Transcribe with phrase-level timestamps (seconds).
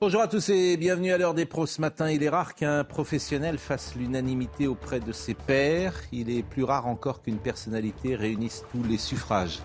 [0.00, 2.08] Bonjour à tous et bienvenue à l'heure des pros ce matin.
[2.08, 5.92] Il est rare qu'un professionnel fasse l'unanimité auprès de ses pairs.
[6.12, 9.58] Il est plus rare encore qu'une personnalité réunisse tous les suffrages.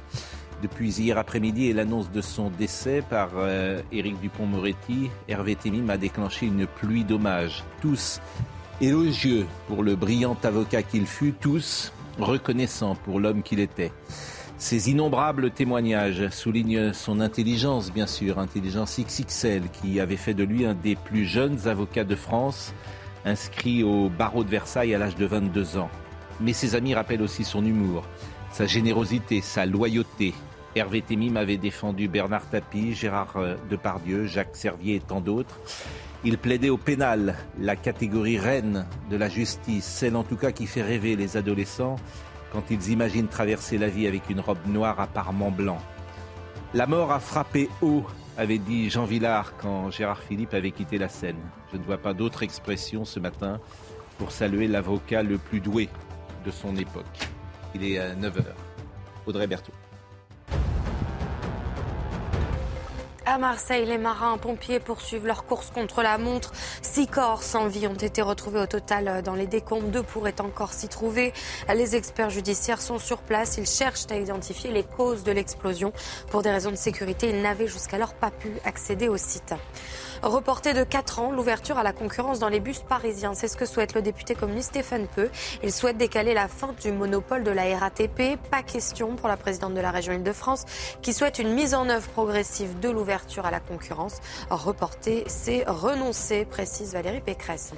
[0.63, 5.97] Depuis hier après-midi et l'annonce de son décès par euh, Éric Dupont-Moretti, Hervé Temim a
[5.97, 7.63] déclenché une pluie d'hommages.
[7.79, 8.19] Tous
[8.81, 13.91] élogieux pour le brillant avocat qu'il fut, tous reconnaissants pour l'homme qu'il était.
[14.63, 20.65] Ces innombrables témoignages soulignent son intelligence, bien sûr, intelligence XXL, qui avait fait de lui
[20.65, 22.73] un des plus jeunes avocats de France,
[23.25, 25.89] inscrit au barreau de Versailles à l'âge de 22 ans.
[26.39, 28.05] Mais ses amis rappellent aussi son humour,
[28.53, 30.33] sa générosité, sa loyauté.
[30.77, 35.59] Hervé Temim avait défendu Bernard Tapie, Gérard euh, Depardieu, Jacques Servier et tant d'autres.
[36.23, 40.67] Il plaidait au pénal, la catégorie reine de la justice, celle en tout cas qui
[40.67, 41.97] fait rêver les adolescents
[42.53, 45.79] quand ils imaginent traverser la vie avec une robe noire apparemment blanc.
[46.73, 48.05] La mort a frappé haut,
[48.37, 51.39] avait dit Jean Villard quand Gérard Philippe avait quitté la scène.
[51.71, 53.59] Je ne vois pas d'autre expression ce matin
[54.17, 55.89] pour saluer l'avocat le plus doué
[56.45, 57.27] de son époque.
[57.75, 58.43] Il est à 9h.
[59.25, 59.73] Audrey Berthaud.
[63.25, 66.51] À Marseille, les marins pompiers poursuivent leur course contre la montre.
[66.81, 69.87] Six corps sans vie ont été retrouvés au total dans les décombres.
[69.87, 71.31] Deux pourraient encore s'y trouver.
[71.73, 73.55] Les experts judiciaires sont sur place.
[73.57, 75.93] Ils cherchent à identifier les causes de l'explosion.
[76.31, 79.53] Pour des raisons de sécurité, ils n'avaient jusqu'alors pas pu accéder au site.
[80.23, 83.33] Reporter de 4 ans l'ouverture à la concurrence dans les bus parisiens.
[83.33, 85.29] C'est ce que souhaite le député communiste Stéphane Peu.
[85.63, 88.37] Il souhaite décaler la fin du monopole de la RATP.
[88.49, 90.63] Pas question pour la présidente de la région Île-de-France
[91.01, 94.21] qui souhaite une mise en œuvre progressive de l'ouverture à la concurrence.
[94.49, 97.73] Reporter, c'est renoncer, précise Valérie Pécresse.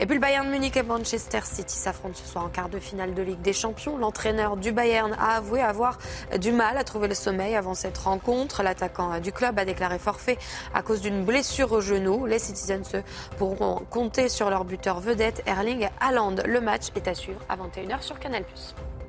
[0.00, 3.12] Et puis le Bayern Munich et Manchester City s'affrontent ce soir en quart de finale
[3.12, 3.98] de Ligue des Champions.
[3.98, 5.98] L'entraîneur du Bayern a avoué avoir
[6.38, 8.62] du mal à trouver le sommeil avant cette rencontre.
[8.62, 10.38] L'attaquant du club a déclaré forfait
[10.72, 12.26] à cause d'une blessure genoux.
[12.26, 13.02] Les Citizens
[13.36, 16.36] pourront compter sur leur buteur vedette Erling Haaland.
[16.46, 18.44] Le match est à suivre à 21h sur Canal+.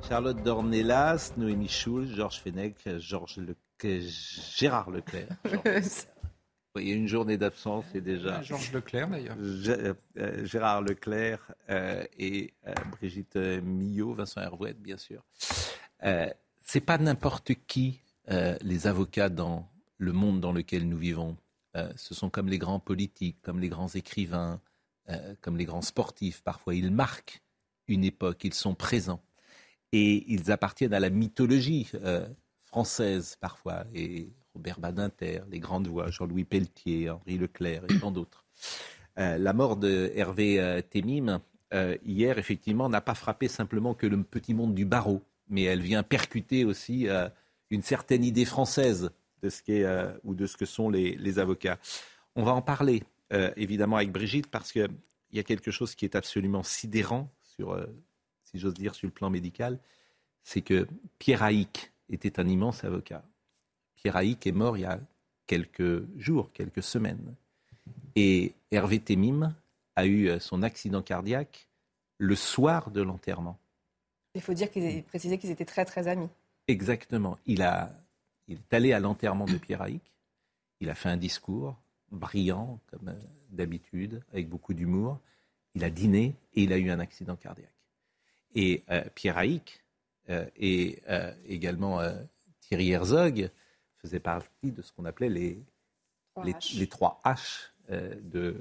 [0.08, 3.56] Charlotte Dornelas, Noémie Schulz, Georges Fenech, Georges Le...
[3.82, 5.28] Gérard Leclerc.
[6.76, 8.42] Il y a une journée d'absence et déjà.
[8.42, 9.36] Georges Leclerc d'ailleurs.
[9.38, 15.22] Euh, Gérard Leclerc euh, et euh, Brigitte Millot, Vincent Hervouette, bien sûr.
[16.62, 19.68] C'est pas n'importe qui les avocats dans
[19.98, 21.36] le monde dans lequel nous vivons.
[21.76, 24.60] Euh, ce sont comme les grands politiques, comme les grands écrivains,
[25.08, 26.42] euh, comme les grands sportifs.
[26.42, 27.42] Parfois, ils marquent
[27.88, 29.22] une époque, ils sont présents.
[29.92, 32.26] Et ils appartiennent à la mythologie euh,
[32.64, 33.84] française, parfois.
[33.94, 38.44] Et Robert Badinter, les grandes voix, Jean-Louis Pelletier, Henri Leclerc et tant d'autres.
[39.16, 41.40] la mort de Hervé Temim,
[42.04, 46.04] hier, effectivement, n'a pas frappé simplement que le petit monde du barreau, mais elle vient
[46.04, 47.08] percuter aussi
[47.70, 49.10] une certaine idée française
[49.44, 51.78] de ce qu'est euh, ou de ce que sont les, avocats.
[52.34, 54.88] On va en parler euh, évidemment avec Brigitte parce qu'il
[55.32, 57.86] y a quelque chose qui est absolument sidérant sur, euh,
[58.44, 59.78] si j'ose dire, sur le plan médical,
[60.42, 60.88] c'est que
[61.18, 63.22] Pierre Haïk était un immense avocat.
[63.96, 64.98] Pierre Haïk est mort il y a
[65.46, 67.34] quelques jours, quelques semaines.
[68.16, 69.54] Et Hervé Temim
[69.96, 71.68] a eu son accident cardiaque
[72.18, 73.58] le soir de l'enterrement.
[74.34, 76.28] Il faut dire qu'ils préciser qu'ils étaient très très amis.
[76.66, 77.38] Exactement.
[77.46, 77.92] Il a
[78.48, 80.02] il est allé à l'enterrement de Pierre Haïk.
[80.80, 85.18] Il a fait un discours brillant, comme euh, d'habitude, avec beaucoup d'humour.
[85.74, 87.74] Il a dîné et il a eu un accident cardiaque.
[88.54, 89.82] Et euh, Pierre Haïk
[90.30, 91.02] euh, et
[91.46, 92.00] également
[92.60, 93.50] Thierry Herzog
[93.98, 95.62] faisaient partie de ce qu'on appelait les,
[96.44, 98.56] les, trois H de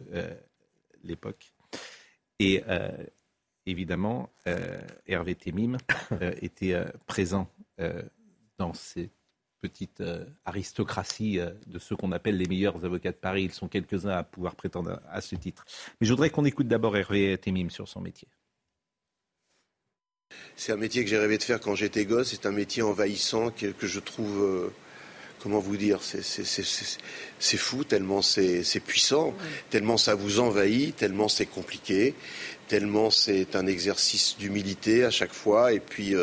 [1.04, 1.54] l'époque.
[2.40, 2.64] Et
[3.66, 4.30] évidemment,
[5.06, 5.78] Hervé Temim
[6.42, 7.48] était présent
[8.58, 9.10] dans ces
[9.63, 13.44] petite euh, aristocratie euh, de ceux qu'on appelle les meilleurs avocats de Paris.
[13.44, 15.63] Ils sont quelques-uns à pouvoir prétendre à, ce titre.
[16.01, 18.28] Mais je voudrais qu'on écoute d'abord Hervé Temim sur son métier.
[20.57, 22.31] C'est un métier que j'ai rêvé de faire quand j'étais gosse.
[22.31, 24.73] C'est un métier envahissant que, je trouve, euh,
[25.40, 29.34] comment vous dire, c'est fou, tellement c'est puissant,
[29.70, 32.16] tellement ça vous envahit, tellement c'est compliqué,
[32.67, 35.72] tellement c'est un exercice d'humilité à chaque fois.
[35.72, 36.14] Et puis,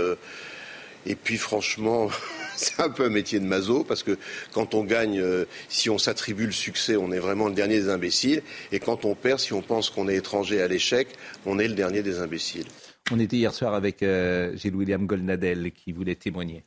[1.07, 2.11] et puis franchement,
[2.61, 4.19] c'est un peu un métier de maso parce que
[4.53, 7.89] quand on gagne, euh, si on s'attribue le succès, on est vraiment le dernier des
[7.89, 8.43] imbéciles.
[8.71, 11.09] Et quand on perd, si on pense qu'on est étranger à l'échec,
[11.47, 12.67] on est le dernier des imbéciles.
[13.11, 16.65] On était hier soir avec euh, Gilles William Goldnadel qui voulait témoigner.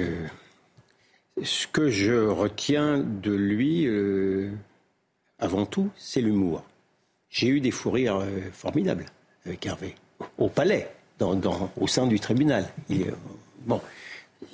[0.00, 0.26] Euh,
[1.42, 3.88] ce que je retiens de lui,
[5.38, 6.64] avant tout, c'est l'humour.
[7.28, 9.06] J'ai eu des fous rires formidables
[9.44, 9.94] avec Hervé,
[10.38, 12.68] au palais au sein du tribunal.
[12.88, 13.12] Il,
[13.66, 13.80] bon,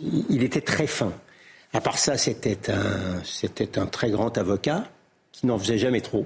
[0.00, 1.12] il était très fin.
[1.72, 4.84] À part ça, c'était un, c'était un très grand avocat
[5.32, 6.24] qui n'en faisait jamais trop.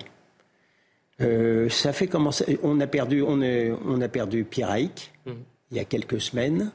[1.21, 2.31] Euh, ça fait comment
[2.63, 5.31] On a perdu, on, on a perdu Pierre Haïk mmh.
[5.71, 6.73] il y a quelques semaines.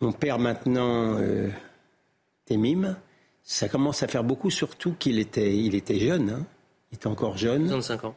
[0.00, 1.48] On perd maintenant euh,
[2.46, 2.96] Temim.
[3.42, 6.30] Ça commence à faire beaucoup, surtout qu'il était, il était jeune.
[6.30, 6.46] Hein.
[6.90, 7.66] Il était encore jeune.
[7.66, 8.16] 25 ans.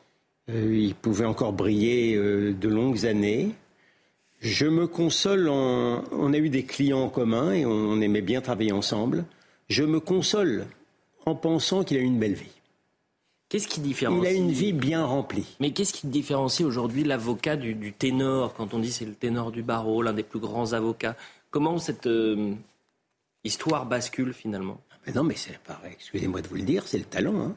[0.49, 3.51] Euh, il pouvait encore briller euh, de longues années.
[4.41, 6.03] Je me console en...
[6.11, 9.23] On a eu des clients en commun et on aimait bien travailler ensemble.
[9.69, 10.65] Je me console
[11.27, 12.49] en pensant qu'il a eu une belle vie.
[13.49, 15.57] Qu'est-ce qui différencie Il a une vie bien remplie.
[15.59, 19.61] Mais qu'est-ce qui différencie aujourd'hui l'avocat du, ténor Quand on dit c'est le ténor du
[19.61, 21.15] barreau, l'un des plus grands avocats,
[21.51, 22.53] comment cette euh,
[23.43, 24.81] histoire bascule finalement?
[25.05, 25.91] Mais Non, mais c'est pareil.
[25.93, 27.39] Excusez-moi de vous le dire, c'est le talent.
[27.41, 27.55] Hein.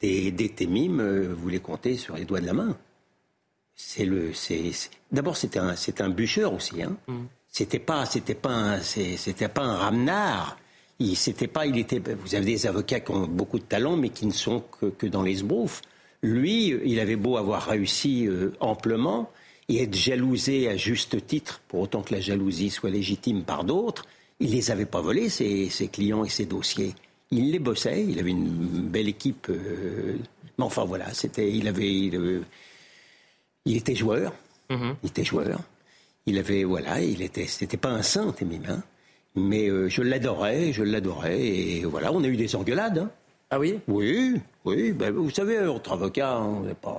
[0.00, 2.76] Des, des témimes, euh, vous les comptez sur les doigts de la main.
[3.76, 4.70] C'est le, c'est,
[5.10, 6.82] d'abord c'était un, c'est un bûcheur aussi.
[6.82, 6.96] Hein.
[7.08, 7.24] Mm.
[7.48, 10.58] C'était pas, c'était pas, un, c'était pas un ramenard.
[10.98, 12.00] Il, c'était pas, il était.
[12.00, 14.62] Vous avez des avocats qui ont beaucoup de talent, mais qui ne sont
[14.98, 15.82] que, dans les sbroufs.
[16.22, 19.30] Lui, il avait beau avoir réussi euh, amplement
[19.68, 24.04] et être jalousé à juste titre, pour autant que la jalousie soit légitime par d'autres,
[24.40, 26.94] il les avait pas volés ses, ses clients et ses dossiers.
[27.30, 28.04] Il les bossait.
[28.04, 29.46] Il avait une belle équipe.
[29.48, 30.16] Euh,
[30.58, 32.42] mais enfin voilà, c'était, il avait, il,
[33.64, 34.32] il était joueur.
[34.70, 34.94] Mm-hmm.
[35.02, 35.60] Il était joueur.
[36.26, 38.34] Il avait, voilà, il était, c'était pas un saint,
[38.68, 38.82] hein.
[39.36, 42.98] Mais euh, je l'adorais, je l'adorais, et voilà, on a eu des engueulades.
[42.98, 43.10] Hein.
[43.50, 43.80] Ah oui?
[43.88, 44.92] Oui, oui.
[44.92, 46.98] Ben, vous savez, votre avocat, on n'est pas,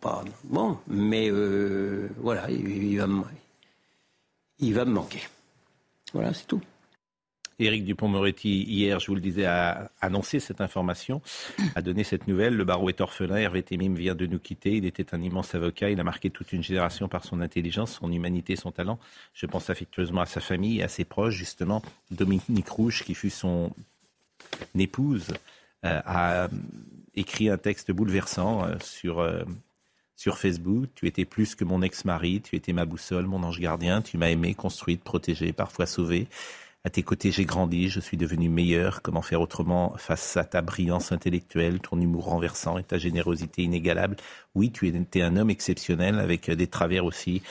[0.00, 3.06] pas, bon, mais euh, voilà, il, va
[4.58, 5.22] il va me manquer.
[6.12, 6.60] Voilà, c'est tout.
[7.58, 11.22] Éric Dupont-Moretti, hier, je vous le disais, a annoncé cette information,
[11.74, 12.56] a donné cette nouvelle.
[12.56, 13.36] Le barreau est orphelin.
[13.36, 14.76] Hervé Temim vient de nous quitter.
[14.76, 15.90] Il était un immense avocat.
[15.90, 18.98] Il a marqué toute une génération par son intelligence, son humanité, son talent.
[19.34, 21.82] Je pense affectueusement à sa famille et à ses proches, justement.
[22.10, 23.72] Dominique Rouge, qui fut son
[24.76, 25.28] épouse,
[25.84, 26.48] euh, a
[27.14, 29.44] écrit un texte bouleversant euh, sur, euh,
[30.16, 30.88] sur Facebook.
[30.94, 32.40] Tu étais plus que mon ex-mari.
[32.40, 34.02] Tu étais ma boussole, mon ange gardien.
[34.02, 36.26] Tu m'as aimé, construite, protégée, parfois sauvée.
[36.86, 39.00] À tes côtés, j'ai grandi, je suis devenu meilleur.
[39.00, 44.16] Comment faire autrement face à ta brillance intellectuelle, ton humour renversant et ta générosité inégalable?
[44.54, 47.42] Oui, tu étais un homme exceptionnel avec des travers aussi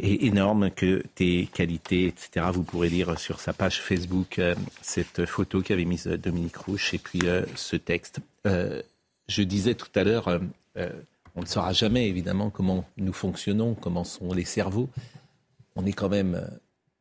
[0.00, 2.46] et énormes que tes qualités, etc.
[2.52, 6.98] Vous pourrez lire sur sa page Facebook euh, cette photo qu'avait mise Dominique Rouche et
[6.98, 8.20] puis euh, ce texte.
[8.46, 8.82] Euh,
[9.26, 10.40] je disais tout à l'heure,
[11.34, 14.88] on ne saura jamais évidemment comment nous fonctionnons, comment sont les cerveaux.
[15.76, 16.48] On est quand même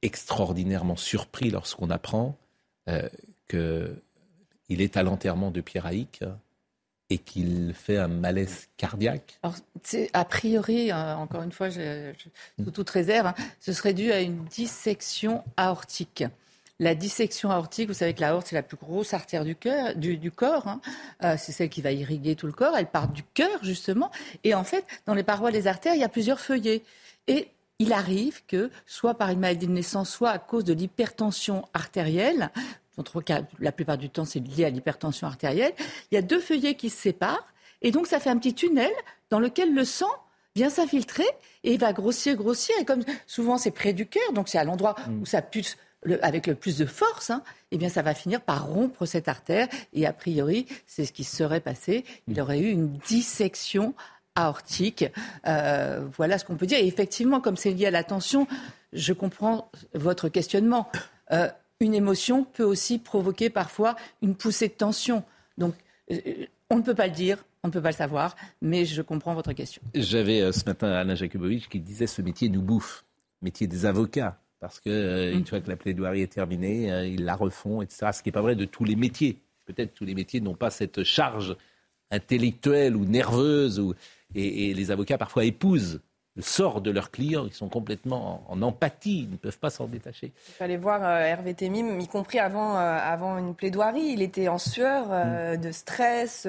[0.02, 2.38] extraordinairement surpris lorsqu'on apprend
[2.90, 3.10] euh,
[3.50, 6.24] qu'il est à l'enterrement de Pierre Haïk
[7.10, 9.56] et qu'il fait un malaise cardiaque Alors,
[10.14, 12.12] A priori, euh, encore une fois, je,
[12.62, 16.26] sous toute réserve, hein, ce serait dû à une dissection aortique.
[16.80, 20.32] La dissection aortique, vous savez que l'aorte, c'est la plus grosse artère du, cœur, du,
[20.32, 20.68] corps.
[20.68, 20.82] Hein.
[21.24, 22.78] Euh, c'est celle qui va irriguer tout le corps.
[22.78, 24.12] Elle part du cœur, justement.
[24.44, 26.84] Et en fait, dans les parois des artères, il y a plusieurs feuillets.
[27.28, 27.48] Et
[27.80, 32.50] il arrive que, soit par une maladie de naissance, soit à cause de l'hypertension artérielle,
[33.60, 35.74] la plupart du temps c'est lié à l'hypertension artérielle,
[36.12, 37.48] il y a deux feuillets qui se séparent,
[37.82, 38.92] et donc ça fait un petit tunnel
[39.30, 40.10] dans lequel le sang
[40.56, 41.28] vient s'infiltrer
[41.64, 44.96] et va grossir, grossir, et comme souvent c'est près du cœur, donc c'est à l'endroit
[45.08, 45.22] mm.
[45.22, 45.78] où ça pulse
[46.22, 49.68] avec le plus de force, hein, eh bien, ça va finir par rompre cette artère.
[49.94, 52.06] Et a priori, c'est ce qui serait passé.
[52.28, 53.94] Il aurait eu une dissection
[54.38, 55.06] aortique.
[55.48, 56.78] Euh, voilà ce qu'on peut dire.
[56.78, 58.48] Et effectivement, comme c'est lié à la tension,
[58.94, 60.90] je comprends votre questionnement.
[61.32, 61.50] Euh,
[61.82, 65.24] une émotion peut aussi provoquer parfois une poussée de tension.
[65.58, 65.74] Donc,
[66.12, 69.02] euh, on ne peut pas le dire, on ne peut pas le savoir, mais je
[69.02, 69.82] comprends votre question.
[69.96, 73.04] J'avais ce matin Alain Jakubowicz qui disait ce métier nous bouffe,
[73.42, 75.46] métier des avocats, parce que une mm.
[75.46, 78.08] fois que la plaidoirie est terminée, ils la refont, etc.
[78.14, 79.38] Ce qui n'est pas vrai de tous les métiers.
[79.66, 81.56] Peut-être tous les métiers n'ont pas cette charge
[82.12, 83.94] intellectuelle ou nerveuse ou
[84.36, 86.02] et, les avocats parfois épousent
[86.42, 87.46] sort de leurs clients.
[87.46, 90.32] Ils sont complètement en, empathie, ils ne peuvent pas s'en détacher.
[90.50, 94.06] Il fallait voir euh, Hervé Temim, y compris avant, euh, avant une plaidoirie.
[94.14, 95.62] Il était en sueur euh, mm.
[95.62, 96.48] de stress,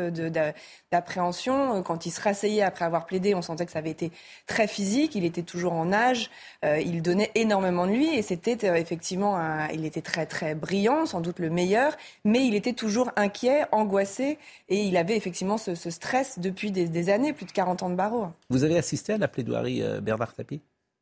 [0.90, 1.82] d'appréhension.
[1.82, 4.12] Quand il se rasseyait après avoir plaidé, on sentait que ça avait été
[4.46, 5.14] très physique.
[5.14, 6.30] Il était toujours en âge.
[6.64, 9.38] il donnait énormément de lui et c'était effectivement,
[9.72, 14.38] il était très très brillant, sans doute le meilleur, mais il était toujours inquiet, angoissé
[14.68, 17.94] et il avait effectivement ce, stress depuis des, des années, plus de 40 ans de
[17.94, 18.28] barreau.
[18.50, 20.60] Vous avez assisté à la plaidoirie euh, Bernard Tapie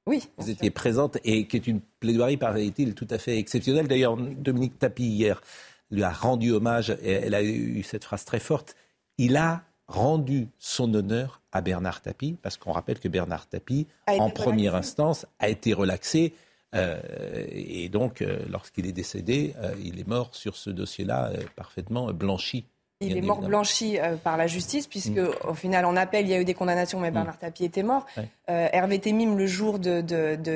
[0.08, 0.28] oui.
[0.38, 3.88] Vous étiez présente et qui est une plaidoirie, paraît-il, tout à fait exceptionnelle.
[3.88, 5.42] D'ailleurs, Dominique Tapie, hier,
[5.90, 8.76] lui a rendu hommage et elle a eu cette phrase très forte.
[9.18, 14.30] Il a rendu son honneur à Bernard Tapie, parce qu'on rappelle que Bernard Tapie, en
[14.30, 16.34] première instance, a été relaxé
[16.72, 22.66] et donc, lorsqu'il est décédé, il est mort sur ce dossier-là parfaitement blanchi.
[23.00, 25.34] Il est mort blanchi par la justice, puisque mm.
[25.48, 27.14] au final, en appel, il y a eu des condamnations, mais mm.
[27.14, 28.06] Bernard Tapie était mort.
[28.48, 30.00] Euh, Hervé Temim, le jour de,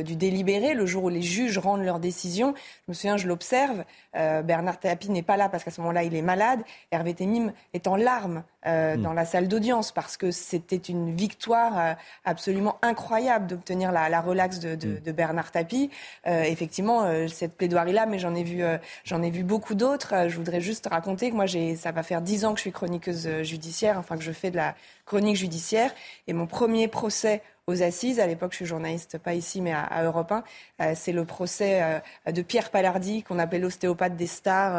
[0.03, 2.55] du délibéré, le jour où les juges rendent leur décision,
[2.87, 3.85] je me souviens, je l'observe,
[4.17, 6.61] euh, Bernard Tapie n'est pas là parce qu'à ce moment-là, il est malade.
[6.93, 9.03] Hervé Temim est en larmes euh, mm.
[9.03, 14.61] dans la salle d'audience parce que c'était une victoire absolument incroyable d'obtenir la, la, relaxe
[14.61, 15.91] de, de Bernard Tapie.
[16.25, 18.63] effectivement, cette plaidoirie-là, mais j'en ai vu,
[19.05, 20.29] j'en ai vu beaucoup d'autres.
[20.29, 23.43] je voudrais juste raconter que moi, ça va faire dix ans que je suis chroniqueuse
[23.43, 25.93] judiciaire, enfin que je fais de la chronique judiciaire,
[26.29, 28.21] et mon premier procès aux assises.
[28.21, 30.45] À l'époque, je suis journaliste, pas ici, mais à, Europe 1.
[30.81, 34.77] Euh, c'est le procès euh, de Pierre Palardi, qu'on appelait l'ostéopathe des stars,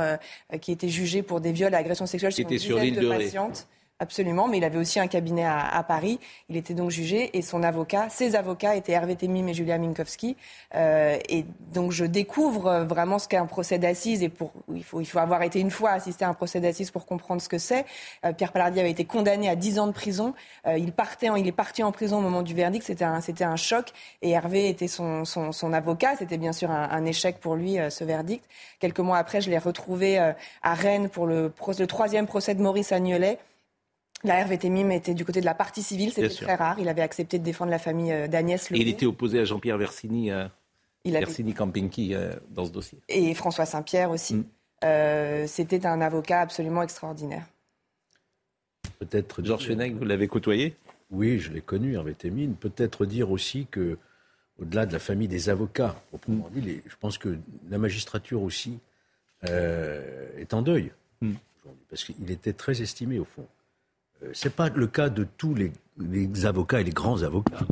[0.54, 3.10] euh, qui était jugé pour des viols et agressions sexuelles sur une dizaine de, de
[3.10, 3.68] patientes.
[4.02, 6.20] Absolument, mais il avait aussi un cabinet à, Paris.
[6.50, 10.38] Il était donc jugé et son avocat, ses avocats étaient Hervé Temim et Julia Minkowski.
[10.74, 15.02] Euh, et donc je découvre vraiment ce qu'est un procès d'assises et pour il faut
[15.02, 17.60] il faut avoir été une fois assisté à un procès d'assises pour comprendre ce que
[17.60, 17.86] c'est.
[18.26, 20.34] Euh, Pierre Palardi avait été condamné à 10 ans de prison.
[20.66, 22.84] Euh, il partait, il est parti en prison au moment du verdict.
[22.84, 23.92] C'était un c'était un choc
[24.24, 26.16] et Hervé était son son, son avocat.
[26.18, 28.44] C'était bien sûr un, échec pour lui ce verdict.
[28.80, 32.92] Quelques mois après, je l'ai retrouvé à Rennes pour le, le troisième procès de Maurice
[32.92, 33.38] Agnolet.
[34.24, 36.78] La Hervé Temim était du côté de la partie civile, c'était très rare.
[36.80, 39.78] Il avait accepté de défendre la famille euh, d'Agnès Et il était opposé à Jean-Pierre
[39.78, 40.48] Versini, euh,
[41.06, 43.00] Versini Campinki euh, dans ce dossier.
[43.10, 44.36] Et François Saint-Pierre aussi.
[44.36, 45.48] Mm.
[45.48, 47.46] c'était un avocat absolument extraordinaire.
[49.00, 50.76] Peut-être Georges Fenech, vous l'avez côtoyé?
[51.10, 52.54] Oui, je l'ai connu, Hervé Temim.
[52.54, 53.98] Peut-être dire aussi que,
[54.60, 56.60] au-delà de la famille des avocats, proprement mm.
[56.60, 57.38] dit, je pense que
[57.70, 58.78] la magistrature aussi
[59.44, 60.92] est en deuil.
[61.22, 61.34] Mm.
[61.90, 63.48] Parce qu'il était très estimé, au fond.
[64.24, 65.72] Euh, ce n'est pas le cas de tous les,
[66.46, 67.66] avocats et les grands avocats.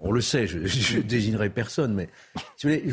[0.00, 0.58] On le sait, je
[0.96, 2.08] ne désignerai personne, mais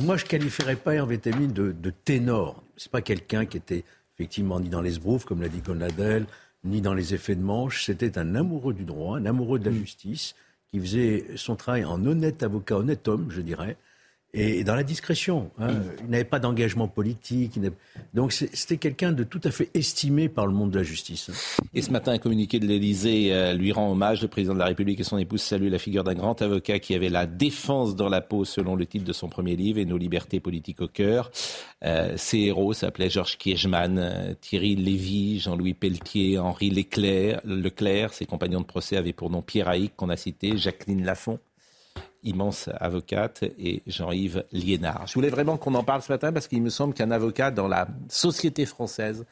[0.02, 2.64] moi je ne qualifierais pas Hervé Temine de, de ténor.
[2.76, 3.84] Ce n'est pas quelqu'un qui était
[4.16, 6.26] effectivement ni dans les sbroufs, comme l'a dit Conadel,
[6.64, 7.86] ni dans les effets de manche.
[7.86, 10.36] C'était un amoureux du droit, un amoureux de la justice,
[10.70, 13.78] qui faisait son travail en honnête avocat, honnête homme, je dirais,
[14.38, 15.50] et dans la discrétion.
[15.60, 15.70] Hein.
[16.04, 17.60] Il n'avait pas d'engagement politique.
[18.14, 21.30] Donc c'était quelqu'un de tout à fait estimé par le monde de la justice.
[21.30, 21.64] Hein.
[21.74, 24.22] Et ce matin, un communiqué de l'Élysée euh, lui rend hommage.
[24.22, 26.94] Le président de la République et son épouse saluent la figure d'un grand avocat qui
[26.94, 29.98] avait la défense dans la peau, selon le titre de son premier livre, et nos
[29.98, 31.32] libertés politiques au cœur.
[31.84, 37.42] Euh, ses héros s'appelaient Georges Kiechman, euh, Thierry Lévy, Jean-Louis Pelletier, Henri Leclerc.
[37.44, 38.14] Leclerc.
[38.14, 41.40] Ses compagnons de procès avaient pour nom Pierre Haïk, qu'on a cité, Jacqueline Lafont
[42.28, 45.08] immense avocate, et Jean-Yves Liénard.
[45.08, 47.68] Je voulais vraiment qu'on en parle ce matin parce qu'il me semble qu'un avocat dans
[47.68, 49.26] la société française,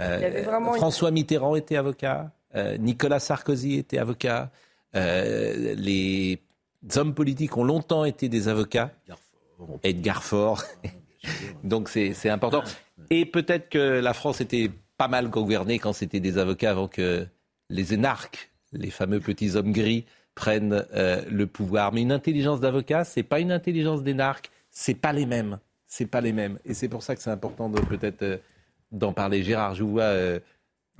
[0.00, 0.44] euh,
[0.76, 4.50] François Mitterrand était avocat, euh, Nicolas Sarkozy était avocat,
[4.96, 6.40] euh, les
[6.96, 8.90] hommes politiques ont longtemps été des avocats,
[9.82, 10.62] Edgar Faure,
[11.64, 12.62] donc c'est important.
[13.10, 17.26] Et peut-être que la France était pas mal gouvernée quand c'était des avocats avant que
[17.68, 21.92] les énarques, les fameux petits hommes gris, prennent euh, le pouvoir.
[21.92, 25.58] Mais une intelligence d'avocat, c'est pas une intelligence d'énarque, c'est pas les mêmes.
[25.86, 26.58] C'est pas les mêmes.
[26.64, 28.38] Et c'est pour ça que c'est important peut-être euh,
[28.90, 29.42] d'en parler.
[29.42, 30.40] Gérard, je vois euh,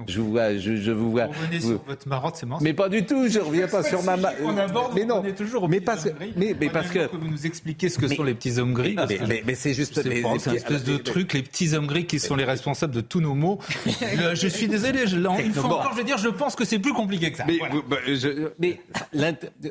[0.06, 1.26] je vous vois, je, vous vois.
[1.26, 2.46] Vous revenez sur votre marotte, c'est.
[2.60, 4.16] Mais pas du tout, je reviens pas sur ma.
[4.42, 5.68] On aborde, mais non, on est toujours.
[5.68, 7.10] Mais parce que, mais, mais parce que.
[7.14, 8.96] vous nous expliquez ce que sont les petits hommes gris.
[9.08, 10.02] Mais, mais, mais c'est juste.
[10.02, 13.20] C'est une espèce de truc, les petits hommes gris qui sont les responsables de tous
[13.20, 13.58] nos maux.
[14.34, 16.94] je suis désolé, je, une fois encore, je veux dire, je pense que c'est plus
[16.94, 17.44] compliqué que ça.
[17.46, 17.58] Mais,
[17.88, 17.96] bah,
[18.58, 18.80] mais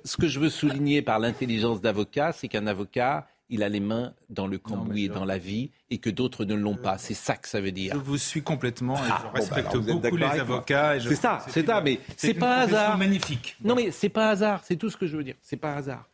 [0.06, 4.14] ce que je veux souligner par l'intelligence d'avocat, c'est qu'un avocat il a les mains
[4.30, 6.98] dans le cambouis et dans la vie et que d'autres ne l'ont pas.
[6.98, 7.94] C'est ça que ça veut dire.
[7.94, 11.00] Je vous suis complètement et je ah, respecte bah beaucoup les avocats.
[11.00, 12.98] C'est ça, c'est ça, mais c'est pas hasard.
[12.98, 13.58] magnifique.
[13.64, 15.36] Non mais c'est pas hasard, c'est tout ce que je veux dire.
[15.42, 16.08] C'est pas hasard.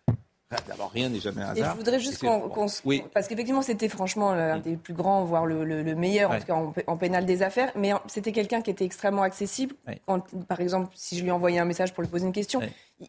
[0.50, 1.58] Ah, d'abord, rien n'est jamais hasard.
[1.58, 2.68] Et je voudrais juste qu'on.
[2.86, 3.04] oui.
[3.14, 6.98] Parce qu'effectivement, c'était franchement l'un des plus grands, voire le, meilleur, en tout cas en,
[6.98, 7.72] pénal des affaires.
[7.76, 9.76] Mais c'était quelqu'un qui était extrêmement accessible.
[10.48, 12.62] par exemple, si je lui envoyais un message pour lui poser une question,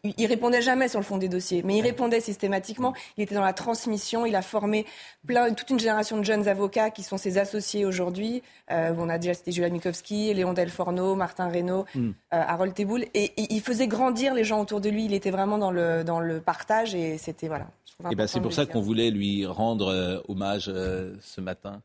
[0.03, 2.93] il, répondait jamais sur le fond des dossiers, mais il répondait systématiquement.
[3.17, 4.25] Il était dans la transmission.
[4.25, 4.85] Il a formé
[5.25, 8.43] plein, toute une génération de jeunes avocats qui sont ses associés aujourd'hui.
[8.71, 12.09] Euh, on a déjà cité Julia Mikowski, Léon Delforno, Martin Reynaud, mm.
[12.09, 13.05] euh, Harold Teboul.
[13.15, 15.05] Et, il faisait grandir les gens autour de lui.
[15.05, 17.65] Il était vraiment dans le, dans le partage et c'était voilà.
[18.01, 21.81] Et eh ben c'est pour ça qu'on voulait lui rendre euh, hommage ce matin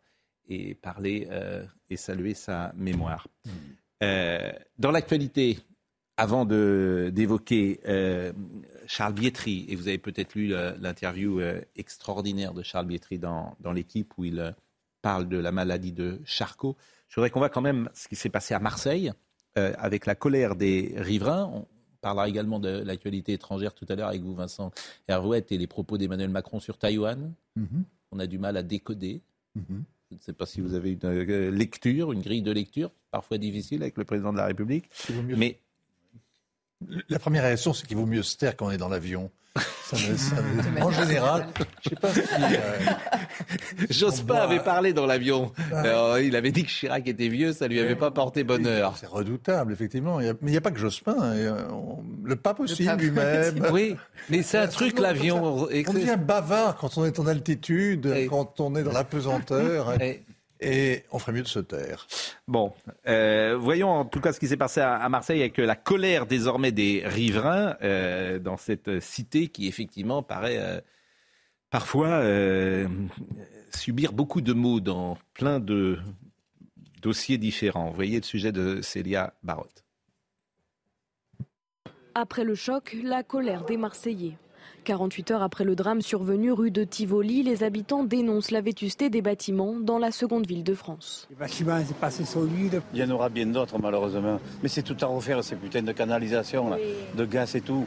[0.49, 1.27] et parler
[1.89, 3.27] et saluer sa mémoire.
[3.47, 4.11] Mm.
[4.79, 5.59] dans l'actualité,
[6.17, 8.33] avant d'évoquer euh,
[8.87, 13.73] Charles Bietri, et vous avez peut-être lu l'interview euh, extraordinaire de Charles Bietri dans, dans
[13.73, 14.51] l'équipe où il euh,
[15.03, 16.77] parle de la maladie de Charcot,
[17.09, 19.13] je voudrais qu'on voit quand même ce qui s'est passé à Marseille
[19.57, 21.45] avec la colère des riverains.
[21.45, 21.69] On
[22.01, 24.73] parlera également de l'actualité étrangère tout à l'heure avec vous, Vincent
[25.07, 27.33] Hervouette, et les propos d'Emmanuel Macron sur Taïwan.
[27.57, 27.85] Mm-hmm.
[28.11, 29.23] qu'on a du mal à décoder.
[29.55, 29.85] Mhm.
[30.11, 33.83] Je ne sais pas si vous avez une lecture, une grille de lecture, parfois difficile
[33.83, 34.89] avec le président de la République.
[35.27, 35.61] Mais
[37.09, 39.31] la première réaction, c'est qu'il vaut mieux se taire quand on est dans l'avion.
[40.81, 41.47] en général,
[41.81, 42.21] je sais pas si.
[42.43, 45.53] Euh, Jospin avait parlé dans l'avion.
[45.73, 48.97] Euh, il avait dit que Chirac était vieux, ça lui avait pas porté bonheur.
[48.97, 50.19] C'est redoutable, effectivement.
[50.19, 51.17] mais il n'y a pas que Jospin.
[51.21, 51.69] Hein.
[52.25, 53.67] Le pape aussi lui-même.
[53.71, 53.95] Oui,
[54.29, 55.69] mais c'est un truc l'avion.
[55.71, 60.01] On devient bavard quand on est en altitude, quand on est dans la pesanteur.
[60.03, 60.25] Et
[60.61, 62.07] on ferait mieux de se taire.
[62.49, 62.73] Bon,
[63.07, 66.73] euh, voyons en tout cas ce qui s'est passé à, Marseille avec la colère désormais
[66.73, 70.81] des riverains euh, dans cette cité qui effectivement paraît euh,
[71.71, 72.23] parfois
[73.71, 75.99] subir beaucoup de maux dans plein de
[77.03, 77.89] dossiers différents.
[77.89, 79.85] Vous voyez le sujet de Célia Barotte.
[82.15, 84.39] Après le choc, la colère des Marseillais.
[84.85, 89.23] 48 heures après le drame survenu rue de Tivoli, les habitants dénoncent la vétusté des
[89.23, 91.27] bâtiments dans la seconde ville de France.
[91.31, 92.81] Les bâtiments, c'est pas assez solide.
[92.93, 94.39] Il y en aura bien d'autres, malheureusement.
[94.63, 96.71] Mais c'est tout à refaire, ces putains de canalisation,
[97.17, 97.85] de gaz et tout.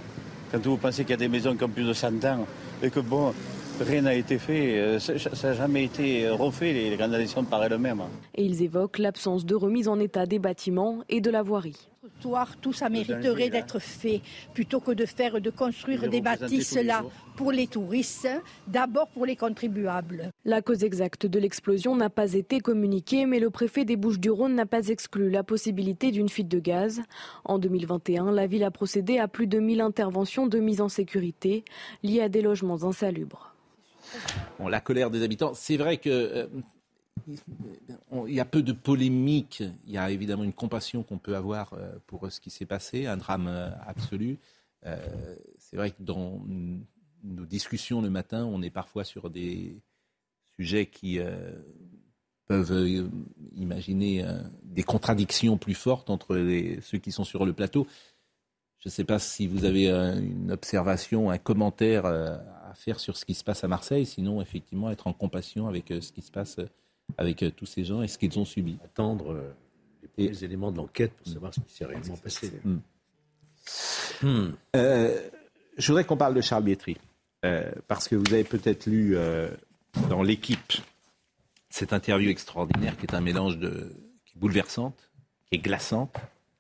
[0.51, 2.46] Quand vous pensez qu'il y a des maisons qui ont plus de 100 ans
[2.82, 3.34] et que bon,
[3.82, 8.01] rien n'a été fait, euh, ça n'a jamais été refait, les canalisations par elles-mêmes.
[8.36, 11.89] Et ils évoquent l'absence de remise en état des bâtiments et de la voirie
[12.62, 14.22] tout ça mériterait d'être fait
[14.54, 17.04] plutôt que de faire, de construire des bâtisses là
[17.36, 18.28] pour les touristes,
[18.68, 20.32] d'abord pour les contribuables.
[20.44, 24.66] La cause exacte de l'explosion n'a pas été communiquée, mais le préfet des Bouches-du-Rhône n'a
[24.66, 27.02] pas exclu la possibilité d'une fuite de gaz.
[27.46, 31.64] En 2021, la ville a procédé à plus de 1000 interventions de mise en sécurité
[32.04, 33.54] liées à des logements insalubres.
[34.60, 36.48] la colère des habitants, c'est vrai que euh,
[38.28, 39.64] il y a peu de polémique.
[39.86, 43.06] Il y a évidemment une compassion qu'on peut avoir euh, pour ce qui s'est passé,
[43.06, 44.40] un drame euh, absolu.
[44.86, 46.42] Euh, c'est vrai que dans
[47.24, 49.82] nos discussions le matin, on est parfois sur des
[50.56, 51.20] sujets qui
[52.48, 53.10] peuvent
[53.56, 54.26] imaginer
[54.64, 56.36] des contradictions plus fortes entre
[56.82, 57.86] ceux qui sont sur le plateau.
[58.80, 63.26] Je ne sais pas si vous avez une observation, un commentaire à faire sur ce
[63.26, 64.06] qui se passe à Marseille.
[64.06, 66.60] Sinon, effectivement, être en compassion avec ce qui se passe
[67.17, 68.78] avec euh, tous ces gens et ce qu'ils ont subi.
[68.84, 69.54] Attendre euh,
[70.02, 72.52] les premiers éléments de l'enquête pour savoir ce qui s'est réellement passé.
[72.63, 72.78] Hmm.
[74.22, 74.52] Hmm.
[74.76, 75.30] Euh,
[75.78, 76.98] je voudrais qu'on parle de Charles Bietri,
[77.88, 79.15] parce que vous avez peut-être lu
[80.10, 80.74] dans l'équipe
[81.70, 83.93] cette interview extraordinaire qui est un mélange de
[84.26, 85.12] qui est bouleversante,
[85.46, 86.15] qui est glaçante,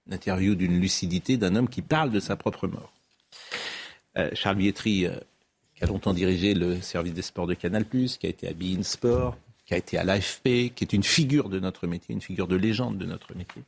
[0.05, 2.93] une interview d'une lucidité d'un homme qui parle de sa propre mort.
[4.33, 5.07] Charles Bietri,
[5.75, 8.83] qui a longtemps dirigé le service des sports de Canal+, qui a été à Bein
[8.83, 9.35] Sport,
[9.67, 12.55] qui a été à l'AFP, qui est une figure de notre métier, une figure de
[12.55, 13.61] légende de notre métier,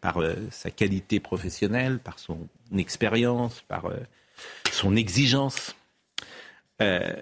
[0.00, 3.98] par euh, sa qualité professionnelle, par son expérience, par euh,
[4.72, 5.76] son exigence.
[6.80, 7.14] Euh,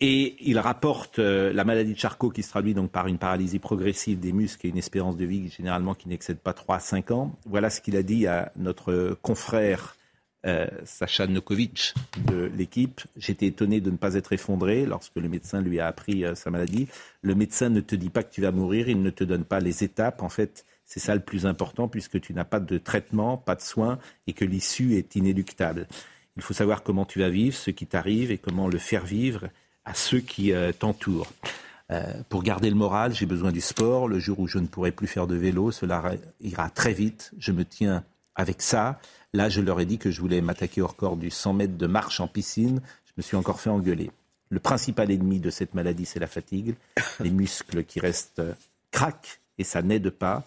[0.00, 4.18] et il rapporte la maladie de Charcot qui se traduit donc par une paralysie progressive
[4.18, 7.38] des muscles et une espérance de vie généralement qui n'excède pas 3 à 5 ans.
[7.46, 9.94] Voilà ce qu'il a dit à notre confrère
[10.44, 11.94] euh, Sacha Nokovic
[12.26, 13.02] de l'équipe.
[13.16, 16.50] J'étais étonné de ne pas être effondré lorsque le médecin lui a appris euh, sa
[16.50, 16.88] maladie.
[17.22, 19.60] Le médecin ne te dit pas que tu vas mourir, il ne te donne pas
[19.60, 20.20] les étapes.
[20.20, 23.60] En fait, c'est ça le plus important puisque tu n'as pas de traitement, pas de
[23.60, 25.86] soins et que l'issue est inéluctable.
[26.36, 29.48] Il faut savoir comment tu vas vivre, ce qui t'arrive et comment le faire vivre
[29.84, 31.32] à ceux qui euh, t'entourent.
[32.30, 34.08] pour garder le moral, j'ai besoin du sport.
[34.08, 37.30] Le jour où je ne pourrai plus faire de vélo, cela ira très vite.
[37.38, 38.02] Je me tiens
[38.34, 39.00] avec ça.
[39.32, 41.86] Là, je leur ai dit que je voulais m'attaquer au record du 100 mètres de
[41.86, 42.80] marche en piscine.
[43.06, 44.10] Je me suis encore fait engueuler.
[44.50, 46.74] Le principal ennemi de cette maladie, c'est la fatigue.
[47.20, 48.52] Les muscles qui restent euh,
[48.90, 50.46] craquent et ça n'aide pas.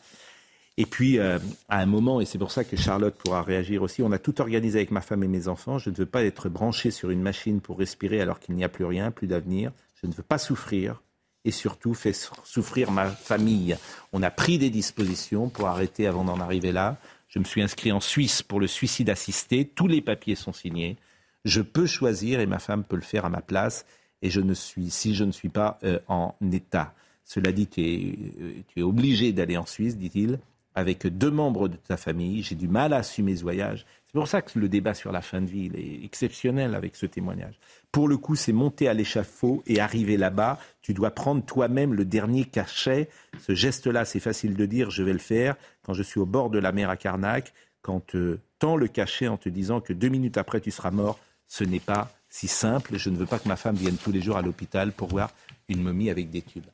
[0.77, 4.03] Et puis, euh, à un moment, et c'est pour ça que Charlotte pourra réagir aussi,
[4.03, 5.77] on a tout organisé avec ma femme et mes enfants.
[5.77, 8.69] Je ne veux pas être branché sur une machine pour respirer alors qu'il n'y a
[8.69, 9.71] plus rien, plus d'avenir.
[10.01, 11.01] Je ne veux pas souffrir
[11.45, 13.77] et surtout faire souffrir ma famille.
[14.11, 16.97] On a pris des dispositions pour arrêter avant d'en arriver là.
[17.27, 19.65] Je me suis inscrit en Suisse pour le suicide assisté.
[19.65, 20.97] Tous les papiers sont signés.
[21.43, 23.85] Je peux choisir et ma femme peut le faire à ma place.
[24.21, 26.93] Et je ne suis, si je ne suis pas euh, en état.
[27.23, 30.39] Cela dit, tu es, euh, tu es obligé d'aller en Suisse, dit-il,
[30.73, 32.43] avec deux membres de ta famille.
[32.43, 33.85] J'ai du mal à assumer ce voyage.
[34.15, 37.05] C'est pour ça que le débat sur la fin de vie est exceptionnel avec ce
[37.05, 37.59] témoignage.
[37.91, 40.57] Pour le coup, c'est monter à l'échafaud et arriver là-bas.
[40.81, 43.09] Tu dois prendre toi-même le dernier cachet.
[43.39, 45.57] Ce geste-là, c'est facile de dire, je vais le faire.
[45.85, 49.27] Quand je suis au bord de la mer à Carnac, quand te tends le cachet
[49.27, 52.97] en te disant que deux minutes après tu seras mort, ce n'est pas si simple.
[52.97, 55.31] Je ne veux pas que ma femme vienne tous les jours à l'hôpital pour voir
[55.69, 56.65] une momie avec des tubes.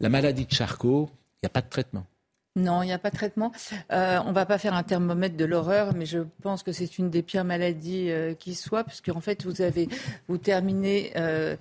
[0.00, 2.06] La maladie de Charcot, il n'y a pas de traitement.
[2.54, 3.52] Non, il n'y a pas de traitement.
[3.92, 6.98] Euh, on ne va pas faire un thermomètre de l'horreur, mais je pense que c'est
[6.98, 9.88] une des pires maladies euh, qui soit, puisque en fait, vous avez,
[10.28, 11.12] vous terminez.
[11.16, 11.56] Euh,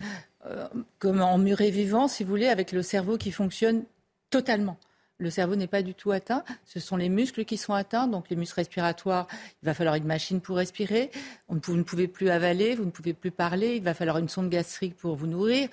[0.99, 3.83] comme en muret vivant, si vous voulez, avec le cerveau qui fonctionne
[4.29, 4.77] totalement.
[5.17, 6.43] Le cerveau n'est pas du tout atteint.
[6.65, 8.07] Ce sont les muscles qui sont atteints.
[8.07, 9.27] Donc, les muscles respiratoires,
[9.61, 11.09] il va falloir une machine pour respirer.
[11.47, 13.77] vous ne pouvez plus avaler, vous ne pouvez plus parler.
[13.77, 15.69] Il va falloir une sonde gastrique pour vous nourrir.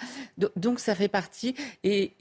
[0.57, 1.55] Donc, ça fait partie.
[1.83, 2.13] Et,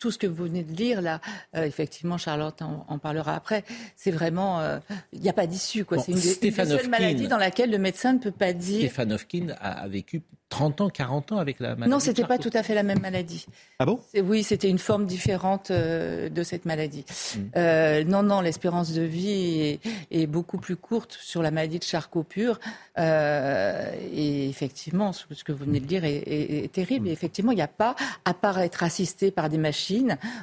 [0.00, 1.20] tout ce que vous venez de lire là,
[1.54, 3.64] euh, effectivement, Charlotte en, parlera après.
[3.96, 4.78] C'est vraiment, euh,
[5.12, 5.84] il n'y a pas d'issue.
[5.84, 5.98] Quoi.
[5.98, 8.80] c'est une, des, seules maladies dans laquelle le médecin ne peut pas dire.
[8.80, 11.90] Stéphane Hofkin a, vécu 30 ans, 40 ans avec la maladie.
[11.90, 13.46] Non, c'était pas tout à fait la même maladie.
[13.78, 14.00] Ah bon?
[14.24, 17.04] Oui, c'était une forme différente euh, de cette maladie.
[17.36, 18.08] Hmm.
[18.08, 19.78] non, non, l'espérance de vie
[20.10, 22.58] est, beaucoup plus courte sur la maladie de Charcot pur.
[22.96, 27.08] et effectivement, ce, que vous venez de dire est, terrible.
[27.08, 29.89] Et effectivement, il n'y a pas, à part être assisté par des machines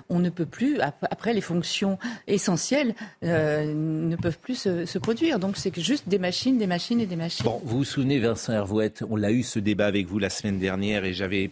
[0.09, 5.39] on ne peut plus, après les fonctions essentielles euh, ne peuvent plus se, produire.
[5.39, 7.45] Donc c'est juste des machines, des machines et des machines.
[7.45, 10.59] Bon, vous vous souvenez, Vincent Hervouette, on l'a eu ce débat avec vous la semaine
[10.59, 11.51] dernière et j'avais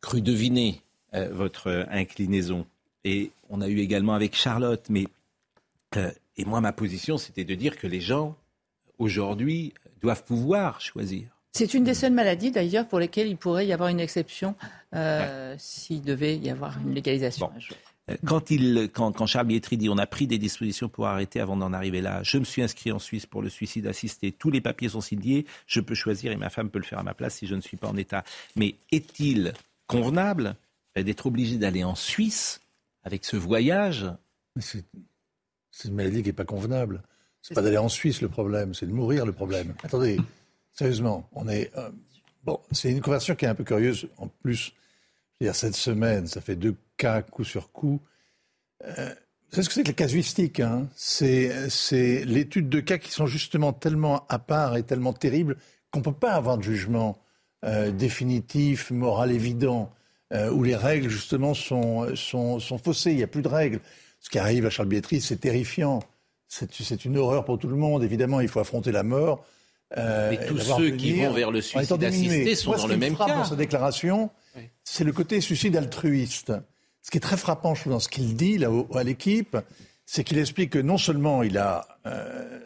[0.00, 0.80] cru deviner
[1.14, 2.66] euh, votre inclinaison.
[3.04, 5.06] Et on a eu également avec Charlotte, mais
[5.96, 8.36] euh, et moi ma position c'était de dire que les gens
[8.98, 11.35] aujourd'hui doivent pouvoir choisir.
[11.56, 14.54] C'est une des seules maladies d'ailleurs pour lesquelles il pourrait y avoir une exception
[14.94, 17.50] euh, s'il devait y avoir une légalisation.
[18.26, 21.72] Quand, il, quand, Charles Bietri dit on a pris des dispositions pour arrêter avant d'en
[21.72, 24.90] arriver là, je me suis inscrit en Suisse pour le suicide assisté, tous les papiers
[24.90, 27.46] sont signés, je peux choisir et ma femme peut le faire à ma place si
[27.46, 28.22] je ne suis pas en état.
[28.54, 29.54] Mais est-il
[29.86, 30.56] convenable
[30.94, 32.60] d'être obligé d'aller en Suisse
[33.02, 34.04] avec ce voyage?
[34.60, 34.84] C'est
[35.88, 37.02] une maladie qui n'est pas convenable.
[37.40, 39.72] C'est pas d'aller en Suisse le problème, c'est de mourir le problème.
[39.82, 40.18] Attendez,
[40.76, 41.70] Sérieusement, on est.
[41.76, 41.90] Euh,
[42.44, 44.08] bon, c'est une conversion qui est un peu curieuse.
[44.18, 44.74] En plus,
[45.40, 48.00] dire, cette semaine, ça fait deux cas coup sur coup.
[48.84, 49.14] Euh,
[49.50, 50.60] c'est ce que c'est que la casuistique.
[50.60, 50.88] Hein?
[50.94, 55.56] C'est l'étude de cas qui sont justement tellement à part et tellement terribles
[55.90, 57.18] qu'on ne peut pas avoir de jugement
[57.64, 59.90] euh, définitif, moral évident,
[60.32, 63.12] euh, où les règles, justement, sont, sont, sont faussées.
[63.12, 63.80] Il n'y a plus de règles.
[64.20, 66.00] Ce qui arrive à Charles Bietri, c'est terrifiant.
[66.48, 68.02] C'est une horreur pour tout le monde.
[68.02, 69.44] Évidemment, il faut affronter la mort.
[69.96, 73.26] Euh, Mais tous ceux qui vont vers le suicide assisté sont dans le même cas.
[73.26, 74.30] Dans sa déclaration,
[74.84, 76.52] c'est le côté suicide altruiste.
[77.02, 79.56] Ce qui est très frappant, je trouve, dans ce qu'il dit là, à l'équipe,
[80.06, 82.58] c'est qu'il explique que non seulement il a euh,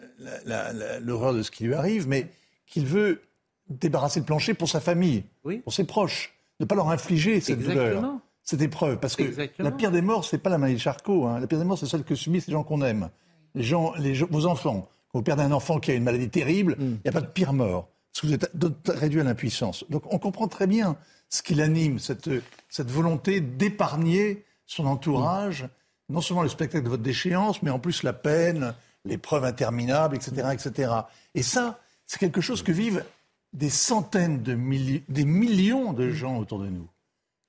[1.03, 2.27] l'horreur de ce qui lui arrive, mais
[2.67, 3.21] qu'il veut
[3.69, 5.25] débarrasser le plancher pour sa famille,
[5.65, 8.99] pour ses proches, ne pas leur infliger cette douleur, cette épreuve.
[8.99, 9.25] Parce que
[9.59, 11.27] la pire des morts, c'est pas la maladie de Charcot.
[11.27, 11.41] Hein.
[11.41, 13.11] La pire des morts, c'est celle que subissent les gens qu'on aime,
[13.55, 14.89] les gens, les, vos enfants.
[15.13, 16.85] Quand vous perdez un enfant qui a une maladie terrible, mm.
[16.85, 17.89] il n'y a pas de pire mort.
[18.13, 18.51] Parce que vous êtes
[18.89, 19.85] réduit à l'impuissance.
[19.89, 20.97] Donc on comprend très bien
[21.29, 22.31] ce qui l'anime, cette,
[22.69, 26.15] cette volonté d'épargner son entourage, mm.
[26.15, 30.17] non seulement le spectacle de votre déchéance, mais en plus la peine, les preuves interminables,
[30.17, 30.49] etc.
[30.53, 30.93] etc.
[31.35, 33.05] Et ça, c'est quelque chose que vivent
[33.53, 36.89] des centaines de milliers, des millions de gens autour de nous,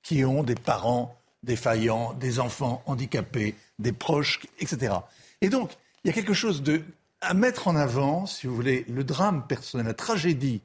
[0.02, 4.94] qui ont des parents défaillants, des enfants handicapés, des proches, etc.
[5.40, 5.72] Et donc,
[6.04, 6.82] il y a quelque chose de
[7.22, 10.60] à mettre en avant, si vous voulez, le drame personnel, la tragédie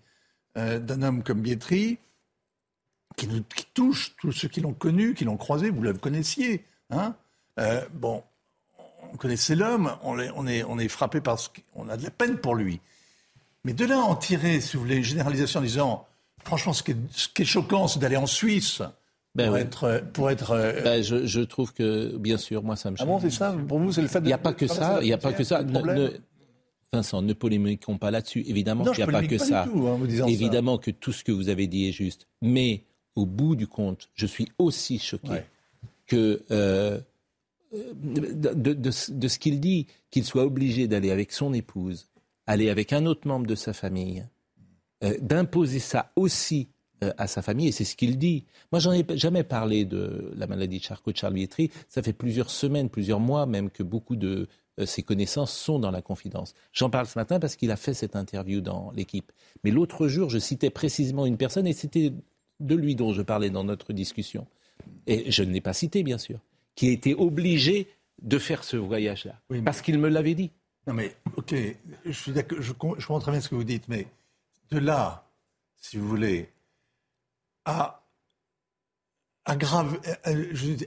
[0.57, 1.99] euh, d'un homme comme Bietri,
[3.15, 3.41] qui, nous,
[3.73, 6.65] touche tous ceux qui l'ont connu, qui l'ont croisé, vous le connaissiez.
[6.89, 7.15] Hein
[7.59, 8.23] euh, bon,
[9.13, 12.09] on connaissait l'homme, on est, on, est, on est frappé parce qu'on a de la
[12.11, 12.81] peine pour lui.
[13.63, 16.07] Mais de là en tirer, si vous voulez, une généralisation en disant,
[16.43, 18.81] franchement, ce qui est, ce qui est choquant, c'est d'aller en Suisse.
[19.35, 20.51] Ben pour, être, pour être.
[20.51, 23.05] Euh, ben, je, je, trouve que, bien sûr, moi, ça me choque.
[23.07, 23.55] Ah bon, c'est ça?
[23.67, 24.25] Pour vous, c'est le fait de.
[24.25, 24.97] Il n'y a pas que ça.
[25.01, 25.61] Il n'y a pas que ça.
[26.93, 28.43] Vincent, ne polémiquons pas là-dessus.
[28.47, 29.63] Évidemment qu'il n'y a pas que ça.
[29.63, 32.27] Hein, Évidemment que tout ce que vous avez dit est juste.
[32.41, 32.83] Mais
[33.15, 35.41] au bout du compte, je suis aussi choqué
[36.05, 36.99] que euh,
[37.73, 42.07] de, ce qu'il dit, qu'il soit obligé d'aller avec son épouse,
[42.45, 44.25] aller avec un autre membre de sa famille,
[45.03, 46.69] euh, d'imposer ça aussi
[47.03, 48.45] euh, à sa famille, et c'est ce qu'il dit.
[48.71, 51.69] Moi, j'en ai jamais parlé de la maladie de Charcot-Charles-Bietri.
[51.89, 54.47] Ça fait plusieurs semaines, plusieurs mois même que beaucoup de
[54.85, 56.53] ses connaissances sont dans la confidence.
[56.73, 59.31] J'en parle ce matin parce qu'il a fait cette interview dans l'équipe.
[59.63, 62.13] Mais l'autre jour, je citais précisément une personne et c'était
[62.59, 64.47] de lui dont je parlais dans notre discussion.
[65.07, 66.39] Et je ne l'ai pas cité, bien sûr,
[66.75, 67.87] qui a été obligé
[68.21, 69.39] de faire ce voyage-là.
[69.63, 70.51] parce qu'il me l'avait dit.
[70.85, 71.53] Non, mais, ok,
[72.05, 74.07] je suis d'accord, je, comprends très bien ce que vous dites, mais
[74.71, 75.27] de là,
[75.75, 76.49] si vous voulez,
[77.65, 78.03] à,
[79.45, 79.99] à, grave,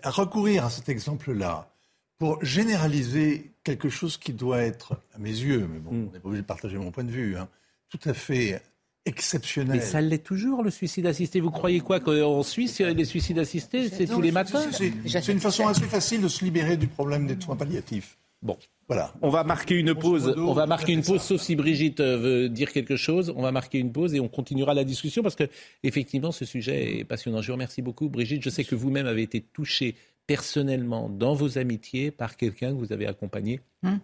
[0.02, 1.70] à recourir à cet exemple-là,
[2.18, 6.08] pour généraliser quelque chose qui doit être, à mes yeux, mais bon, hmm.
[6.08, 7.48] on n'est pas obligé de partager mon point de vue, hein,
[7.88, 8.62] tout à fait
[9.06, 9.78] exceptionnel.
[9.78, 11.40] Mais ça l'est toujours, le suicide assisté.
[11.40, 14.64] Vous croyez quoi Qu'en Suisse, les suicides assistés, c'est tous les matins?
[14.72, 18.18] C'est une façon assez facile de se libérer du problème des soins palliatifs.
[18.42, 18.56] Bon.
[18.90, 19.14] Voilà.
[19.22, 20.34] On va marquer une pause.
[20.36, 23.32] on va marquer une pause, sauf si Brigitte euh, veut dire quelque chose.
[23.36, 25.44] On va marquer une pause et on continuera la discussion parce que
[25.84, 27.40] effectivement, ce sujet est passionnant.
[27.40, 28.42] Je vous remercie beaucoup, Brigitte.
[28.42, 29.94] Je sais que vous-même avez été touchée
[30.26, 33.98] personnellement dans vos amitiés par quelqu'un que vous avez accompagné hmm.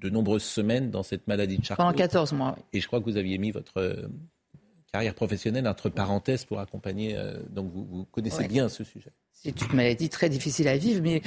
[0.00, 1.82] de nombreuses semaines dans cette maladie de Charcot.
[1.82, 2.56] Pendant 14 mois.
[2.72, 4.08] Et je crois que vous aviez mis votre euh,
[4.92, 7.16] carrière professionnelle entre parenthèses pour accompagner.
[7.16, 9.10] Euh, donc vous, connaissez bien ce sujet.
[9.32, 11.22] C'est une maladie très difficile à vivre, mais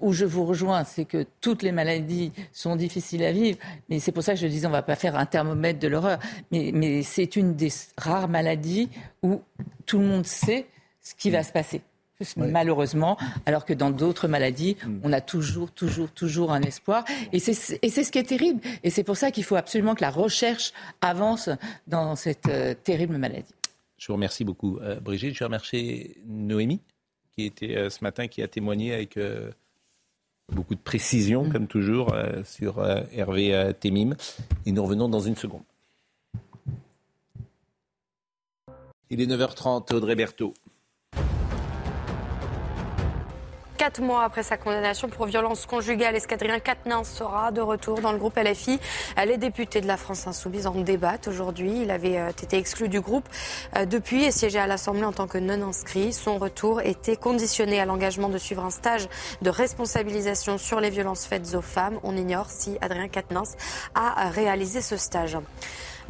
[0.00, 3.58] où, je vous rejoins, c'est que toutes les maladies sont difficiles à vivre.
[3.90, 5.88] Mais c'est pour ça que je disais, on ne va pas faire un thermomètre de
[5.88, 6.18] l'horreur.
[6.50, 8.88] Mais, mais c'est une des rares maladies
[9.22, 9.42] où
[9.84, 10.66] tout le monde sait
[11.02, 11.82] ce qui va se passer.
[12.36, 15.00] Malheureusement, alors que dans d'autres maladies, mm.
[15.04, 17.04] on a toujours, toujours, toujours un espoir.
[17.32, 18.60] Et c'est ce qui est terrible.
[18.82, 21.48] Et c'est pour ça qu'il faut absolument que la recherche avance
[21.86, 23.54] dans cette euh, terrible maladie.
[23.98, 25.36] Je vous remercie beaucoup, euh, Brigitte.
[25.36, 26.80] Je remercie Noémie,
[27.36, 29.16] qui était euh, ce matin, qui a témoigné avec
[30.52, 31.52] beaucoup de précision, mm.
[31.52, 34.16] comme toujours, sur Hervé Temim.
[34.66, 35.62] Et nous revenons dans une seconde.
[39.10, 40.52] Il est 9h30, Audrey Berthaud.
[43.78, 48.18] Quatre mois après sa condamnation pour violence conjugale, Escadrien Quatennens sera de retour dans le
[48.18, 48.80] groupe LFI.
[49.24, 51.82] Les députés de la France Insoumise en débattent aujourd'hui.
[51.82, 53.28] Il avait euh, été exclu du groupe
[53.76, 56.12] euh, depuis et siégé à l'Assemblée en tant que non inscrit.
[56.12, 59.08] Son retour était conditionné à l'engagement de suivre un stage
[59.42, 62.00] de responsabilisation sur les violences faites aux femmes.
[62.02, 63.56] On ignore si Adrien Quatennens
[63.94, 65.38] a réalisé ce stage.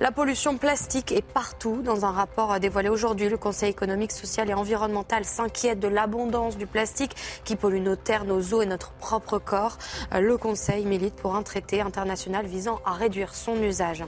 [0.00, 1.82] La pollution plastique est partout.
[1.82, 6.68] Dans un rapport dévoilé aujourd'hui, le Conseil économique, social et environnemental s'inquiète de l'abondance du
[6.68, 9.76] plastique qui pollue nos terres, nos eaux et notre propre corps.
[10.12, 14.04] Le Conseil milite pour un traité international visant à réduire son usage.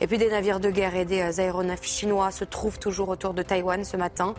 [0.00, 3.42] Et puis des navires de guerre et des aéronefs chinois se trouvent toujours autour de
[3.42, 4.34] Taïwan ce matin.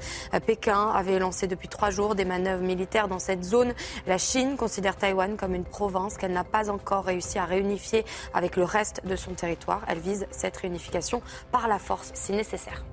[0.46, 3.74] Pékin avait lancé depuis trois jours des manœuvres militaires dans cette zone.
[4.08, 8.56] La Chine considère Taïwan comme une province qu'elle n'a pas encore réussi à réunifier avec
[8.56, 9.82] le reste de son territoire.
[9.88, 12.84] Elle vise cette réunification par la force si nécessaire.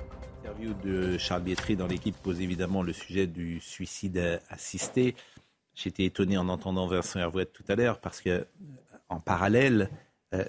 [0.44, 5.14] L'interview de Charles Bietri dans l'équipe pose évidemment le sujet du suicide assisté.
[5.74, 8.46] J'étais étonné en entendant Vincent Hervouette tout à l'heure parce que
[9.08, 9.90] en parallèle,
[10.34, 10.44] euh,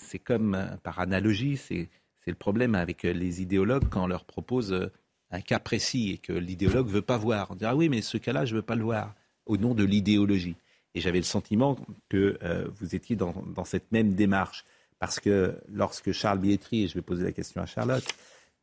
[0.00, 1.88] c'est comme, euh, par analogie, c'est
[2.26, 4.92] le problème avec euh, les idéologues quand on leur propose euh,
[5.30, 7.50] un cas précis et que l'idéologue ne veut pas voir.
[7.50, 9.14] On dit Ah oui, mais ce cas-là, je ne veux pas le voir,
[9.46, 10.56] au nom de l'idéologie.
[10.94, 12.36] Et j'avais le sentiment que
[12.80, 14.64] vous étiez dans, cette même démarche.
[14.98, 18.04] Parce que lorsque Charles Bietri, et je vais poser la question à Charlotte,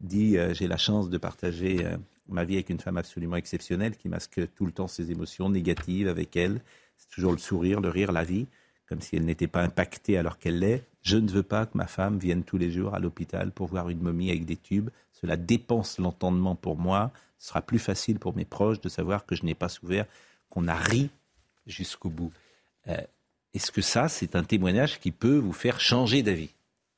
[0.01, 1.87] dit J'ai la chance de partager
[2.27, 6.09] ma vie avec une femme absolument exceptionnelle qui masque tout le temps ses émotions négatives
[6.09, 6.59] avec elle.
[6.97, 8.45] C'est toujours le sourire, le rire, la vie
[8.87, 10.83] comme si elle n'était pas impactée alors qu'elle l'est.
[11.07, 13.87] Je ne veux pas que ma femme vienne tous les jours à l'hôpital pour voir
[13.87, 14.89] une momie avec des tubes.
[15.13, 17.13] Cela dépense l'entendement pour moi.
[17.39, 20.05] Ce sera plus facile pour mes proches de savoir que je n'ai pas souffert,
[20.49, 21.09] qu'on a ri
[21.65, 22.33] jusqu'au bout.
[22.89, 22.97] Euh,
[23.53, 26.49] est-ce que ça, c'est un témoignage qui peut vous faire changer d'avis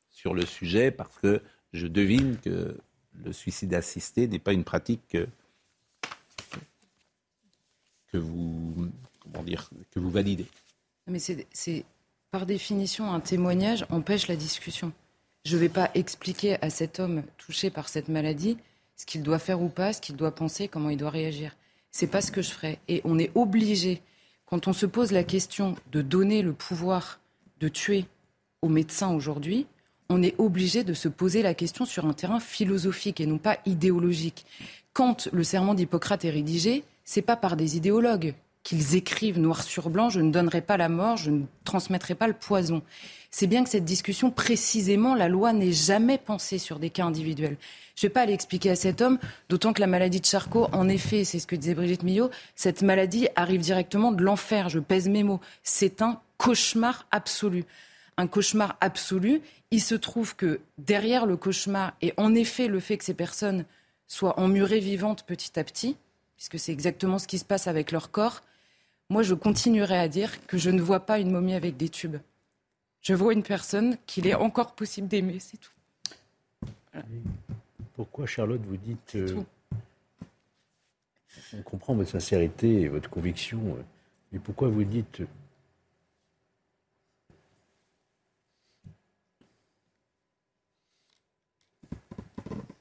[0.10, 1.44] sur le sujet Parce que
[1.74, 2.76] je devine que
[3.24, 5.28] le suicide assisté n'est pas une pratique que,
[8.12, 10.48] que vous, comment dire, que vous validez?
[11.06, 11.86] Mais c'est
[12.32, 14.92] par définition un témoignage empêche la discussion.
[15.46, 18.58] Je ne vais pas expliquer à cet homme touché par cette maladie
[18.96, 21.56] ce qu'il doit faire ou pas, ce qu'il doit penser, comment il doit réagir.
[21.90, 22.80] C'est pas ce que je ferai.
[22.88, 24.02] Et on est obligé,
[24.46, 27.20] quand on se pose la question de donner le pouvoir
[27.60, 28.06] de tuer
[28.62, 29.66] aux médecins aujourd'hui,
[30.10, 33.58] on est obligé de se poser la question sur un terrain philosophique et non pas
[33.66, 34.46] idéologique.
[34.92, 38.36] Quand le serment d'Hippocrate est rédigé, c'est pas par des idéologues
[38.70, 42.28] qu'ils écrivent noir sur blanc, je ne donnerai pas la mort, je ne transmettrai pas
[42.28, 42.84] le poison.
[43.32, 47.58] C'est bien que cette discussion, précisément, la loi n'est jamais pensée sur des cas individuels.
[47.96, 49.18] Je ne vais pas aller expliquer à cet homme,
[49.50, 52.84] d'autant que la maladie de Charcot, en effet, c'est ce que disait Brigitte Millot, cette
[52.84, 55.40] maladie arrive directement de l'enfer, je pèse mes mots.
[55.64, 57.66] C'est un cauchemar absolu.
[58.18, 59.42] Un cauchemar absolu.
[59.72, 63.66] Il se trouve que derrière le cauchemar, et en effet le fait que ces personnes
[64.06, 65.98] soient emmurées vivantes petit à petit,
[66.38, 68.44] puisque c'est exactement ce qui se passe avec leur corps,
[69.10, 72.18] moi je continuerai à dire que je ne vois pas une momie avec des tubes.
[73.02, 75.72] Je vois une personne qu'il est encore possible d'aimer, c'est tout.
[77.94, 79.16] Pourquoi, Charlotte, vous dites...
[79.16, 79.44] Euh,
[81.54, 83.84] on comprend votre sincérité et votre conviction, euh,
[84.32, 85.22] mais pourquoi vous dites...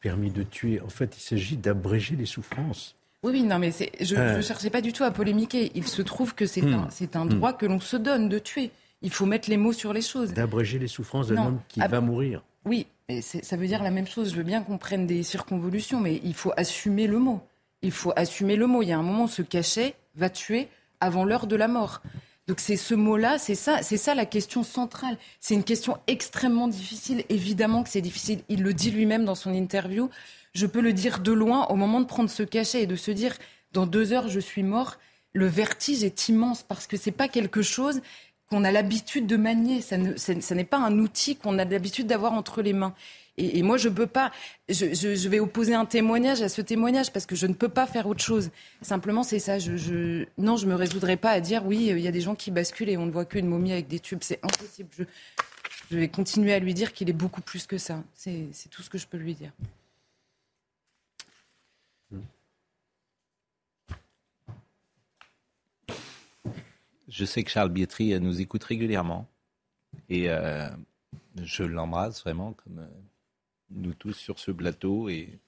[0.01, 0.81] permis de tuer?
[0.81, 2.98] En fait, il s'agit d'abréger les souffrances.
[3.25, 5.73] Oui, oui, non, mais je ne cherchais pas du tout à polémiquer.
[5.75, 6.75] Il se trouve que c'est hmm.
[6.75, 7.29] un, un hmm.
[7.29, 8.71] droit que l'on se donne de tuer.
[9.03, 10.33] Il faut mettre les mots sur les choses.
[10.33, 12.43] D'abréger les souffrances d'un homme qui va mourir.
[12.65, 14.31] Oui, mais ça veut dire la même chose.
[14.31, 17.41] Je veux bien qu'on prenne des circonvolutions, mais il faut assumer le mot.
[17.83, 18.83] Il faut assumer le mot.
[18.83, 20.69] Il y a un moment, se cacher, va tuer
[21.01, 22.03] avant l'heure de la mort.
[22.49, 25.19] Donc c'est ce mot-là, c'est ça, c'est ça la question centrale.
[25.39, 27.25] C'est une question extrêmement difficile.
[27.29, 28.41] Évidemment que c'est difficile.
[28.49, 30.09] Il le dit lui-même dans son interview.
[30.59, 31.67] Je peux le dire de loin.
[31.67, 33.37] Au moment de prendre ce cachet et de se dire
[33.73, 34.97] dans deux heures je suis mort,
[35.33, 38.01] le vertige est immense parce que c'est pas quelque chose
[38.51, 39.83] qu'on a l'habitude de manier.
[39.83, 42.93] Ça, n'est pas un outil qu'on a l'habitude d'avoir entre les mains.
[43.37, 44.33] Et, moi, je peux pas.
[44.69, 48.09] Je, vais opposer un témoignage à ce témoignage parce que je ne peux pas faire
[48.09, 48.51] autre chose.
[48.83, 49.61] Simplement, c'est ça.
[49.61, 52.51] Je, non, je me résoudrai pas à dire oui, il y a des gens qui
[52.51, 54.23] basculent et on ne voit qu'une momie avec des tubes.
[54.23, 54.89] C'est impossible.
[54.99, 55.05] Je,
[55.93, 58.03] je vais continuer à lui dire qu'il est beaucoup plus que ça.
[58.17, 59.53] C'est tout ce que je peux lui dire.
[67.09, 69.27] Je sais que Charles Bietri nous écoute régulièrement
[70.11, 70.69] et euh,
[71.43, 73.01] je l'embrasse vraiment comme euh,
[73.71, 75.39] nous tous sur ce plateau et,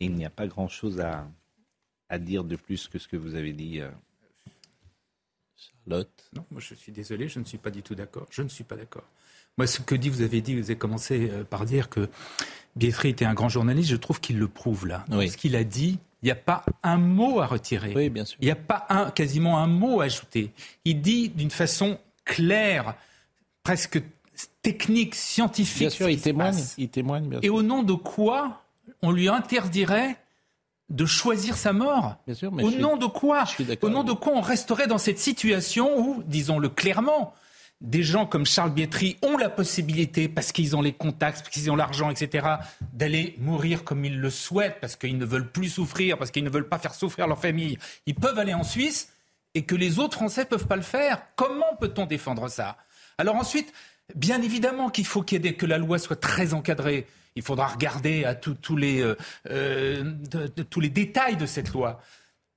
[0.00, 1.26] il n'y a pas grand-chose à,
[2.18, 3.90] dire de plus que ce que vous avez dit, euh,
[5.56, 6.30] Charlotte.
[6.36, 8.26] Non, moi je suis désolé, je ne suis pas du tout d'accord.
[8.30, 9.04] Je ne suis pas d'accord.
[9.56, 12.08] Moi, ce que dit, vous avez dit, vous avez commencé par dire que
[12.76, 13.88] Bietri était un grand journaliste.
[13.88, 15.04] Je trouve qu'il le prouve là.
[15.10, 17.92] Ce qu'il a dit, il n'y a pas un mot à retirer.
[17.94, 18.38] Oui, bien sûr.
[18.40, 20.52] Il n'y a pas un, quasiment un mot à ajouter.
[20.86, 22.94] Il dit d'une façon claire,
[23.62, 24.02] presque
[24.62, 25.80] technique, scientifique.
[25.80, 27.38] Bien sûr, il témoigne, il témoigne.
[27.42, 28.62] Et au nom de quoi
[29.02, 30.16] on lui interdirait
[30.88, 33.44] de choisir sa mort bien sûr, Au nom de quoi
[33.82, 37.34] Au nom de quoi on resterait dans cette situation où, disons-le clairement,
[37.84, 41.70] des gens comme Charles Bietri ont la possibilité, parce qu'ils ont les contacts, parce qu'ils
[41.70, 42.46] ont l'argent, etc.,
[42.94, 46.50] d'aller mourir comme ils le souhaitent, parce qu'ils ne veulent plus souffrir, parce qu'ils ne
[46.50, 47.78] veulent pas faire souffrir leur famille.
[48.06, 49.10] Ils peuvent aller en Suisse
[49.54, 51.22] et que les autres Français ne peuvent pas le faire.
[51.36, 52.78] Comment peut-on défendre ça?
[53.18, 53.72] Alors ensuite,
[54.14, 57.06] bien évidemment qu'il faut que la loi soit très encadrée.
[57.36, 59.14] Il faudra regarder à euh,
[59.50, 60.14] euh,
[60.70, 62.00] tous les détails de cette loi.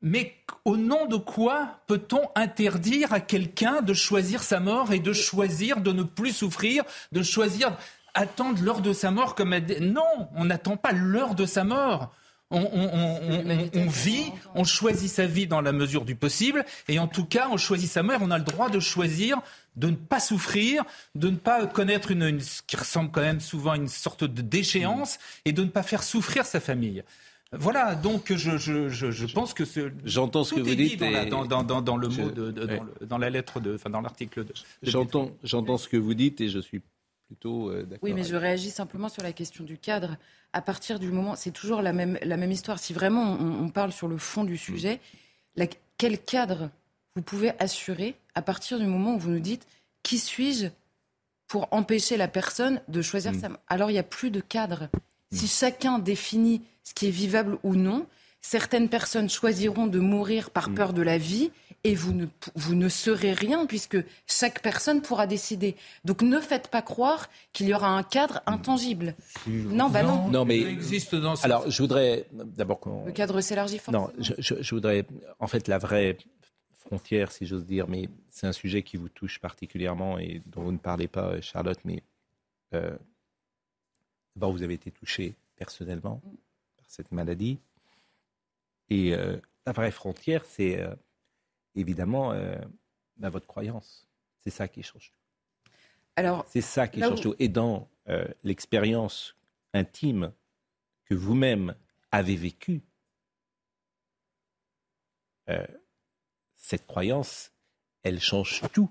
[0.01, 5.13] Mais au nom de quoi peut-on interdire à quelqu'un de choisir sa mort et de
[5.13, 7.75] choisir de ne plus souffrir, de choisir
[8.13, 12.11] attendre l'heure de sa mort comme non, on n'attend pas l'heure de sa mort.
[12.49, 17.49] On, vit, on choisit sa vie dans la mesure du possible, et en tout cas,
[17.51, 18.19] on choisit sa mort.
[18.21, 19.41] On a le droit de choisir
[19.75, 23.71] de ne pas souffrir, de ne pas connaître une, ce qui ressemble quand même souvent
[23.71, 27.03] à une sorte de déchéance, et de ne pas faire souffrir sa famille.
[27.53, 29.63] Voilà, donc je, je, je, je pense que
[30.03, 32.51] j'entends ce que vous dites dans, la, dans, dans, dans, le mot de,
[33.05, 34.53] dans, la lettre de, enfin dans l'article de.
[34.83, 36.81] J'entends, j'entends ce que vous dites et je suis
[37.27, 37.99] plutôt euh, d'accord.
[38.03, 40.17] Oui, mais je réagis simplement sur la question du cadre.
[40.51, 42.79] À partir du moment, c'est toujours la même la même histoire.
[42.79, 44.99] Si vraiment on, parle sur le fond du sujet,
[45.55, 46.69] la, quel cadre
[47.15, 49.67] vous pouvez assurer à partir du moment où vous nous dites
[50.03, 50.67] qui suis-je
[51.47, 53.39] pour empêcher la personne de choisir mm.
[53.39, 53.49] sa.
[53.67, 54.89] Alors il n'y a plus de cadre.
[55.31, 55.47] Si mm.
[55.47, 58.05] chacun définit ce qui est vivable ou non.
[58.39, 60.75] Certaines personnes choisiront de mourir par mm.
[60.75, 61.51] peur de la vie
[61.83, 65.75] et vous ne, vous ne serez rien puisque chaque personne pourra décider.
[66.05, 69.15] Donc ne faites pas croire qu'il y aura un cadre intangible.
[69.47, 70.27] Non, bah non.
[70.29, 74.11] Non, mais existe dans alors je voudrais d'abord qu'on le cadre s'élargit forcément.
[74.17, 75.05] Non, je, voudrais
[75.39, 76.17] en fait la vraie
[76.77, 80.71] frontière, si j'ose dire, mais c'est un sujet qui vous touche particulièrement et dont vous
[80.71, 82.01] ne parlez pas, Charlotte, mais
[82.73, 82.97] euh,
[84.37, 86.21] d'abord vous avez été touché personnellement.
[86.23, 86.35] Mm
[86.87, 87.59] cette maladie.
[88.89, 90.95] Et euh, la vraie frontière, c'est euh,
[91.75, 92.55] évidemment euh,
[93.17, 94.07] bah, votre croyance.
[94.39, 95.19] C'est ça qui change tout.
[96.15, 97.35] Alors, c'est ça qui change tout.
[97.37, 97.87] Et dans
[98.43, 99.35] l'expérience
[99.73, 100.31] intime
[101.05, 101.75] que vous-même
[102.09, 102.81] avez vécue,
[106.55, 107.51] cette croyance,
[108.03, 108.89] elle change tout.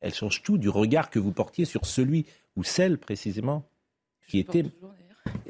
[0.00, 3.66] Elle change tout du regard que vous portiez sur celui ou celle précisément
[4.32, 4.64] qui était.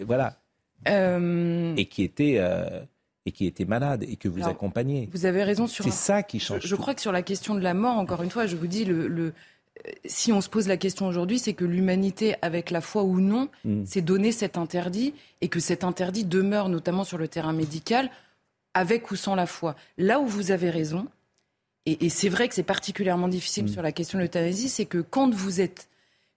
[0.00, 0.40] voilà,
[0.88, 2.80] euh, et qui était euh,
[3.24, 5.08] et qui était malade et que vous accompagnez.
[5.12, 5.84] Vous avez raison sur.
[5.84, 6.66] C'est ça qui change.
[6.66, 8.84] Je, crois que sur la question de la mort, encore une fois, je vous dis
[8.84, 9.32] le, le
[10.04, 13.48] si on se pose la question aujourd'hui, c'est que l'humanité, avec la foi ou non,
[13.64, 13.86] mm.
[13.86, 18.10] s'est donné cet interdit et que cet interdit demeure notamment sur le terrain médical,
[18.74, 19.76] avec ou sans la foi.
[19.96, 21.06] Là où vous avez raison,
[21.86, 23.68] et, et c'est vrai que c'est particulièrement difficile mm.
[23.68, 25.88] sur la question de l'euthanasie, c'est que quand vous êtes,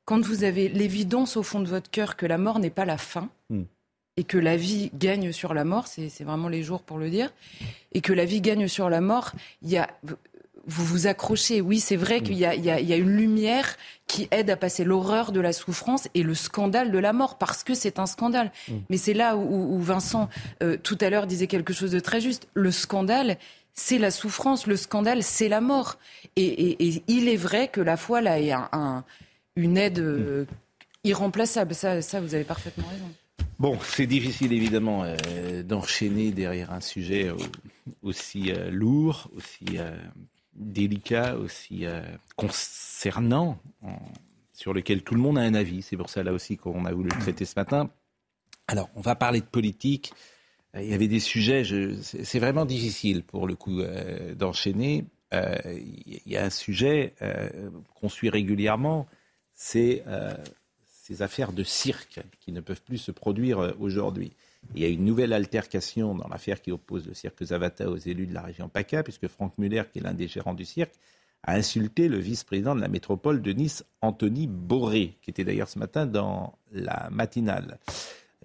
[0.05, 2.97] quand vous avez l'évidence au fond de votre cœur que la mort n'est pas la
[2.97, 3.63] fin, mm
[4.17, 7.33] et que la vie gagne sur la mort, c'est vraiment les jours pour le dire,
[7.93, 9.89] et que la vie gagne sur la mort, il y a,
[10.67, 11.59] vous vous accrochez.
[11.61, 13.75] Oui, c'est vrai qu'il y, y, y, a une lumière
[14.07, 17.63] qui aide à passer l'horreur de la souffrance et le scandale de la mort, parce
[17.63, 18.51] que c'est un scandale.
[18.67, 18.73] Mm.
[18.89, 20.29] Mais c'est là où, où Vincent,
[20.63, 22.47] euh, tout à l'heure, disait quelque chose de très juste.
[22.53, 23.37] Le scandale,
[23.73, 24.65] c'est la souffrance.
[24.65, 25.97] Le scandale, c'est la mort.
[26.37, 29.03] Et, et, et, il est vrai que la foi, là, est un,
[29.55, 30.45] une aide euh,
[31.03, 31.73] irremplaçable.
[31.73, 33.09] Ça, vous avez parfaitement raison.
[33.57, 37.31] Bon, c'est difficile évidemment euh, d'enchaîner derrière un sujet
[38.01, 39.77] aussi euh, lourd, aussi
[40.53, 41.85] délicat, aussi
[42.35, 43.57] concernant,
[44.53, 45.81] sur lequel tout le monde a un avis.
[45.81, 47.89] C'est pour ça là aussi qu'on a voulu le traiter ce matin.
[48.67, 50.13] Alors, on va parler de politique.
[50.73, 51.63] Il y avait des sujets,
[52.01, 53.81] c'est vraiment difficile pour le coup
[54.35, 55.05] d'enchaîner.
[55.31, 57.15] Il y a un sujet
[57.95, 59.07] qu'on suit régulièrement,
[59.55, 60.03] c'est
[60.85, 64.33] ces affaires de cirque qui ne peuvent plus se produire aujourd'hui.
[64.73, 68.27] Il y a une nouvelle altercation dans l'affaire qui oppose le cirque Zavata aux élus
[68.27, 70.93] de la région PACA, puisque Franck Muller, qui est l'un des gérants du cirque,
[71.43, 75.77] a insulté le vice-président de la métropole de Nice, Anthony Boré, qui était d'ailleurs ce
[75.77, 77.77] matin dans la matinale.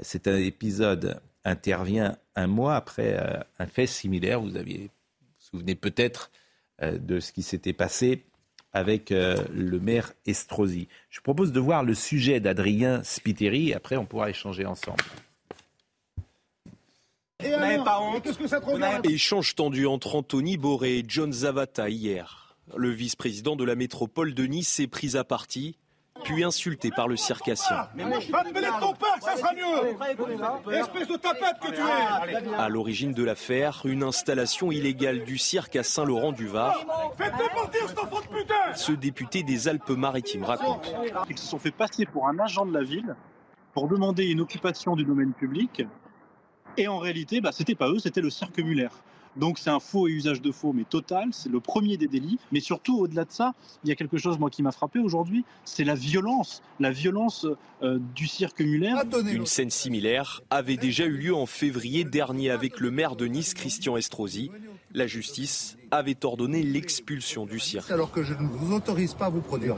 [0.02, 4.40] Cet épisode intervient un mois après euh, un fait similaire.
[4.40, 4.88] Vous vous,
[5.38, 6.30] souvenez peut-être
[6.82, 8.24] euh, de ce qui s'était passé
[8.73, 10.89] avec euh, le maire Estrosi.
[11.11, 15.05] Je propose de voir le sujet d'Adrien Spiteri et après on pourra échanger ensemble.
[17.43, 17.51] Et
[17.85, 18.29] pas honte
[19.05, 22.57] Échange tendu entre Anthony Boré et John Zavata hier.
[22.77, 25.77] Le vice-président de la métropole de Nice s'est pris à partie,
[26.25, 27.89] puis insulté par le circassien.
[29.21, 34.71] ça sera mieux Espèce de tapette que tu es À l'origine de l'affaire, une installation
[34.71, 36.85] illégale du cirque à Saint-Laurent-du-Var.
[38.75, 40.95] Ce député des Alpes-Maritimes raconte.
[41.29, 43.16] Ils se sont fait passer pour un agent de la ville
[43.73, 45.85] pour demander une occupation du domaine public
[46.77, 48.89] et en réalité, bah, c'était pas eux, c'était le cirque Muller.
[49.37, 52.39] Donc c'est un faux et usage de faux, mais total, c'est le premier des délits.
[52.53, 53.55] Mais surtout, au-delà de ça,
[53.85, 57.47] il y a quelque chose moi qui m'a frappé aujourd'hui, c'est la violence, la violence
[57.83, 58.95] euh, du cirque Muller.
[59.33, 63.55] Une scène similaire avait déjà eu lieu en février dernier avec le maire de Nice,
[63.55, 64.51] Christian Estrosi.
[64.93, 67.91] La justice avait ordonné l'expulsion du cirque.
[67.93, 69.76] Alors que je ne vous autorise pas à vous produire.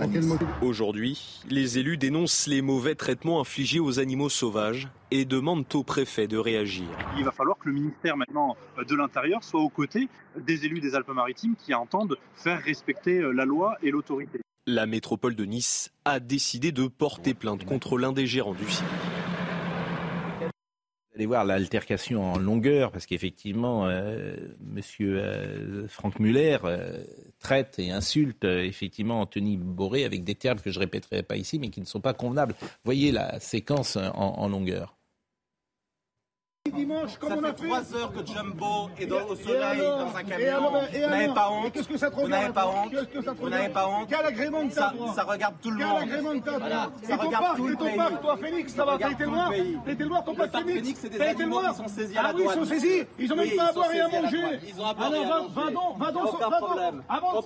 [0.63, 6.27] Aujourd'hui, les élus dénoncent les mauvais traitements infligés aux animaux sauvages et demandent au préfet
[6.27, 6.87] de réagir.
[7.19, 10.95] Il va falloir que le ministère maintenant de l'Intérieur soit aux côtés des élus des
[10.95, 14.41] Alpes-Maritimes qui entendent faire respecter la loi et l'autorité.
[14.67, 18.89] La métropole de Nice a décidé de porter plainte contre l'un des gérants du cirque
[21.15, 27.05] allez voir l'altercation en longueur, parce qu'effectivement, euh, Monsieur euh, Franck Muller euh,
[27.39, 31.69] traite et insulte effectivement Anthony Boré avec des termes que je répéterai pas ici, mais
[31.69, 32.55] qui ne sont pas convenables.
[32.85, 34.97] Voyez la séquence en longueur.
[36.73, 37.67] Dimanche, comme ça on a fait.
[37.67, 40.71] trois heures que Jumbo est dans, au soleil, dans un camion.
[40.93, 41.73] Vous n'avez pas honte.
[41.73, 42.91] Qu'est-ce que ça te Vous n'avez pas honte.
[42.93, 44.07] Qu'est-ce que ça te Vous n'avez pas honte.
[44.09, 45.99] Quel agrément de ça, ça regarde tout le monde.
[46.05, 46.91] Quel agrément de ta voilà.
[47.03, 47.97] Ça regarde parc, tout le ton pays.
[47.97, 49.51] parc, toi, Phoenix, ça va T'as été le voir
[49.85, 51.79] T'as été le voir, ton parc Phoenix c'est des T'as été le animaux voir qui
[51.79, 52.59] sont saisis à la Ah oui, ils douane.
[52.59, 53.03] sont saisis.
[53.19, 54.39] Ils ont même pas à boire et à manger.
[54.41, 54.95] douane.
[55.03, 57.05] Alors va donc, va donc, va donc.
[57.09, 57.41] Avant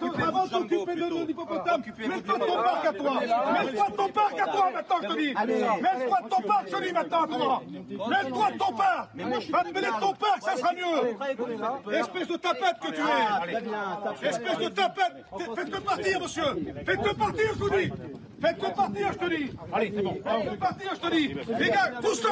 [0.45, 4.71] de t'occuper de l'hippopotame de ton parc à toi Mets-toi de ton parc à toi.
[4.75, 7.63] Maintenant, je te dis Mets-toi de ton parc, je te dis maintenant à toi
[8.11, 11.95] Mets-toi de ton parc Va te mêler de ton parc, ça sera mieux.
[11.95, 14.29] Espèce de tapette que tu es.
[14.29, 15.25] Espèce de tapette.
[15.55, 16.75] Faites-le partir, monsieur.
[16.85, 17.93] Faites-le partir, je vous dis
[18.41, 19.51] Faites-le partir, je te dis.
[19.73, 20.15] Allez, c'est bon.
[20.15, 21.29] Faites-le partir, je te dis.
[21.59, 22.29] Les gars, pousse-le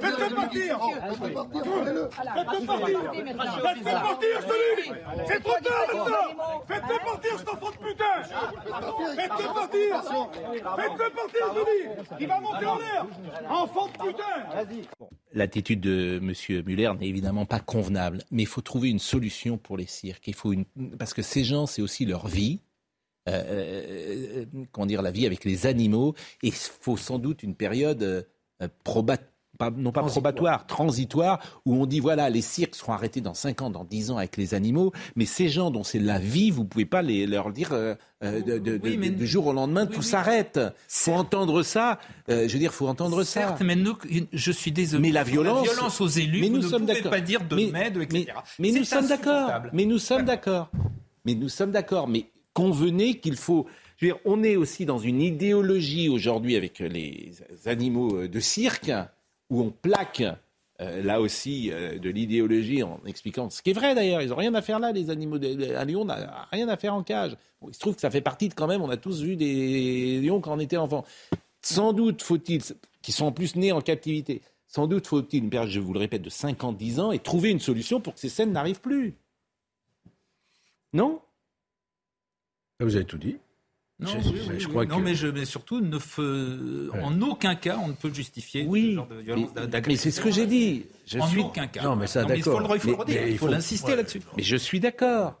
[0.00, 0.80] Faites-le partir.
[0.80, 2.98] Faites-le partir.
[3.62, 4.90] Faites-le partir, je te dis.
[5.26, 6.64] C'est trop tard maintenant.
[6.66, 8.22] Faites-le partir, cet enfant de putain.
[9.14, 10.02] Faites-le partir.
[10.76, 11.84] Faites-le partir, je te dis.
[12.20, 13.06] Il va monter en l'air.
[13.48, 14.84] Enfant de putain.
[15.32, 16.62] L'attitude de M.
[16.66, 20.26] Muller n'est évidemment pas convenable, mais il faut trouver une solution pour les cirques.
[20.28, 20.64] Il faut une...
[20.98, 22.60] Parce que ces gens, c'est aussi leur vie.
[23.28, 26.14] Euh, euh, comment dire, la vie avec les animaux.
[26.42, 31.74] Et il faut sans doute une période euh, probatoire pas, non pas probatoire, transitoire, où
[31.76, 34.54] on dit voilà, les cirques seront arrêtés dans 5 ans, dans 10 ans avec les
[34.54, 37.94] animaux, mais ces gens dont c'est la vie, vous pouvez pas les, leur dire euh,
[38.22, 40.06] euh, de, de, oui, de, du jour au lendemain, oui, tout oui.
[40.06, 40.60] s'arrête.
[40.88, 41.98] faut entendre ça.
[42.28, 43.64] Euh, je veux dire, faut entendre Certes, ça.
[43.64, 43.96] mais nous,
[44.32, 45.02] je suis désolé.
[45.02, 47.44] Mais la violence, la violence aux élus, mais nous vous sommes ne pouvez pas dire
[47.44, 48.26] de mais, etc.
[48.58, 49.50] Mais, mais nous sommes d'accord.
[49.72, 50.70] Mais nous sommes d'accord.
[51.24, 52.08] Mais nous sommes d'accord.
[52.08, 53.66] Mais convenez qu'il faut.
[53.96, 57.32] Je veux dire, on est aussi dans une idéologie aujourd'hui avec les
[57.66, 58.90] animaux de cirque
[59.50, 60.24] où on plaque
[60.80, 64.36] euh, là aussi euh, de l'idéologie en expliquant ce qui est vrai d'ailleurs, ils n'ont
[64.36, 65.38] rien à faire là, les animaux.
[65.38, 67.36] De, un lion n'a rien à faire en cage.
[67.66, 70.20] Il se trouve que ça fait partie de quand même, on a tous vu des
[70.20, 71.04] lions quand on était enfant.
[71.62, 72.60] Sans doute faut-il,
[73.02, 76.00] qui sont en plus nés en captivité, sans doute faut-il une période, je vous le
[76.00, 78.80] répète, de 5 ans, 10 ans et trouver une solution pour que ces scènes n'arrivent
[78.80, 79.14] plus.
[80.92, 81.20] Non?
[82.80, 83.36] Vous avez tout dit.
[84.00, 85.02] Non, je, oui, oui, je oui, crois non que...
[85.02, 86.18] mais, je, mais surtout, ne fe...
[86.92, 87.00] ouais.
[87.00, 90.10] en aucun cas, on ne peut justifier oui, ce genre de violence mais, mais c'est
[90.10, 90.86] ce que j'ai dit.
[91.06, 91.40] Je en suis...
[91.40, 91.82] aucun cas.
[91.84, 92.36] Non, mais ça, d'accord.
[92.74, 93.96] Il faut le redire, il faut, faut l'insister ouais.
[93.96, 94.20] là-dessus.
[94.36, 95.40] Mais je suis d'accord.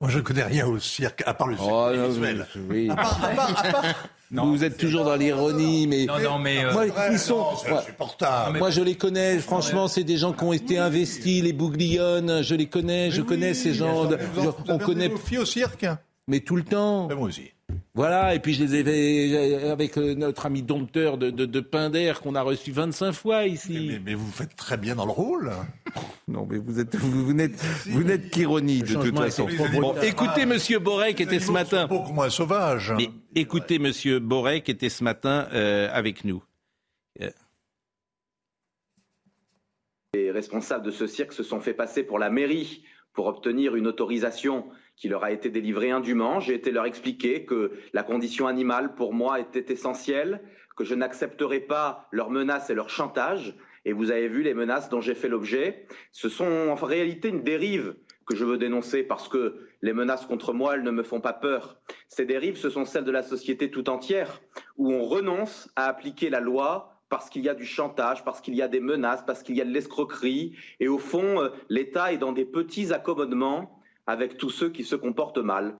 [0.00, 2.46] Moi, je ne connais rien au cirque, à part le cirque Oh, non, visuel.
[2.68, 2.88] oui.
[2.90, 3.94] À part- à part- à part-
[4.32, 7.34] vous êtes toujours dans l'ironie, mais, Non, non, mais, euh, moi, Ouais, ils sont.
[7.38, 9.38] non, moi, je les connais.
[9.38, 12.42] Franchement, c'est des gens qui ont été investis, les Bouglionnes.
[12.42, 13.10] Je les connais.
[13.10, 14.04] Je connais ces gens.
[14.06, 14.78] de- vous en- vous on
[15.18, 15.86] filles au cirque?
[16.26, 17.06] Mais tout le temps.
[17.06, 17.50] Ben, Moi aussi.
[17.96, 21.60] Voilà, et puis je les ai fait avec euh, notre ami dompteur de, de, de
[21.60, 23.90] Pinder qu'on a reçu 25 fois ici.
[23.92, 25.52] Mais, mais vous faites très bien dans le rôle.
[26.26, 29.46] Non, mais vous êtes, vous, vous n'êtes, vous n'êtes qu'ironie de toute façon.
[29.74, 30.04] Bon, brutal.
[30.06, 31.86] écoutez, Monsieur Boré qui était ce matin.
[31.86, 32.94] Beaucoup moins sauvage.
[32.96, 36.42] Mais écoutez, Monsieur Boré qui était ce matin euh, avec nous.
[37.20, 37.30] Euh,
[40.14, 42.82] Les responsables de ce cirque se sont fait passer pour la mairie
[43.12, 44.64] pour obtenir une autorisation
[44.96, 46.40] qui leur a été délivrée indûment.
[46.40, 50.42] J'ai été leur expliquer que la condition animale pour moi était essentielle,
[50.76, 53.54] que je n'accepterais pas leurs menaces et leurs chantages.
[53.84, 55.86] Et vous avez vu les menaces dont j'ai fait l'objet.
[56.12, 57.94] Ce sont en réalité une dérive
[58.26, 61.34] que je veux dénoncer parce que les menaces contre moi, elles ne me font pas
[61.34, 61.76] peur.
[62.08, 64.40] Ces dérives, ce sont celles de la société tout entière,
[64.78, 68.54] où on renonce à appliquer la loi parce qu'il y a du chantage, parce qu'il
[68.54, 70.56] y a des menaces, parce qu'il y a de l'escroquerie.
[70.80, 73.73] Et au fond, euh, l'État est dans des petits accommodements
[74.06, 75.74] avec tous ceux qui se comportent mal.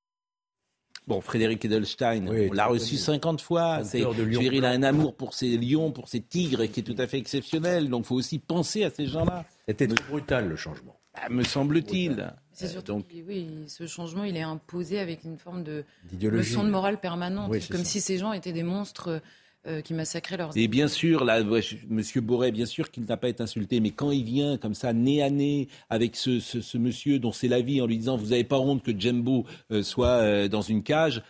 [1.07, 2.99] Bon, Frédéric Edelstein, Oui, on l'a reçu connu.
[3.18, 3.83] 50 fois.
[3.83, 6.64] De je veux Lion dire, il a un amour pour ses lions, pour ses tigres,
[6.64, 7.91] qui est tout à fait exceptionnel.
[7.91, 9.45] Donc, il faut aussi penser à ces gens-là.
[9.68, 10.99] C'était brutal le changement.
[11.12, 12.33] Bah, me semble-t-il.
[12.53, 16.51] C'est Euh, surtout donc, oui, ce changement, il est imposé avec une forme de D'idéologie.
[16.51, 17.85] leçon de morale permanente, Oui, comme ça.
[17.85, 19.20] si ces gens étaient des monstres
[19.67, 20.57] euh, qui massacraient leurs.
[20.57, 23.91] Et bien sûr, là, ouais, Monsieur Boré, bien sûr qu'il n'a pas été insulté, mais
[23.91, 27.49] quand il vient comme ça, nez à nez, avec ce, ce- ce monsieur dont c'est
[27.49, 30.62] la vie, en lui disant Vous n'avez pas honte que Jembo euh, soit euh, dans
[30.62, 31.23] une cage,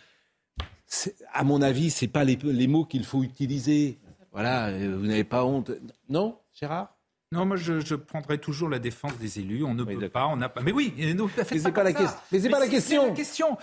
[1.33, 3.97] à mon avis, c'est pas les, les mots qu'il faut utiliser.
[4.31, 5.71] Voilà, vous n'avez pas honte.
[6.09, 6.94] Non, Gérard?
[7.35, 9.63] Non, moi je, je prendrai toujours la défense des élus.
[9.63, 10.61] On ne peut pas, on n'a pas.
[10.61, 11.83] Mais oui, euh, non, Mais c'est pas.
[12.31, 13.13] Mais c'est pas la question.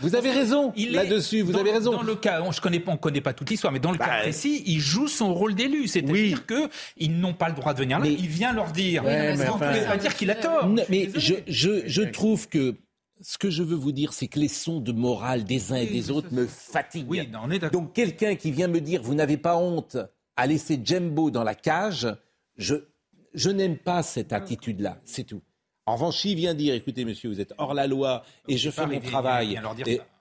[0.01, 1.93] Vous avez raison là-dessus, vous dans- avez raison.
[1.93, 3.99] Dans le cas, on, je connais pas, on connaît pas toute l'histoire, mais dans le
[3.99, 7.79] cas précis, il joue son rôle d'élu, c'est-à-dire que ils n'ont pas le droit de
[7.79, 8.07] venir là.
[8.07, 9.05] Il vient leur dire.
[9.05, 10.67] Ouais, mais enfin- pas dire qu'il a tort.
[10.69, 12.77] Non, mais je, je, je trouve que
[13.21, 15.87] ce que je veux vous dire, c'est que les sons de morale des uns et
[15.87, 17.31] des autres me fatiguent.
[17.73, 19.97] Donc quelqu'un qui vient me dire, vous n'avez pas honte
[20.37, 22.09] à laisser Jembo dans la cage,
[22.57, 22.75] je,
[23.35, 25.43] je n'aime pas cette attitude-là, c'est tout.
[25.85, 28.87] En revanche, il vient dire, écoutez monsieur, vous êtes hors la loi et je fais
[28.87, 29.61] mon travail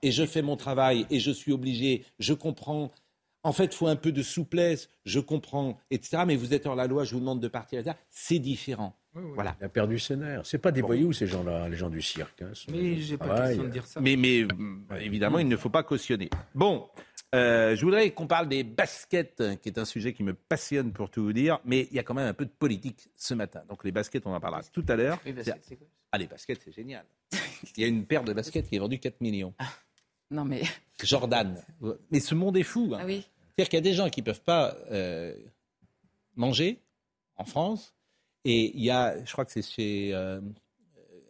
[0.02, 2.90] et, je fais mon travail et je suis obligé, je comprends.
[3.44, 6.24] En fait, il faut un peu de souplesse, je comprends, etc.
[6.26, 7.96] Mais vous êtes hors la loi, je vous demande de partir, etc.
[8.10, 8.96] C'est différent.
[9.14, 9.56] Voilà.
[9.60, 10.42] Il a perdu ses nerfs.
[10.44, 12.42] C'est pas des voyous, ces gens-là, les gens du cirque.
[12.42, 12.52] hein.
[12.70, 14.00] Mais j'ai pas question de dire ça.
[14.00, 16.30] Mais, mais euh, évidemment, il ne faut pas cautionner.
[16.54, 16.88] Bon,
[17.34, 20.92] euh, je voudrais qu'on parle des baskets, hein, qui est un sujet qui me passionne
[20.92, 23.34] pour tout vous dire, mais il y a quand même un peu de politique ce
[23.34, 23.62] matin.
[23.68, 25.18] Donc les baskets, on en parlera tout à l'heure.
[25.24, 27.04] Les baskets, c'est quoi Ah, les baskets, c'est génial.
[27.76, 29.54] Il y a une paire de baskets qui est vendue 4 millions.
[30.30, 30.62] Non mais.
[31.02, 31.62] Jordan.
[32.10, 32.92] Mais ce monde est fou.
[32.94, 32.98] hein.
[33.00, 33.26] Ah oui.
[33.56, 35.34] C'est-à-dire qu'il y a des gens qui ne peuvent pas euh,
[36.36, 36.80] manger
[37.36, 37.94] en France.
[38.44, 40.10] Et il y a, je crois que c'est chez.
[40.14, 40.40] euh,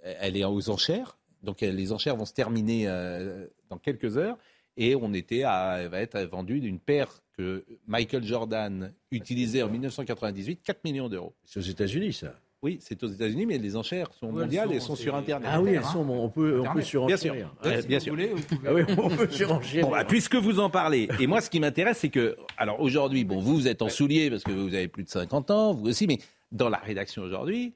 [0.03, 1.17] elle est aux enchères.
[1.43, 4.39] Donc les enchères vont se terminer euh, dans quelques heures.
[4.77, 10.61] Et on était à, va être vendue d'une paire que Michael Jordan utilisait en 1998,
[10.62, 11.35] 4 millions d'euros.
[11.45, 12.35] C'est aux États-Unis, ça.
[12.62, 15.49] Oui, c'est aux États-Unis, mais les enchères sont mondiales et sont- sont sur Internet.
[15.53, 16.85] Ah oui, elles sont- on peut- on peut Internet.
[16.85, 17.07] surenchérir.
[17.09, 17.57] Bien sûr.
[17.64, 18.12] Ouais, Ouais, si bien vous sûr.
[18.14, 19.85] voulez, vous pouvez- Ah oui, on peut surenchérir.
[19.87, 23.25] Bon, bah, puisque vous en parlez, et moi, ce qui m'intéresse, c'est que, alors aujourd'hui,
[23.25, 25.89] bon, vous, vous êtes en souliers parce que vous avez plus de 50 ans, vous
[25.89, 26.18] aussi, mais
[26.53, 27.75] dans la rédaction aujourd'hui,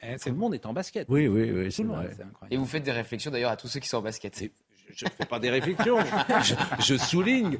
[0.00, 1.06] tout le monde est en basket.
[1.10, 2.10] Oui, oui, oui, c'est vrai.
[2.50, 4.50] Et vous faites des réflexions d'ailleurs à tous ceux qui sont en basket.
[4.94, 5.98] Je ne fais pas des réflexions,
[6.42, 7.58] je, je souligne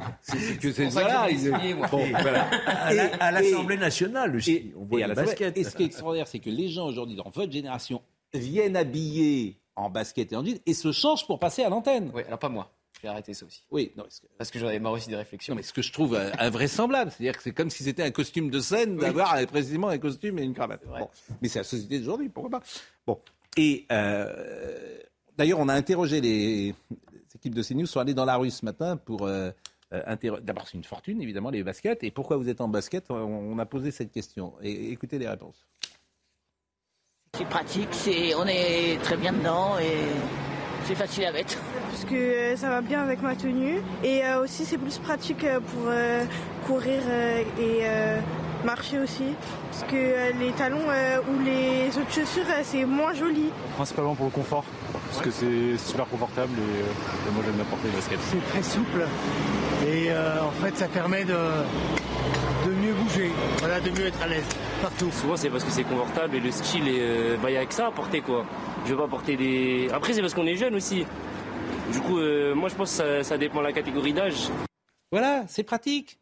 [0.60, 1.26] que c'est voilà,
[1.90, 2.44] bon, voilà.
[2.66, 5.56] À la- à l'Assemblée nationale aussi, on voit et baskets.
[5.56, 8.02] Et ce qui est extraordinaire, c'est que les gens aujourd'hui, dans votre génération,
[8.34, 12.10] viennent habillés en basket et en jean et se changent pour passer à l'antenne.
[12.14, 12.72] Oui, alors pas moi.
[13.00, 13.62] J'ai arrêté ça aussi.
[13.70, 15.54] Oui, non, parce que, Parce que j'en avais marre aussi des réflexions.
[15.54, 18.10] non, mais ce que je trouve euh, invraisemblable, c'est-à-dire que c'est comme si c'était un
[18.10, 20.82] costume de scène d'avoir précisément un costume et une cravate.
[20.84, 21.08] Bon.
[21.40, 22.62] Mais c'est la société d'aujourd'hui, pourquoi pas
[23.06, 23.20] Bon.
[23.56, 24.98] Et euh,
[25.36, 26.74] d'ailleurs, on a interrogé les
[27.38, 29.50] équipes de CNews, sont allées dans la rue ce matin pour euh,
[29.92, 30.42] euh, interroger.
[30.42, 32.04] D'abord, c'est une fortune, évidemment, les baskets.
[32.04, 34.54] Et pourquoi vous êtes en basket on, on a posé cette question.
[34.62, 35.66] Et écoutez les réponses.
[37.36, 39.98] C'est pratique, c'est, on est très bien dedans et
[40.86, 41.56] c'est facile à mettre.
[41.90, 45.46] Parce que euh, ça va bien avec ma tenue et euh, aussi c'est plus pratique
[45.70, 46.24] pour euh,
[46.66, 48.20] courir euh, et
[48.68, 49.28] marcher aussi.
[49.70, 53.46] Parce que euh, les talons euh, ou les autres chaussures euh, c'est moins joli.
[53.76, 54.64] Principalement pour le confort,
[55.08, 58.18] parce que c'est super confortable et, euh, et moi j'aime bien porter les baskets.
[58.30, 59.02] C'est très souple
[59.86, 61.38] et euh, en fait ça permet de,
[62.66, 64.44] de mieux bouger, voilà, de mieux être à l'aise
[64.82, 65.10] partout.
[65.12, 67.64] Souvent c'est parce que c'est confortable et le style, est, euh, bah, il y a
[67.64, 68.44] que ça à porter quoi.
[68.84, 69.88] Je veux pas porter des.
[69.94, 71.06] Après c'est parce qu'on est jeune aussi.
[71.92, 74.50] Du coup, euh, moi je pense que ça, ça dépend de la catégorie d'âge.
[75.10, 76.18] Voilà, c'est pratique.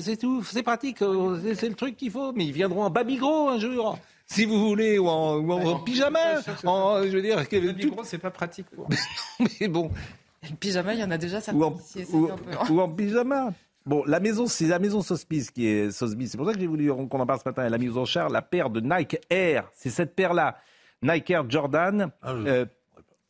[0.00, 1.02] C'est tout, c'est pratique.
[1.02, 2.32] euh, C'est le truc qu'il faut.
[2.32, 6.40] Mais ils viendront en babigro un jour, si vous voulez, ou en, ou en pyjama.
[6.64, 8.66] En, je veux dire, que, tout- c'est pas pratique.
[8.74, 8.86] Quoi.
[9.60, 9.90] mais bon.
[10.48, 12.50] Le pyjama, il y en a déjà certains ou en, qui essayent ou- un peu.
[12.52, 12.64] hein.
[12.70, 13.52] ou en pyjama.
[13.84, 16.32] Bon, la maison, c'est la maison Sotheby's qui est Sotheby's.
[16.32, 17.64] C'est pour ça que j'ai voulu qu'on en parle ce matin.
[17.64, 19.70] Elle a mis aux enchères la paire de Nike Air.
[19.72, 20.56] C'est cette paire-là.
[21.02, 22.10] Nike Air Jordan.
[22.24, 22.64] euh,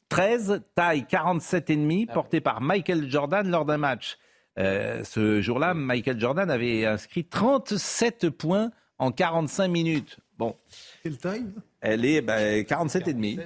[0.09, 4.19] 13, taille 47,5, portée par Michael Jordan lors d'un match.
[4.59, 10.19] Euh, ce jour-là, Michael Jordan avait inscrit 37 points en 45 minutes.
[10.39, 10.57] Bon.
[11.03, 11.47] Quelle taille?
[11.81, 13.41] Elle est ben, 47,5.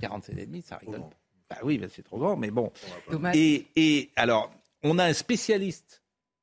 [0.00, 1.02] 47,5, ça rigole.
[1.48, 2.72] Bah oui, ben, c'est trop grand, mais bon.
[3.10, 3.36] Dommage.
[3.36, 6.02] Et, et alors, on a un spécialiste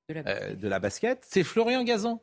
[0.10, 2.22] De la euh, de la basket, c'est Florian Gazan.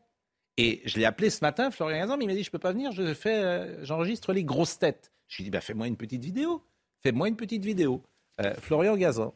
[0.56, 2.72] Et je l'ai appelé ce matin, Florian Gazan, mais il m'a dit je peux pas
[2.72, 5.12] venir, je fais, euh, j'enregistre les grosses têtes.
[5.28, 6.64] Je lui ai dit bah, fais-moi une petite vidéo,
[7.02, 8.02] fais-moi une petite vidéo.
[8.40, 9.34] Euh, Florian Gazan.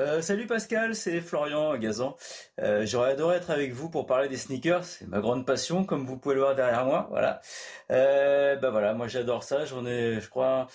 [0.00, 2.16] Euh, salut Pascal, c'est Florian Gazan.
[2.58, 4.82] Euh, J'aurais adoré être avec vous pour parler des sneakers.
[4.82, 7.06] C'est ma grande passion, comme vous pouvez le voir derrière moi.
[7.10, 7.42] Voilà.
[7.90, 9.66] Euh, bah voilà, moi j'adore ça.
[9.66, 10.68] J'en ai, je crois,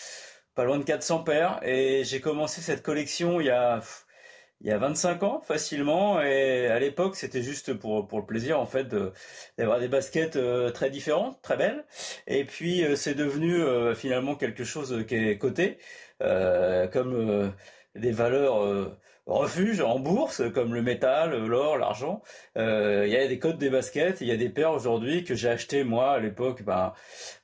[0.54, 1.60] pas loin de 400 paires.
[1.64, 3.82] Et j'ai commencé cette collection il y a,
[4.62, 6.22] il y a 25 ans facilement.
[6.22, 8.88] Et à l'époque, c'était juste pour le plaisir en fait
[9.58, 10.38] d'avoir des baskets
[10.74, 11.84] très différentes, très belles.
[12.28, 13.60] Et puis c'est devenu
[13.96, 15.80] finalement quelque chose qui est coté,
[16.20, 17.54] comme
[17.96, 18.96] des valeurs.
[19.28, 22.22] Refuges en bourse, comme le métal, l'or, l'argent.
[22.58, 25.34] Euh, Il y a des codes des baskets, il y a des paires aujourd'hui que
[25.36, 26.94] j'ai achetées moi à l'époque ben,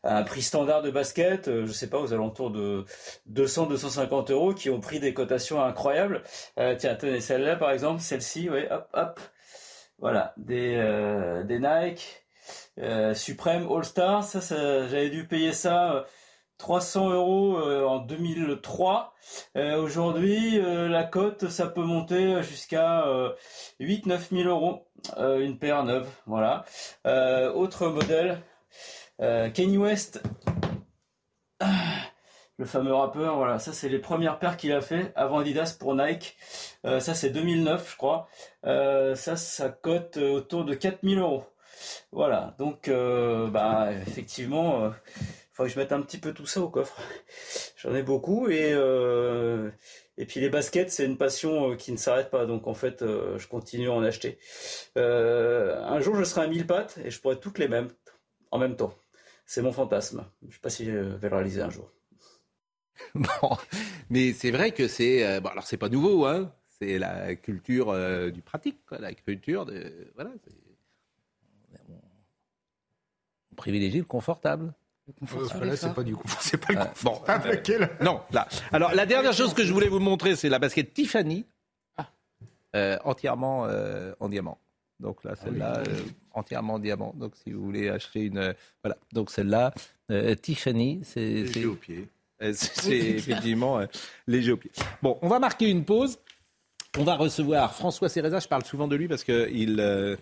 [0.04, 2.86] à un prix standard de basket, euh, je sais pas, aux alentours de
[3.32, 6.24] 200-250 euros, qui ont pris des cotations incroyables.
[6.60, 9.20] Euh, tiens, tenez, celle-là par exemple, celle-ci, ouais, hop, hop.
[10.00, 12.26] Voilà, des, euh, des Nike
[12.80, 16.06] euh, Supreme All Star, ça, ça j'avais dû payer ça
[16.62, 19.16] 300 euros euh, en 2003.
[19.58, 23.04] Euh, Aujourd'hui, euh, la cote, ça peut monter jusqu'à
[23.80, 24.88] 8-9 000 euros,
[25.18, 26.08] une paire neuve.
[26.28, 26.64] Voilà.
[27.56, 28.42] Autre modèle,
[29.20, 30.22] Kanye West,
[32.58, 33.38] le fameux rappeur.
[33.38, 36.38] Voilà, ça c'est les premières paires qu'il a fait avant Adidas pour Nike.
[36.84, 38.30] Ça c'est 2009, je crois.
[38.64, 41.44] Ça, ça cote autour de 4 000 euros.
[42.12, 42.54] Voilà.
[42.60, 44.92] Donc, bah, effectivement.
[45.68, 47.02] Je mette un petit peu tout ça au coffre.
[47.78, 49.70] J'en ai beaucoup et euh,
[50.18, 53.02] et puis les baskets c'est une passion euh, qui ne s'arrête pas donc en fait
[53.02, 54.40] euh, je continue à en acheter.
[54.96, 57.90] Un jour je serai à mille pattes et je pourrai toutes les mêmes
[58.52, 58.94] en même temps.
[59.46, 60.26] C'est mon fantasme.
[60.48, 61.92] Je sais pas si je vais le réaliser un jour.
[63.16, 63.58] Bon,
[64.12, 65.42] mais c'est vrai que c'est.
[65.42, 66.54] bon, alors, c'est pas nouveau, hein.
[66.80, 67.96] C'est la culture
[68.32, 70.12] du pratique, quoi, la culture de.
[70.14, 70.32] Voilà.
[73.52, 74.74] On privilégie le confortable.
[75.36, 77.48] Euh, là, c'est pas du coup, c'est pas le Euh, bon, confortable.
[77.48, 78.48] euh, Laquelle non, là.
[78.72, 81.46] Alors, la dernière chose que je voulais vous montrer, c'est la basket Tiffany,
[82.76, 84.58] euh, entièrement euh, en diamant.
[85.00, 86.00] Donc là, celle-là, euh,
[86.34, 87.14] entièrement en diamant.
[87.18, 88.54] Donc, si vous voulez acheter une, euh,
[88.84, 88.98] voilà.
[89.14, 89.74] Donc celle-là,
[90.12, 92.08] euh, Tiffany, c'est Léger au pied.
[92.42, 93.86] euh, c'est effectivement euh,
[94.28, 94.72] léger au pied.
[95.02, 96.20] Bon, on va marquer une pause.
[96.98, 98.40] On va recevoir François Céréza.
[98.40, 100.16] Je parle souvent de lui parce qu'il euh,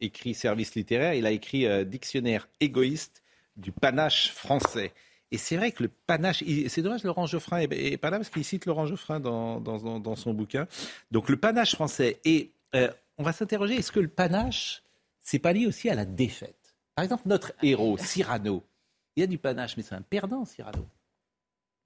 [0.00, 1.14] écrit service littéraire.
[1.14, 3.19] Il a écrit euh, Dictionnaire égoïste
[3.60, 4.92] du panache français.
[5.32, 8.44] Et c'est vrai que le panache, c'est dommage, Laurent Geoffrin est, pas là parce qu'il
[8.44, 10.66] cite Laurent Geoffrin dans, dans, dans- son bouquin.
[11.12, 12.18] Donc le panache français.
[12.24, 14.82] Et euh, on va s'interroger, est-ce que le panache,
[15.20, 16.74] c'est pas lié aussi à la défaite?
[16.96, 18.64] Par exemple, notre héros, Cyrano,
[19.14, 20.84] il y a du panache, mais c'est un perdant, Cyrano.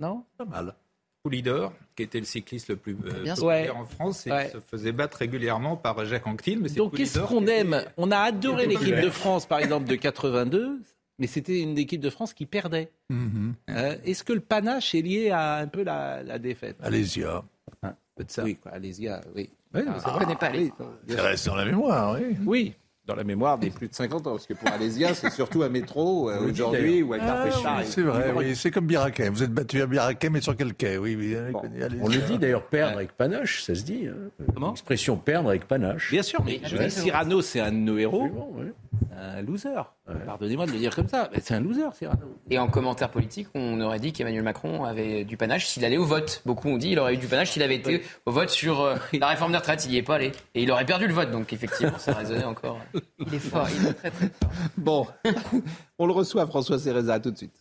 [0.00, 0.24] Non?
[0.38, 0.74] Pas mal.
[1.22, 3.70] Poulidor, qui était le cycliste le plus euh, populaire Ouais.
[3.70, 4.46] en France, et Ouais.
[4.46, 6.58] qui se faisait battre régulièrement par Jacques Anquetil.
[6.60, 7.82] Mais c'est Donc qu'est-ce qu'on était- aime?
[7.96, 9.10] On a adoré l'équipe de.
[9.10, 10.80] France, par exemple, de 82,
[11.18, 12.90] mais c'était une équipe de France qui perdait.
[13.10, 16.76] Euh, Est-ce que le panache est lié à un peu la, la défaite?
[16.82, 17.42] Alésia.
[18.16, 18.44] Peut-être ça.
[18.44, 19.50] Oui, quoi, Alésia, oui.
[19.74, 20.72] Oui, Ah, connais pas les.
[21.08, 22.36] Ça reste dans la mémoire, oui.
[22.46, 22.74] Oui,
[23.06, 25.68] dans la mémoire des plus de 50 ans, parce que pour Alésia, c'est surtout un
[25.68, 28.56] métro euh, aujourd'hui ou un Ah, oui, C'est vrai, oui.
[28.56, 29.28] C'est comme Biraquet.
[29.28, 30.96] Vous êtes battu à Biraquet, mais sur quel quai?
[30.98, 31.36] Oui,
[32.00, 34.08] On le dit d'ailleurs, perdre avec panache, ça se dit.
[34.08, 34.64] hein.
[34.70, 36.10] L'expression perdre avec panache.
[36.10, 38.22] Bien sûr, mais je veux dire, Cyrano, c'est un de nos héros.
[38.56, 38.72] ouais.
[39.16, 39.70] Un loser.
[40.26, 42.20] Pardonnez-moi de le dire comme ça, mais c'est un loser, Cyrano.
[42.50, 46.04] Et en commentaire politique, on aurait dit qu'Emmanuel Macron avait du panache s'il allait au
[46.04, 46.42] vote.
[46.46, 48.96] Beaucoup ont dit qu'il aurait eu du panache s'il avait été au vote sur euh,
[49.18, 49.84] la réforme des retraites.
[49.86, 50.32] Il n'y est pas allé.
[50.54, 51.30] Et il aurait perdu le vote.
[51.30, 52.78] Donc effectivement, ça résonnait encore.
[53.18, 54.50] Il est fort, il est très très fort.
[54.76, 55.06] Bon,
[55.98, 57.58] on le reçoit, François Céréza, tout de suite.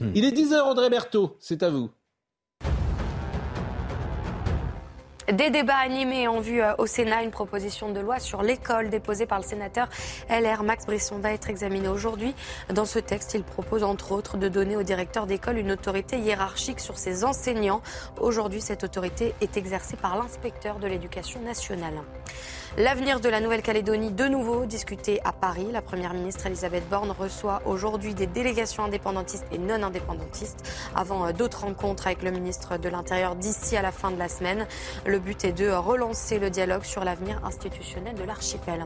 [0.00, 1.90] Il est 10h, Audrey Berthaud, c'est à vous.
[5.32, 9.24] Des débats animés en vue euh, au Sénat, une proposition de loi sur l'école déposée
[9.24, 9.88] par le sénateur
[10.28, 12.34] LR Max Brisson va être examinée aujourd'hui.
[12.68, 16.78] Dans ce texte, il propose entre autres de donner au directeur d'école une autorité hiérarchique
[16.78, 17.80] sur ses enseignants.
[18.20, 22.02] Aujourd'hui, cette autorité est exercée par l'inspecteur de l'éducation nationale.
[22.76, 25.68] L'avenir de la Nouvelle-Calédonie, de nouveau discuté à Paris.
[25.70, 31.30] La première ministre Elisabeth Borne reçoit aujourd'hui des délégations indépendantistes et non indépendantistes avant euh,
[31.30, 34.66] d'autres rencontres avec le ministre de l'Intérieur d'ici à la fin de la semaine.
[35.06, 38.84] Le but est de relancer le dialogue sur l'avenir institutionnel de l'archipel.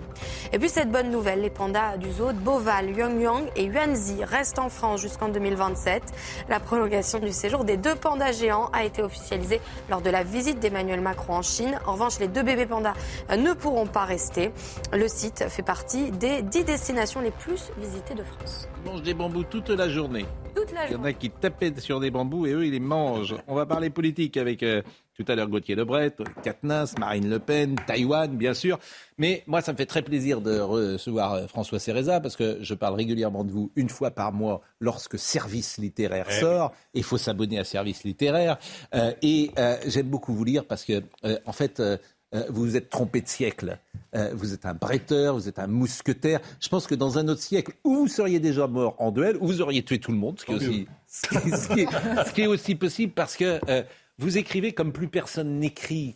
[0.52, 4.58] Et puis cette bonne nouvelle, les pandas du zoo de Beauval, Yongyang et Yuanzi restent
[4.58, 6.02] en France jusqu'en 2027.
[6.50, 10.60] La prolongation du séjour des deux pandas géants a été officialisée lors de la visite
[10.60, 11.80] d'Emmanuel Macron en Chine.
[11.86, 12.92] En revanche, les deux bébés pandas
[13.34, 14.50] ne pourront pas rester.
[14.92, 18.68] Le site fait partie des dix destinations les plus visitées de France.
[18.84, 20.26] Ils mangent des bambous toute la journée.
[20.54, 22.80] Toute la Il y en a qui tapaient sur des bambous et eux, ils les
[22.80, 23.36] mangent.
[23.46, 24.82] On va parler politique avec euh,
[25.18, 26.14] tout à l'heure Gauthier Lebret,
[26.44, 28.78] Katnas, Marine Le Pen, Taïwan, bien sûr.
[29.18, 32.74] Mais moi, ça me fait très plaisir de recevoir euh, François Cereza parce que je
[32.74, 36.72] parle régulièrement de vous une fois par mois lorsque Service littéraire Eh sort.
[36.94, 38.58] Il faut s'abonner à Service littéraire.
[38.94, 41.82] Euh, et euh, j'aime beaucoup vous lire parce que, euh, en fait,
[42.50, 43.78] vous vous êtes trompé de siècle.
[44.14, 46.40] Euh, vous êtes un bretteur, vous êtes un mousquetaire.
[46.60, 49.46] Je pense que dans un autre siècle, où vous seriez déjà mort en duel, ou
[49.46, 51.80] vous auriez tué tout le monde, ce qui est aussi, ce qui est- ce qui
[51.80, 53.82] est- ce qui est aussi possible parce que euh,
[54.18, 56.14] vous écrivez comme plus personne n'écrit.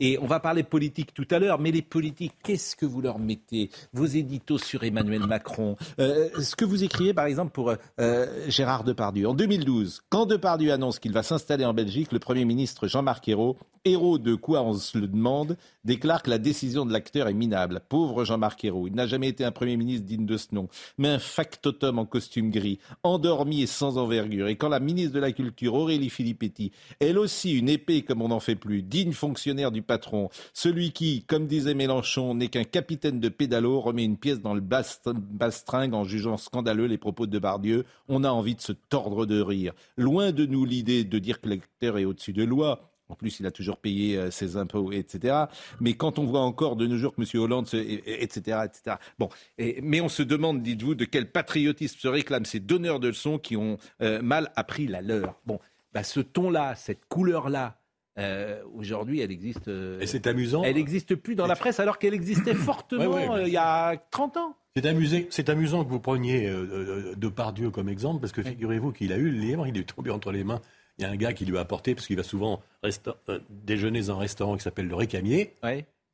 [0.00, 3.18] Et on va parler politique tout à l'heure, mais les politiques, qu'est-ce que vous leur
[3.18, 3.70] mettez?
[3.92, 8.84] Vos éditos sur Emmanuel Macron, euh, ce que vous écrivez par exemple pour euh, Gérard
[8.84, 9.28] Depardieu.
[9.28, 13.56] En 2012, quand Depardieu annonce qu'il va s'installer en Belgique, le Premier ministre Jean-Marc Ayrault,
[13.84, 17.80] héros de quoi on se le demande, déclare que la décision de l'acteur est minable.
[17.88, 20.68] Pauvre Jean-Marc Ayrault, il n'a jamais été un Premier ministre digne de ce nom,
[20.98, 24.48] mais un factotum en costume gris, endormi et sans envergure.
[24.48, 28.28] Et quand la ministre de la Culture, Aurélie Filippetti, elle aussi une épée comme on
[28.28, 33.20] n'en fait plus, digne fonctionnaire du patron, celui qui, comme disait Mélenchon, n'est qu'un capitaine
[33.20, 37.38] de pédalo, remet une pièce dans le bast- bastringue en jugeant scandaleux les propos de
[37.38, 39.72] Bardieu, on a envie de se tordre de rire.
[39.96, 43.46] Loin de nous l'idée de dire que l'acteur est au-dessus de loi, en plus, il
[43.46, 45.44] a toujours payé euh, ses impôts, etc.
[45.80, 47.42] Mais quand on voit encore de nos jours que M.
[47.42, 48.96] Hollande, etc., etc.
[49.18, 49.30] Bon,
[49.82, 53.56] mais on se demande, dites-vous, de quel patriotisme se réclament ces donneurs de leçons qui
[53.56, 55.40] ont euh, mal appris la leur.
[55.46, 55.58] Bon,
[55.92, 57.78] bah, ce ton-là, cette couleur-là,
[58.18, 59.68] euh, aujourd'hui, elle existe.
[59.68, 60.62] euh, Et c'est amusant.
[60.64, 63.56] Elle n'existe plus dans la presse alors qu'elle existait fortement Ouais, ouais, euh, il y
[63.56, 64.56] a 30 ans.
[65.30, 66.48] C'est amusant que vous preniez
[67.16, 70.30] Depardieu comme exemple, parce que figurez-vous qu'il a eu le livre, il est tombé entre
[70.30, 70.60] les mains.
[70.98, 72.60] Il y a un gars qui lui a apporté, parce qu'il va souvent
[73.50, 75.54] déjeuner dans un restaurant qui s'appelle le Récamier.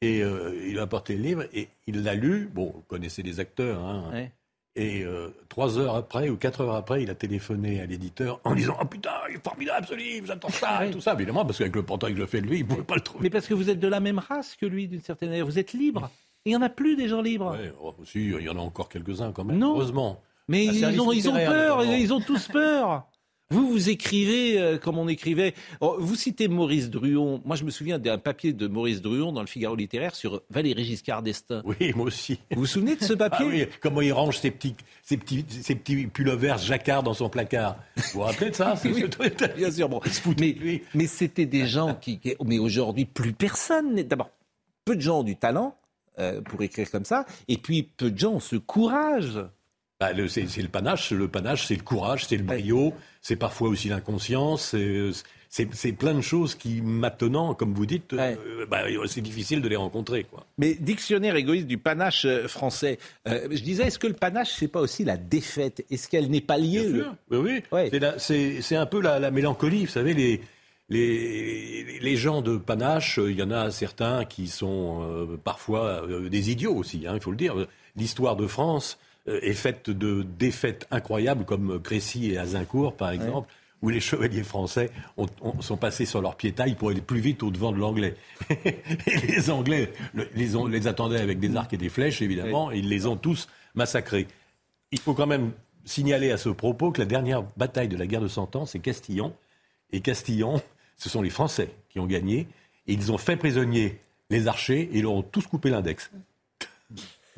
[0.01, 2.49] Et il lui a apporté le livre et il l'a lu.
[2.55, 3.81] Bon, vous connaissez les acteurs.
[3.81, 4.29] Hein,
[4.77, 8.55] Et euh, trois heures après ou quatre heures après, il a téléphoné à l'éditeur en
[8.57, 11.13] disant Oh putain, il est formidable ce livre, j'attends ça, et tout ça.
[11.15, 13.01] Évidemment, parce qu'avec le portrait que je fais de lui, il ne pouvait pas le
[13.01, 13.23] trouver.
[13.23, 15.47] Mais parce que vous êtes de la même race que lui, d'une certaine manière.
[15.47, 16.11] Vous êtes libre.
[16.45, 17.53] Il n'y en a plus des gens libres.
[17.53, 19.75] Ouais, oh, si, il y en a encore quelques-uns quand même, Non.
[19.75, 20.21] heureusement.
[20.49, 23.07] Mais Un ils ont, ils ont littéraire, peur, ils ont tous peur.
[23.55, 25.55] Vous, vous écrivez euh, comme on écrivait.
[25.81, 27.41] Oh, vous citez Maurice Druon.
[27.45, 30.85] Moi, je me souviens d'un papier de Maurice Druon dans le Figaro littéraire sur Valéry
[30.85, 31.63] Giscard d'Estaing.
[31.65, 32.41] Oui, moi aussi.
[32.51, 33.47] Vous vous souvenez de ce papier?
[33.47, 34.75] Ah oui, comment il range ses petits,
[35.05, 37.77] ses petits, ses petits pullovers jacquard dans son placard.
[37.97, 38.75] Vous vous rappelez de ça?
[38.85, 39.05] Oui,
[39.57, 39.89] bien sûr.
[39.89, 40.01] Bon.
[40.41, 42.19] Mais, mais c'était des gens qui.
[42.45, 44.03] mais aujourd'hui, plus personne n'est.
[44.03, 44.31] D'abord,
[44.85, 45.77] peu de gens ont du talent
[46.19, 49.39] euh, pour écrire comme ça, et puis peu de gens ont ce courage.
[50.05, 52.93] Bah, le- c'est le panache, le panache, c'est le courage, c'est le brio,
[53.23, 54.75] c'est parfois aussi l'inconscience,
[55.49, 59.77] c'est- plein de choses qui maintenant, comme vous dites, euh, bah, c'est difficile de les
[59.77, 60.25] rencontrer.
[60.25, 60.45] Quoi.
[60.59, 62.99] Mais dictionnaire égoïste du panache euh, français.
[63.29, 65.85] Euh, je disais, est-ce que le panache, c'est pas aussi la défaite?
[65.91, 68.01] Est-ce qu'elle n'est pas liée Bien sûr, oui, oui.
[68.19, 70.41] C'est un peu la, la mélancolie, vous savez, les,
[70.91, 76.51] les, les gens de panache, il y en a certains qui sont euh, parfois des
[76.51, 77.55] idiots aussi, hein, il faut le dire.
[77.97, 83.49] L'histoire de France est faite de défaites incroyables comme Crécy et Azincourt, par exemple.
[83.83, 87.43] Où les chevaliers français ont- ont- sont passés sur leur pied-taille pour aller plus vite
[87.43, 88.15] au-devant de l'anglais.
[88.65, 88.77] et
[89.29, 92.79] les Anglais le- les, ont- les attendaient avec des arcs et des flèches, évidemment, et
[92.79, 94.27] ils les ont tous massacrés.
[94.91, 95.53] Il faut quand même
[95.85, 98.79] signaler à ce propos que la dernière bataille de la guerre de Cent Ans, c'est
[98.79, 99.35] Castillon.
[99.93, 100.63] Et Castillon,
[100.97, 102.47] ce sont les Français qui ont gagné.
[102.87, 103.99] Et ils ont fait prisonnier
[104.31, 106.11] les archers et ils leur ont tous coupé l'index.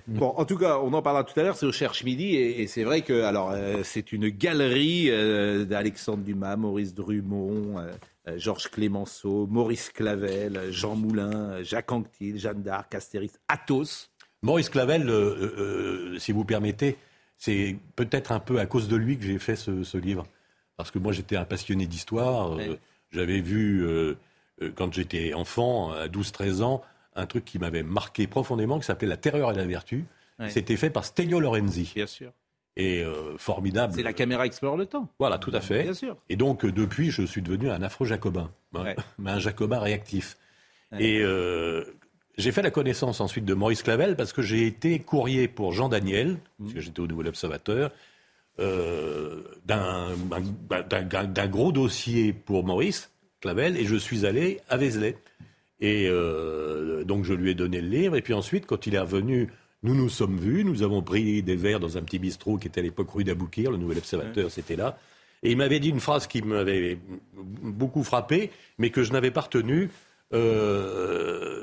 [0.06, 2.62] Bon, en tout cas, on en parlera tout à l'heure, c'est au Cherche Midi, et,
[2.62, 8.38] et c'est vrai que alors euh, c'est une galerie euh, d'Alexandre Dumas, Maurice Drummond, euh,
[8.38, 14.08] Georges Clémenceau, Maurice Clavel, Jean Moulin, Jacques Anquetil, Jeanne d'Arc, Astérix, Athos.
[14.42, 15.10] Maurice Clavel,
[16.18, 16.98] si vous permettez,
[17.36, 20.24] c'est peut-être un peu à cause de lui que j'ai fait ce, ce livre.
[20.76, 22.58] Parce que moi, j'étais un passionné d'histoire.
[23.10, 23.86] J'avais vu
[24.74, 26.82] quand j'étais enfant, à 12-13 ans,
[27.16, 30.04] un truc qui m'avait marqué profondément, qui s'appelait La terreur et la vertu.
[30.38, 30.50] Ouais.
[30.50, 31.92] C'était fait par Stelio Lorenzi.
[31.94, 32.32] Bien sûr.
[32.76, 33.94] Et euh, formidable.
[33.96, 35.08] C'est la caméra explore le temps.
[35.18, 35.82] Voilà, tout à fait.
[35.84, 36.16] Bien sûr.
[36.28, 40.36] Et donc, euh, depuis, je suis devenu un afro-jacobin, hein, mais un jacobin réactif.
[40.92, 41.02] Ouais.
[41.02, 41.84] Et euh,
[42.36, 45.88] j'ai fait la connaissance ensuite de Maurice Clavel parce que j'ai été courrier pour Jean
[45.88, 46.64] Daniel, Mmh.
[46.64, 47.90] parce que j'étais au Nouvel Observateur,
[48.58, 50.14] euh, d'un-
[51.24, 53.10] d'un gros dossier pour Maurice
[53.40, 55.16] Clavel, et je suis allé à Vézelay.
[55.80, 58.98] Et euh, donc, je lui ai donné le livre, et puis ensuite, quand il est
[59.00, 59.48] revenu,
[59.82, 62.80] nous nous sommes vus, nous avons pris des verres dans un petit bistrot qui était
[62.80, 64.98] à l'époque rue d'Aboukir, le Nouvel Observateur, c'était là.
[65.42, 66.98] Et il m'avait dit une phrase qui m'avait
[67.62, 69.90] beaucoup frappé, mais que je n'avais pas retenue.
[70.32, 71.62] euh,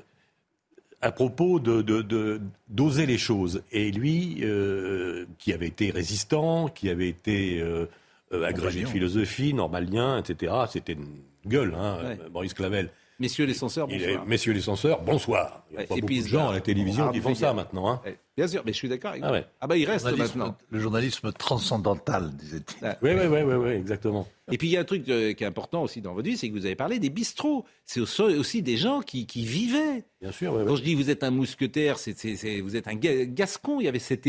[1.02, 2.40] à propos de, de- de-
[2.70, 3.62] d'oser les choses.
[3.74, 7.88] Et lui, euh, qui avait été résistant, qui avait été euh,
[8.32, 11.08] agrégé de philosophie, normalien, etc., c'était une
[11.46, 12.18] gueule, hein, Ouais.
[12.32, 12.90] Maurice Clavel.
[13.24, 14.24] Messieurs les censeurs, Il bonsoir.
[14.24, 15.64] est- messieurs les censeurs, bonsoir.
[15.72, 17.54] Il y a pas et beaucoup puis, de gens à la télévision qui font ça
[17.54, 17.90] maintenant.
[17.90, 18.02] hein.
[18.38, 19.34] Ouais, Bien sûr, mais je suis d'accord avec Ah vous.
[19.34, 19.46] ouais.
[19.62, 20.56] Ah bah il reste maintenant.
[20.70, 22.88] Le journalisme transcendantal, disait-il.
[23.02, 24.28] Oui, oui, oui, oui, oui, exactement.
[24.52, 26.36] Et puis il y a un truc euh, qui est important aussi dans votre vie,
[26.36, 27.64] c'est que vous avez parlé des bistrots.
[27.86, 30.04] C'est aussi, aussi des gens qui, qui vivaient.
[30.22, 30.54] Bien sûr.
[30.54, 33.26] oui, Quand je dis vous êtes un mousquetaire, c'est, c'est- c'est- vous êtes un ga-
[33.26, 33.80] gascon.
[33.80, 34.28] Il y avait cette,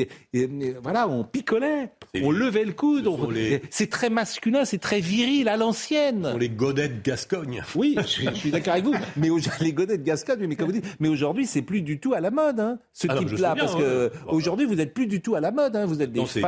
[0.83, 1.91] voilà, on picolait,
[2.23, 3.09] on levait le coude.
[3.09, 6.29] on- les- C'est très masculin, c'est très viril à l'ancienne.
[6.31, 7.63] Pour les godets de Gascogne.
[7.75, 8.95] Oui, je, suis- je suis d'accord avec vous.
[9.17, 9.29] Mais
[9.61, 12.21] les godets de Gascogne, mais comme vous dites, mais aujourd'hui c'est plus du tout à
[12.21, 13.83] la mode, hein, ce Ah type-là, parce ouais.
[14.11, 15.75] Que Bon, aujourd'hui vous êtes plus du tout à la mode.
[15.77, 16.41] Hein, vous êtes des Non, qui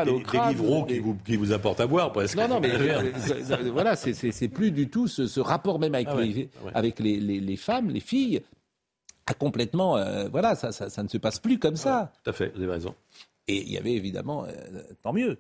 [1.01, 2.37] vous, qui vous apportent à boire, presque.
[2.37, 3.13] Non, non, mais euh,
[3.73, 6.73] voilà, c'est- plus du tout ce, ce rapport même avec, Ah ouais, les, ah ouais.
[6.75, 8.43] avec les, les- les femmes, les filles,
[9.27, 12.13] a complètement, euh, voilà, ça, ça, ça ne se passe plus comme ça.
[12.23, 12.95] Tout à fait, vous avez raison.
[13.49, 15.39] Et il y avait évidemment, euh, tant mieux.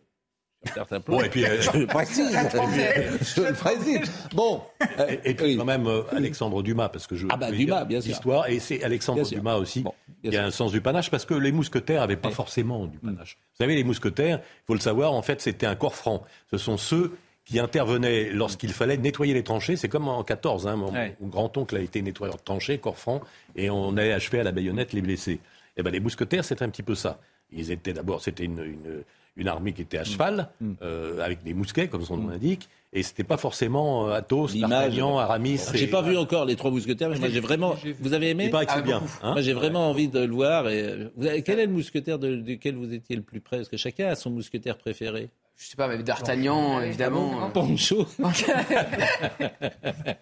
[0.64, 1.18] Sur certains plans.
[1.18, 2.30] Bon, et puis, euh, je le précise.
[2.32, 4.10] je le précise.
[4.34, 4.62] Bon,
[4.98, 7.84] euh, Et, et puis quand même euh, Alexandre Dumas, parce que je Ah bah, Dumas,
[7.84, 8.44] dire bien sûr.
[8.48, 9.38] et c'est Alexandre Bien sûr.
[9.38, 9.92] Dumas aussi Bon,
[10.30, 12.98] bien qui a un sens du panache, parce que les mousquetaires n'avaient pas forcément du
[12.98, 13.38] panache.
[13.52, 16.24] Vous savez, les mousquetaires, il faut le savoir, en fait, c'était un corps franc.
[16.50, 19.76] Ce sont ceux qui intervenaient lorsqu'il fallait nettoyer les tranchées.
[19.76, 21.14] C'est comme en 14, hein, mon, Ouais.
[21.22, 23.20] grand-oncle a été nettoyeur de tranchées, corps franc,
[23.54, 25.38] et on allait achever à la baïonnette les blessés.
[25.76, 27.20] Et ben les mousquetaires, c'était un petit peu ça.
[27.52, 29.04] Ils étaient d'abord, c'était une, une,
[29.36, 30.48] une armée qui était à cheval,
[30.82, 34.48] euh, avec des mousquets, comme son nom l'indique, et c'était pas forcément euh, Athos.
[34.54, 35.60] D'Artagnan, Aramis.
[35.74, 37.76] J'ai et- pas vu encore les trois mousquetaires, mais moi j'ai vraiment.
[38.00, 40.20] Vous avez aimé Il paraît que c'est Ah, bien, hein Moi j'ai vraiment envie de
[40.20, 40.68] le voir.
[40.70, 43.58] Et euh, vous avez- quel est le mousquetaire de, duquel vous étiez le plus près?
[43.58, 45.28] Parce que chacun a son mousquetaire préféré.
[45.58, 47.48] Je sais pas, mais D'Artagnan, évidemment.
[47.50, 48.06] Poncho.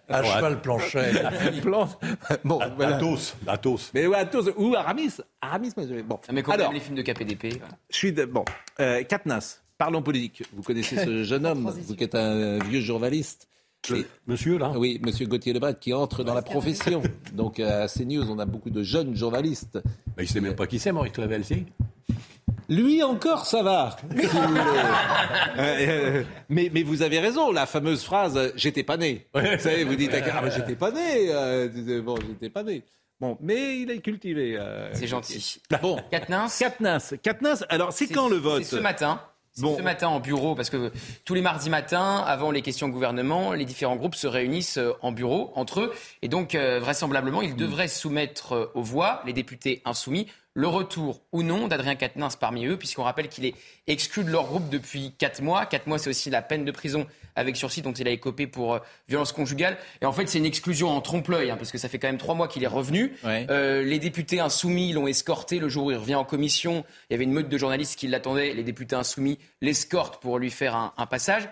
[0.07, 1.11] À cheval planchet.
[1.61, 1.89] Plan-
[2.43, 2.95] Bon, voilà.
[2.97, 3.79] Athos, Athos.
[3.93, 5.11] Mais ouais, Athos ou Aramis.
[5.41, 5.85] Aramis, moi.
[6.07, 6.19] Bon.
[6.31, 7.57] Mais quand Alors, même les films de KPDP.
[7.59, 7.75] voilà.
[7.89, 8.25] je suis de...
[8.25, 8.45] bon.
[8.79, 10.43] Euh, Katnas, parlons politique.
[10.53, 13.47] Vous connaissez ce jeune homme, vous qui êtes un vieux journaliste.
[13.93, 17.03] Et- Monsieur, là Oui, Monsieur Gauthier Lebret qui entre dans la profession.
[17.33, 19.79] Donc à CNews, on a beaucoup de jeunes journalistes.
[20.15, 21.65] Bah, Il sait même pas qui c'est, Maurice Clavel, si?
[22.69, 23.95] Lui encore, ça va.
[24.19, 24.59] si vous voulez.
[24.59, 29.27] Euh, euh, mais, mais vous avez raison, la fameuse phrase euh, "j'étais pas né".
[29.33, 31.27] Vous savez, vous dites ah mais j'étais pas né.
[31.29, 32.83] euh, bon, j'étais pas né.
[33.19, 34.57] Bon, mais il est cultivé.
[34.57, 35.61] euh, C'est gentil.
[35.81, 36.47] Bon, Katnins.
[36.59, 37.63] Katnas, Katnas.
[37.69, 38.63] Alors c'est quand le vote?
[38.63, 39.21] C'est ce matin.
[39.59, 39.77] Bon.
[39.77, 40.91] ce matin en bureau, parce que
[41.23, 45.13] tous les mardis matins, avant les questions au gouvernement, les différents groupes se réunissent en
[45.13, 45.93] bureau entre eux.
[46.21, 50.27] Et donc, euh, vraisemblablement, ils devraient soumettre aux voix, les députés insoumis,
[50.57, 53.55] le retour ou non d'Adrien Quatennens parmi eux, puisqu'on rappelle qu'il est
[53.87, 55.65] exclu de leur groupe depuis 4 mois.
[55.65, 58.75] 4 mois, c'est aussi la peine de prison avec sursis dont il a écopé pour
[58.75, 58.79] euh,
[59.09, 59.77] violence conjugale.
[60.01, 62.17] Et en fait, c'est une exclusion en trompe-l'œil, hein, parce que ça fait quand même
[62.17, 63.13] 3 mois qu'il est revenu.
[63.25, 63.45] Ouais.
[63.49, 66.85] Euh, les députés insoumis l'ont escorté le jour où il revient en commission.
[67.09, 68.53] Il y avait une meute de journalistes qui l'attendaient.
[68.53, 71.49] Les députés insoumis l'escortent pour lui faire un, un passage.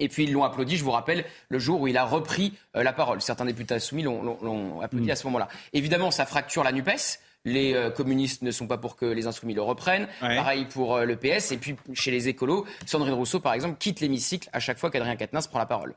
[0.00, 2.82] Et puis ils l'ont applaudi, je vous rappelle, le jour où il a repris euh,
[2.82, 3.20] la parole.
[3.20, 5.48] Certains députés insoumis l'ont- applaudi à ce moment-là.
[5.74, 7.18] Évidemment, ça fracture la NUPES.
[7.44, 10.06] Les euh, communistes ne sont pas pour que les insoumis le reprennent.
[10.22, 10.36] Ouais.
[10.36, 11.50] Pareil pour euh, le PS.
[11.52, 15.16] Et puis chez les écolos, Sandrine Rousseau, par exemple, quitte l'hémicycle à chaque fois qu'Adrien
[15.16, 15.94] Quatennens prend la parole.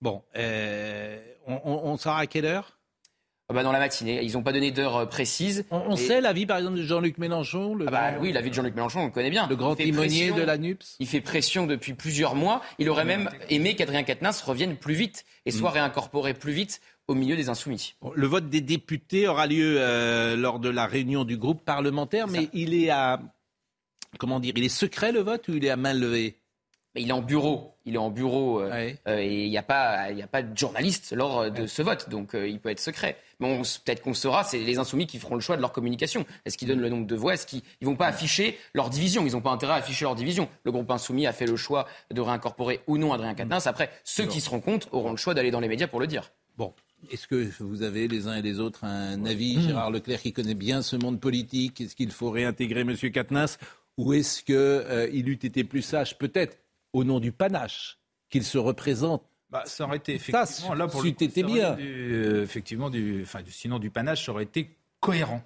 [0.00, 2.78] Bon, euh, on, on, on saura à quelle heure?
[3.48, 5.64] Ah bah, dans la matinée, ils n'ont pas donné d'heure euh, précise.
[5.70, 8.40] On, on Et- sait l'avis par exemple de Jean-Luc Mélenchon, le, Ah bah oui, la
[8.40, 9.46] vie de Jean-Luc Mélenchon, on le connaît bien.
[9.46, 10.96] le grand timonier pression- de la NUPS.
[11.00, 12.62] Il fait pression depuis plusieurs mois.
[12.78, 15.74] Il aurait même aimé qu'Adrien Quatennens revienne plus vite et soit Mm.
[15.74, 17.94] réincorporé plus vite au milieu des insoumis.
[18.14, 22.48] Le vote des députés aura lieu euh, lors de la réunion du groupe parlementaire, mais
[22.52, 23.20] il est à
[24.18, 26.36] comment dire, il est secret le vote ou il est à main levée?
[26.94, 27.72] Mais il est en bureau.
[27.86, 28.98] Il est en bureau euh, Ouais.
[29.08, 32.10] euh, et il n'y a, pas- il a pas de journaliste lors de ce vote.
[32.10, 33.16] Donc euh, il peut être secret.
[33.40, 36.26] Mais peut-être qu'on saura, c'est les insoumis qui feront le choix de leur communication.
[36.44, 37.32] Est-ce qu'ils donnent le nombre de voix?
[37.32, 39.24] Est-ce qu'ils ne vont pas afficher leur division?
[39.26, 40.48] Ils n'ont pas intérêt à afficher leur division.
[40.64, 43.66] Le groupe insoumis a fait le choix de réincorporer ou non Adrien Quatennens.
[43.66, 46.06] Après, ceux qui se rendent compte auront le choix d'aller dans les médias pour le
[46.06, 46.30] dire.
[46.58, 46.74] Bon,
[47.10, 49.62] Est-ce que vous avez les uns et les autres un avis, Hmm.
[49.68, 51.80] Gérard Leclerc, qui connaît bien ce monde politique?
[51.80, 52.94] Est-ce qu'il faut réintégrer M.
[52.96, 53.58] Katnas?
[53.98, 56.56] Ou est-ce qu'il eût été plus sage, peut-être,
[56.92, 57.98] au nom du panache,
[58.30, 59.22] qu'il se représente?
[59.50, 61.76] Bah, ça aurait été effectivement Ça, là pour c'eût le coup, été ça aurait bien.
[61.78, 65.42] euh, effectivement du, enfin, du- sinon du panache, ça aurait été cohérent.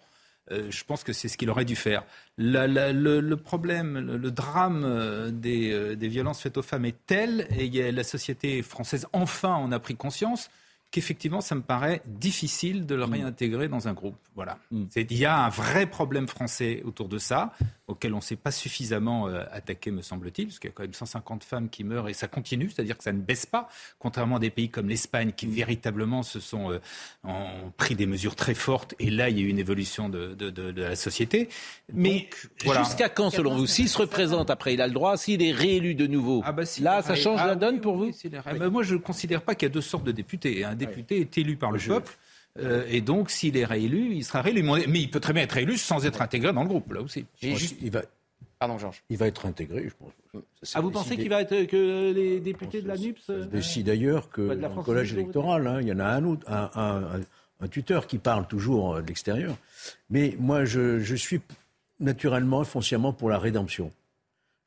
[0.53, 2.05] Euh, je pense que c'est ce qu'il aurait dû faire.
[2.39, 6.63] La- la- le, le problème, le, le drame euh, des, euh, des violences faites aux
[6.63, 10.49] femmes est tel, et la société française enfin en a pris conscience,
[10.91, 14.17] qu'effectivement, ça me paraît difficile de le réintégrer dans un groupe.
[14.35, 14.59] Voilà.
[14.91, 17.53] C'est- Il y a un vrai problème français autour de ça,
[17.89, 20.83] auquel on ne s'est pas suffisamment euh, attaqué, me semble-t-il, parce qu'il y a quand
[20.83, 23.69] même 150 femmes qui meurent et ça continue, c'est-à-dire que ça ne baisse pas,
[24.01, 26.81] contrairement à des pays comme l'Espagne qui véritablement se sont euh,
[27.25, 30.35] ont pris des mesures très fortes et là il y a eu une évolution de,
[30.35, 31.49] de- de- de la société.
[31.93, 32.29] Mais
[32.65, 32.83] voilà.
[32.83, 35.17] Jusqu'à quand, selon vous S'il se représente après, il a le droit.
[35.17, 36.43] S'il est réélu de nouveau,
[36.81, 38.31] là, ça change Ah la oui, donne oui, pour vous oui.
[38.59, 40.65] Mais Moi, je ne considère pas qu'il y a deux sortes de députés.
[40.65, 42.17] Un député est élu par le peuple.
[42.61, 44.63] Euh, et donc, s'il est réélu, il sera réélu.
[44.63, 47.25] Mais il peut très bien être réélu sans être intégré dans le groupe, là aussi.
[47.43, 48.03] Pense qu'il va,
[48.59, 49.03] Pardon, Georges.
[49.11, 50.43] il va être intégré, je pense.
[50.63, 53.87] Ça, Ah, vous pensez qu'il va être que les députés de la NUPS euh, décide
[53.87, 57.17] d'ailleurs que dans le collège électoral, hein, il y en a un autre, un, un-
[57.19, 57.21] un-
[57.61, 59.57] un tuteur qui parle toujours euh, de l'extérieur.
[60.11, 61.41] Mais moi, je, je suis
[62.01, 63.91] naturellement, foncièrement pour la rédemption.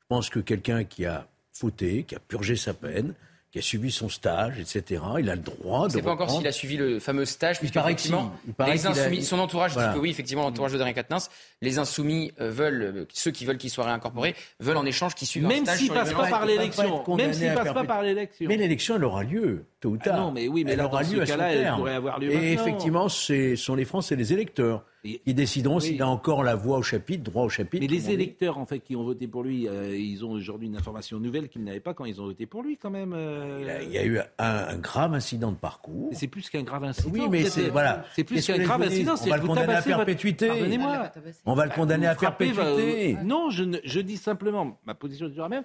[0.00, 3.14] Je pense que quelqu'un qui a fauté, qui a purgé sa peine,
[3.52, 6.12] qui a suivi son stage, etc., il a le droit On de ne sait pas
[6.12, 8.54] encore s'il a suivi le fameux stage, puisque effectivement, si.
[8.64, 9.88] Les qu'il a- insoumis, son entourage Voilà.
[9.88, 11.28] dit que oui, effectivement, l'entourage de Darien Quatennens,
[11.60, 15.26] les insoumis euh, veulent, euh, ceux qui veulent qu'il soit réincorporé, veulent en échange qu'il
[15.26, 18.02] suive un Même stage s'il les passe pas par l'élection, même s'il passe pas par
[18.02, 18.46] l'élection.
[18.48, 20.14] Mais l'élection, elle aura lieu, tôt ou tard.
[20.16, 21.72] Ah non, mais oui, mais elle là, aura dans ce lieu à son cas-là, elle
[21.74, 22.62] pourrait avoir lieu Et maintenant.
[22.66, 25.82] effectivement, ce sont les Français, les électeurs, qui décideront Oui.
[25.82, 27.80] s'il a encore la voix au chapitre, droit au chapitre.
[27.82, 28.12] Mais les on dit.
[28.14, 31.48] électeurs, en fait, qui ont voté pour lui, euh, ils ont aujourd'hui une information nouvelle
[31.48, 33.14] qu'ils n'avaient pas quand ils ont voté pour lui, quand même.
[33.14, 33.80] euh.
[33.82, 36.08] Il y a eu un, un grave incident de parcours.
[36.10, 37.10] Mais C'est plus qu'un grave incident.
[37.12, 38.04] Oui, mais c'est êtes- voilà.
[38.14, 39.12] C'est plus qu'un grave gens disent incident.
[39.14, 40.48] On c'est va que le condamner à perpétuité.
[40.48, 41.12] Pardonnez-moi.
[41.46, 43.14] On va le condamner à perpétuité.
[43.14, 45.64] va- Non, je, ne- je dis simplement, ma position est toujours la même,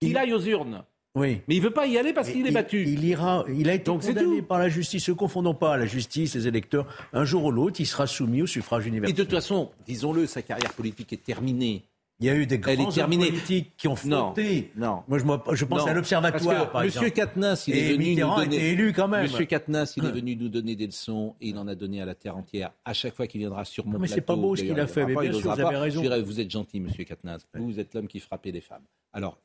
[0.00, 0.84] qu'il aille aux urnes.
[1.14, 1.40] Oui.
[1.46, 2.82] Mais il veut pas y aller parce Mais qu'il est battu.
[2.86, 3.44] Il ira.
[3.48, 5.08] Il a été Donc, condamné par la justice.
[5.08, 6.86] Ne confondons pas la justice, les électeurs.
[7.12, 9.16] Un jour ou l'autre, il sera soumis au suffrage Et universel.
[9.16, 11.84] de toute façon, disons-le, sa carrière politique est terminée.
[12.20, 14.70] Il y a eu des grands hommes politiques qui ont Non, fauté.
[14.76, 15.02] non.
[15.08, 15.24] Moi, je,
[15.56, 17.16] je pense Non, à l'Observatoire, par Monsieur exemple.
[17.16, 18.68] Katnas, il Et est venu Mitterrand nous donner...
[18.70, 19.22] élu quand même.
[19.22, 20.12] Monsieur Katnas, il est Hum.
[20.14, 22.70] venu nous donner des leçons et il en a donné à la terre entière.
[22.84, 24.86] À chaque fois qu'il viendra sur mon mais c'est plateau, pas beau ce qu'il a
[24.86, 26.02] fait, mais bien sûr, vous avez raison.
[26.02, 27.38] Je dirais, vous êtes gentil, Monsieur Katnas.
[27.54, 28.84] Vous, vous êtes l'homme qui frappait les femmes.
[29.12, 29.38] Alors.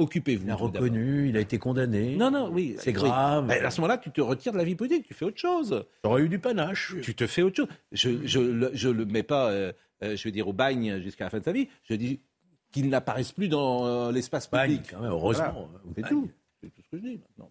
[0.00, 0.44] Occupez-vous.
[0.46, 2.16] Il a reconnu, il a été condamné.
[2.16, 2.74] Non, non, oui.
[2.78, 3.50] C'est grave.
[3.50, 5.84] À ce moment-là, tu te retires de la vie politique, tu fais autre chose.
[6.04, 6.94] J'aurais eu du panache.
[7.02, 7.68] Tu te fais autre chose.
[7.92, 9.72] Je je le, je le mets pas, euh,
[10.02, 11.68] euh, je veux dire, au bagne jusqu'à la fin de sa vie.
[11.84, 12.20] Je dis
[12.72, 14.90] qu'il n'apparaisse plus dans euh, l'espace Bagne, public.
[14.90, 15.52] quand même, heureusement.
[15.52, 15.68] Voilà.
[15.84, 15.92] Bagne.
[15.96, 16.30] C'est tout.
[16.62, 17.48] C'est tout ce que je dis maintenant.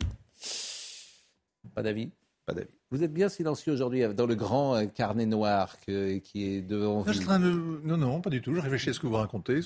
[1.76, 2.10] Pas d'avis
[2.50, 2.68] Pas d'avis.
[2.92, 6.62] Vous êtes bien silencieux aujourd'hui euh, dans le grand euh, carnet noir que- qui est
[6.62, 7.26] devant Non, je suis vous.
[7.26, 8.56] en train de- non, non, pas du tout.
[8.56, 9.60] Je réfléchis à ce que vous racontez.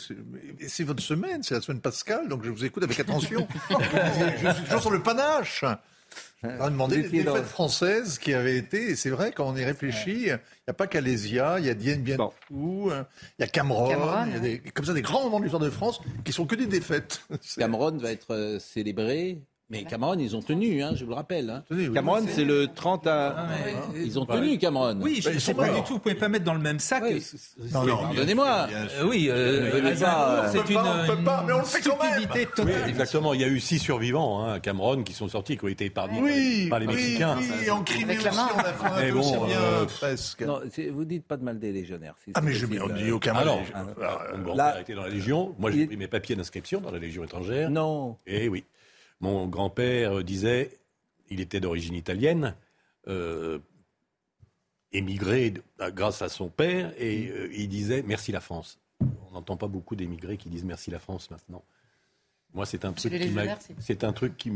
[0.67, 3.47] C'est votre semaine, c'est la semaine pascale, donc je vous écoute avec attention.
[3.69, 5.63] je, suis toujours sur le panache.
[6.43, 9.55] Demander Vous les étiez dans- défaites françaises qui avaient été, et c'est vrai, quand on
[9.55, 10.31] y réfléchit, il n'y
[10.67, 12.17] a pas qu'Alésia, il y a Dien Bien
[12.49, 13.05] Phu, il
[13.39, 15.63] y a Cameroun, Cameroun, il y a des, comme ça des grands moments de l'histoire
[15.63, 17.21] de France qui sont que des défaites.
[17.57, 19.39] Cameroun va être euh, célébré.
[19.73, 21.49] Mais Cameroun, ils ont tenu, hein, je vous le rappelle.
[21.49, 21.63] hein.
[21.71, 23.47] oui, Cameroun, c'est- le 30 à...
[23.95, 24.99] Ils ont tenu, Cameroun.
[25.01, 25.93] Oui, je ne sais pas du tout.
[25.93, 27.03] Vous pouvez pas mettre dans le même sac.
[27.73, 28.67] Non, non, pardonnez-moi.
[28.71, 29.71] Euh, oui, euh,
[30.51, 32.13] c'est une, pas, on peut pas, mais on le fait quand même.
[32.21, 32.89] stupidité Oui, totale.
[32.89, 33.33] exactement.
[33.33, 35.85] Il y a eu six survivants hein, à Cameroun qui sont sortis, qui ont été
[35.85, 37.37] épargnés Oui, par les oui, Mexicains.
[37.39, 40.41] oui, en Crimée aussi, on a, a Mais fait bon, aussi bien, euh, presque.
[40.43, 40.59] Non,
[40.91, 42.15] vous dites pas de mal des légionnaires.
[42.35, 42.83] Ah, mais je- possible.
[42.91, 43.43] on dit aucun mal.
[43.43, 45.55] Alors, euh, mon Là- grand-père était dans la Légion.
[45.57, 47.69] Moi, j'ai pris mes papiers d'inscription dans la Légion étrangère.
[47.69, 48.17] Non.
[48.27, 48.63] Et oui.
[49.23, 50.77] Mon grand-père euh, disait,
[51.29, 52.55] il était d'origine italienne,
[53.07, 53.57] euh,
[54.91, 58.79] émigré euh, grâce à son père, et euh, il disait merci la France.
[58.99, 61.63] On n'entend pas beaucoup d'émigrés qui disent merci la France maintenant.
[62.53, 63.33] Moi, c'est un truc qui
[63.79, 64.51] c'est- un truc qui,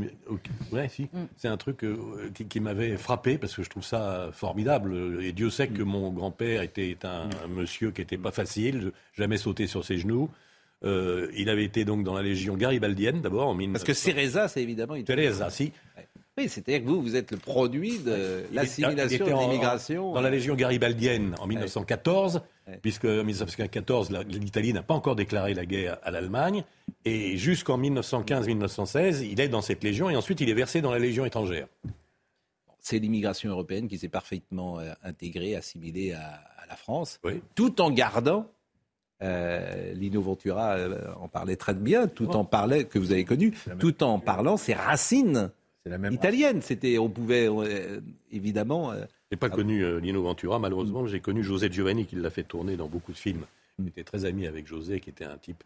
[0.73, 1.27] ouais, si, Mm.
[1.37, 5.23] c'est un truc euh, qui, qui m'avait frappé parce que je trouve ça formidable.
[5.23, 9.37] Et Dieu sait que mon grand-père était un, un monsieur qui était pas facile, jamais
[9.37, 10.29] sauté sur ses genoux.
[10.83, 13.73] Euh, il avait été donc dans la légion garibaldienne d'abord en 19...
[13.73, 15.01] Parce que Cereza, c'est évidemment...
[15.03, 15.71] Teresa, si.
[16.37, 20.13] Oui, c'est-à-dire que vous, vous êtes le produit de Il l'assimilation de l'immigration.
[20.13, 22.77] Dans la Légion garibaldienne en 1914, Ouais.
[22.81, 26.63] puisque en 1914, la- l'Italie n'a pas encore déclaré la guerre à l'Allemagne.
[27.05, 30.99] Et jusqu'en 1915-1916, il est dans cette Légion et ensuite il est versé dans la
[30.99, 31.67] Légion étrangère.
[32.79, 37.19] C'est l'immigration européenne qui s'est parfaitement euh, intégrée, assimilée à, à la France,
[37.55, 38.51] tout en gardant,
[39.21, 43.53] euh, Lino Ventura euh, en parlait très bien, tout en parlait, que vous avez connu,
[43.79, 45.51] tout en parlant ses racines
[45.85, 46.61] la même italienne.
[46.61, 48.01] C'était, on pouvait euh,
[48.31, 48.91] évidemment.
[48.91, 51.07] euh, J'ai pas connu euh, Lino Ventura, malheureusement.
[51.07, 53.45] J'ai connu José Giovanni qui l'a fait tourner dans beaucoup de films.
[53.79, 55.63] Il était très ami avec José, qui était un type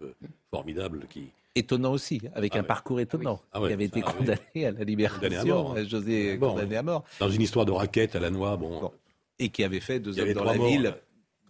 [0.50, 1.08] formidable.
[1.10, 1.30] Qui...
[1.56, 2.68] étonnant aussi, avec Ah un ouais.
[2.68, 3.40] parcours étonnant.
[3.54, 4.14] Ah qui avait été oui.
[4.18, 5.22] condamné à la libération.
[5.30, 5.84] Condamné à mort, hein.
[5.88, 7.04] José condamné à mort.
[7.20, 8.92] Dans une histoire de raquette à la noix, bon.
[9.40, 10.94] Et qui avait fait deux Il hommes dans la morts, ville.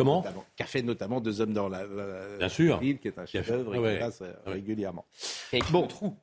[0.03, 2.79] Comment Notamment- Qui a fait notamment deux hommes dans la, la- Bien sûr.
[2.79, 3.93] ville, qui est un chef-d'œuvre et ouais.
[3.93, 5.05] qui passe euh, régulièrement.
[5.53, 5.81] Et écrit Bon.
[5.83, 6.15] le trou.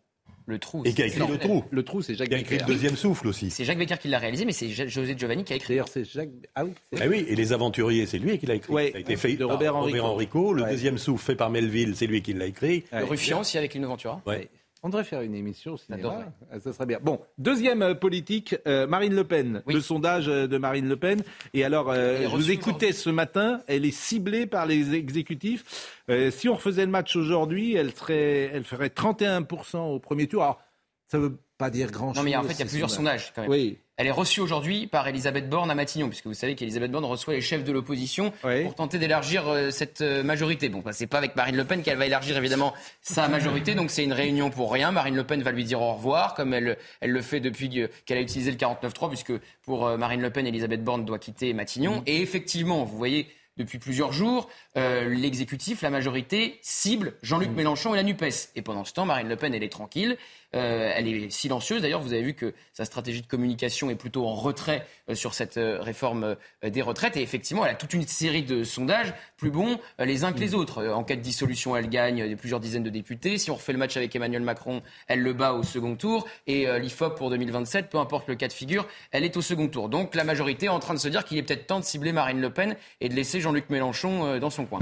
[0.47, 0.83] Le trou.
[0.87, 1.63] Et qui a c'est écrit le trou.
[1.71, 2.73] Le trou, c'est Jacques Qui a écrit le Becker.
[2.73, 3.51] deuxième souffle aussi.
[3.51, 5.75] C'est Jacques Becker qui l'a réalisé, mais c'est Jo- José Giovanni qui a écrit.
[5.75, 6.31] D'ailleurs, c'est Jacques.
[6.55, 6.73] Ah oui.
[6.91, 8.73] c'est- Ah oui, et Les Aventuriers, c'est lui qui l'a écrit.
[8.73, 9.99] Ouais, ça a été fait de par Robert Enrico.
[10.07, 10.53] Enrico.
[10.55, 10.71] Le Ouais.
[10.71, 12.85] deuxième souffle fait par Melville, c'est lui qui l'a écrit.
[12.93, 14.23] Le Ruffian aussi avec Lino Ventura.
[14.27, 14.49] Ouais.
[14.83, 16.27] On devrait faire une émission au cinéma.
[16.53, 16.99] Ah, Ça serait bien.
[17.03, 19.63] Bon, deuxième euh, politique, euh, Marine Le Pen.
[19.67, 19.75] Oui.
[19.75, 21.23] Le sondage euh, de Marine Le Pen.
[21.53, 25.99] Et alors, euh, je vous écoutais ce matin, elle est ciblée par les exécutifs.
[26.11, 30.43] Euh, si on refaisait le match aujourd'hui, elle, serait, elle ferait 31% au premier tour.
[30.43, 30.61] Alors,
[31.09, 32.23] ça veut pas dire grand-chose.
[32.23, 33.51] Non, mais en fait, il y a plusieurs sondages quand même.
[33.51, 33.79] Oui.
[34.01, 37.35] Elle est reçue aujourd'hui par Elisabeth Borne à Matignon, puisque vous savez qu'Elisabeth Borne reçoit
[37.35, 38.63] les chefs de l'opposition Oui.
[38.63, 40.69] pour tenter d'élargir euh, cette euh, majorité.
[40.69, 43.91] Bon, bah, c'est pas avec Marine Le Pen qu'elle va élargir évidemment sa majorité, donc
[43.91, 44.93] c'est une réunion pour rien.
[44.93, 47.91] Marine Le Pen va lui dire au revoir, comme elle, elle le fait depuis que-
[48.07, 49.33] qu'elle a utilisé le 49-3, puisque
[49.65, 52.05] pour euh, Marine Le Pen, Elisabeth Borne doit quitter Matignon.
[52.07, 53.27] Et effectivement, vous voyez,
[53.57, 58.51] depuis plusieurs jours, euh, l'exécutif, la majorité, cible Jean-Luc Mélenchon et la NUPES.
[58.55, 60.17] Et pendant ce temps, Marine Le Pen, elle est tranquille.
[60.55, 61.83] Euh, elle est silencieuse.
[61.83, 65.35] D'ailleurs, vous avez vu que sa stratégie de communication est plutôt en retrait euh, sur
[65.35, 67.17] cette euh, réforme des retraites.
[67.17, 70.55] Et effectivement, elle a toute une série de sondages plus bons les uns que les
[70.55, 70.79] autres.
[70.79, 73.37] Euh, en cas de dissolution, elle gagne plusieurs dizaines de députés.
[73.37, 76.27] Si on refait le match avec Emmanuel Macron, elle le bat au second tour.
[76.47, 79.89] Et l'IFOP pour 2027, peu importe le cas de figure, elle est au second tour.
[79.89, 82.13] Donc la majorité est en train de se dire qu'il est peut-être temps de cibler
[82.13, 84.81] Marine Le Pen et de laisser Jean-Luc Mélenchon dans son coin.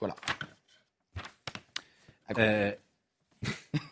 [0.00, 0.16] Voilà.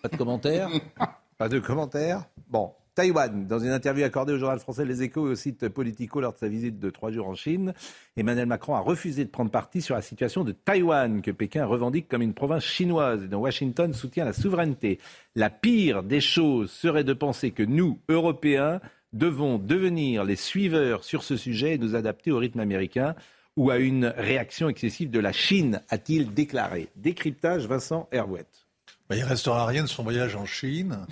[0.02, 0.68] Pas de commentaires
[1.38, 2.72] Pas de commentaires Bon.
[2.94, 6.32] Taïwan, dans une interview accordée au journal français Les Échos et au site Politico lors
[6.32, 7.74] de sa visite de trois jours en Chine,
[8.16, 12.06] Emmanuel Macron a refusé de prendre parti sur la situation de Taïwan, que Pékin revendique
[12.06, 15.00] comme une province chinoise et dont Washington soutient la souveraineté.
[15.34, 18.80] La pire des choses serait de penser que nous, Européens,
[19.12, 23.16] devons devenir les suiveurs sur ce sujet et nous adapter au rythme américain
[23.56, 26.88] ou à une réaction excessive de la Chine, a-t-il déclaré.
[26.96, 28.63] Décryptage Vincent Herouette.
[29.08, 31.06] Ben, il ne restera rien de son voyage en Chine,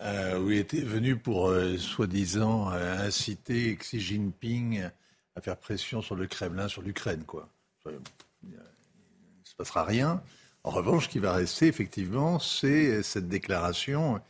[0.00, 4.88] euh, où il était venu pour, euh, soi-disant, euh, inciter Xi Jinping
[5.34, 7.24] à faire pression sur le Kremlin, sur l'Ukraine.
[7.24, 7.48] quoi.
[7.86, 7.92] Il
[8.50, 8.56] ne
[9.44, 10.22] se passera rien.
[10.62, 14.20] En revanche, ce qui va rester, effectivement, c'est cette déclaration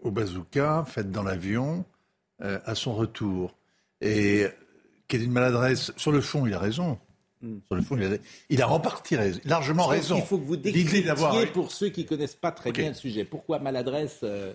[0.00, 1.84] au bazooka, faite dans l'avion,
[2.40, 3.54] à son retour.
[4.00, 4.46] Et
[5.06, 5.92] qui est une maladresse.
[5.96, 6.98] Sur le fond, il a raison.
[7.40, 8.16] Sur le fond, il a,
[8.50, 10.16] il a en partie raison, largement raison.
[10.16, 13.24] qu'il faut que vous décryptiez pour ceux qui ne connaissent pas très bien le sujet.
[13.24, 14.54] Pourquoi maladresse euh,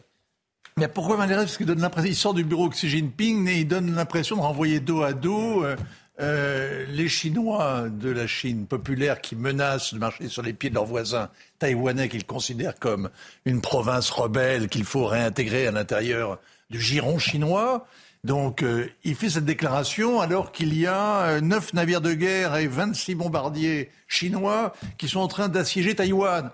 [0.77, 1.45] Mais pourquoi maladresse?
[1.45, 4.41] Parce qu'il donne l'impression, il sort du bureau Xi Jinping et il donne l'impression de
[4.41, 5.75] renvoyer dos à dos euh,
[6.19, 10.75] euh, les Chinois de la Chine populaire qui menacent de marcher sur les pieds de
[10.75, 11.29] leurs voisins
[11.59, 13.09] taïwanais qu'ils considèrent comme
[13.45, 17.87] une province rebelle qu'il faut réintégrer à l'intérieur du giron chinois.
[18.23, 22.55] Donc, euh, il fait cette déclaration alors qu'il y a euh, neuf navires de guerre
[22.55, 26.49] et 26 bombardiers chinois qui sont en train d'assiéger Taïwan.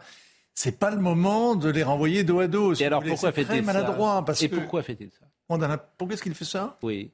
[0.56, 2.74] C'est pas le moment de les renvoyer dos à dos.
[2.74, 5.62] si Et alors pourquoi fait-il ça maladroit parce Et que pourquoi fait-il ça on en
[5.64, 7.12] a- Pourquoi est-ce qu'il fait ça Oui.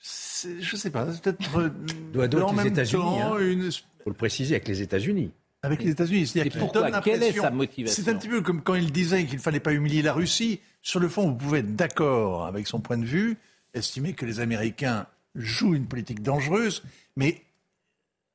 [0.00, 1.04] Je sais pas.
[1.06, 1.68] Peut-être euh,
[2.12, 3.20] Dos à dos avec les États-Unis.
[3.20, 3.38] hein.
[3.40, 5.32] une- faut le préciser avec les États-Unis.
[5.62, 6.28] avec les États-Unis.
[6.28, 6.82] C'est-à-dire Et qu'il pourquoi?
[6.90, 8.02] Donne Quelle est l'impression- sa motivation?
[8.04, 10.60] C'est un petit peu comme quand il disait qu'il ne fallait pas humilier la Russie.
[10.80, 13.36] Sur le fond, vous pouvez être d'accord avec son point de vue,
[13.74, 16.82] estimer que les Américains jouent une politique dangereuse,
[17.16, 17.42] mais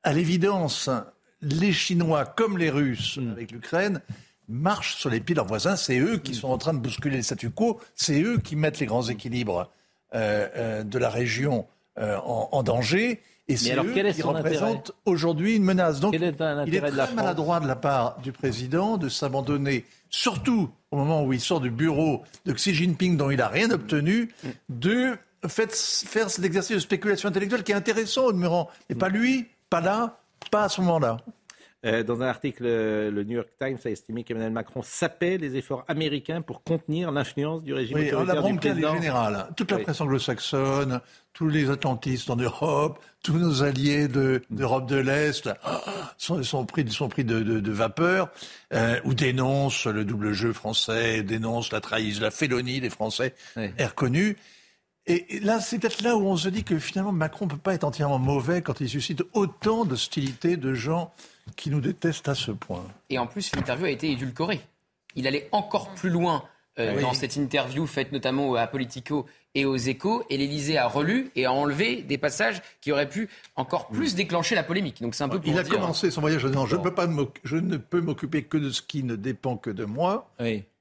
[0.02, 0.88] à l'évidence,
[1.42, 3.30] les Chinois comme les Russes Hmm.
[3.32, 4.00] avec l'Ukraine
[4.48, 5.76] marchent sur les pieds de leurs voisins.
[5.76, 7.80] C'est eux qui sont en train de bousculer le statu quo.
[7.94, 9.70] C'est eux qui mettent les grands équilibres
[10.14, 11.66] euh, euh, de la région
[11.98, 13.22] euh, en, en danger.
[13.48, 16.00] Et c'est eux quel est qui représentent aujourd'hui une menace.
[16.00, 18.32] Donc, Quel est un il est intérêt de la très maladroit de la part du
[18.32, 23.30] président de s'abandonner, surtout au moment où il sort du bureau de Xi Jinping dont
[23.30, 24.32] il n'a rien obtenu,
[24.68, 25.18] de
[25.48, 28.70] faire cet exercice de spéculation intellectuelle qui est intéressant au demeurant.
[28.88, 31.16] Mais pas lui, pas là, pas à ce moment-là.
[31.84, 35.56] Euh, Dans un article, euh, le New York Times a estimé qu'Emmanuel Macron sapait les
[35.56, 38.94] efforts américains pour contenir l'influence du régime Oui, la autoritaire du elle est président.
[38.94, 39.34] générale.
[39.36, 39.48] hein.
[39.56, 39.82] Toute la Oui.
[39.82, 41.00] presse anglo-saxonne,
[41.34, 45.58] tous les atlantistes en Europe, tous nos alliés de- d'Europe de, l'Est là,
[46.16, 48.30] sont, sont pris, sont pris de, de- de vapeur
[48.72, 53.86] euh, ou dénoncent le double jeu français, dénoncent la trahison, la félonie des Français est
[53.86, 54.36] reconnue.
[55.06, 57.58] Et et là, c'est peut-être là où on se dit que finalement Macron ne peut
[57.58, 61.12] pas être entièrement mauvais quand il suscite autant d'hostilité de gens
[61.56, 62.84] qui nous détestent à ce point.
[63.10, 64.60] Et en plus, l'interview a été édulcorée.
[65.16, 66.44] il allait encore plus loin
[66.78, 67.02] euh, Oui.
[67.02, 71.44] dans cette interview faite notamment à Politico et aux Échos, et l'Élysée a relu et
[71.44, 75.00] a enlevé des passages qui auraient pu encore plus déclencher la polémique.
[75.00, 76.82] Donc c'est un peu pour Il a dire- commencé son voyage en disant je, ne
[76.82, 79.84] peux pas m'oc- je ne peux m'occuper que de ce qui ne dépend que de
[79.84, 80.28] moi.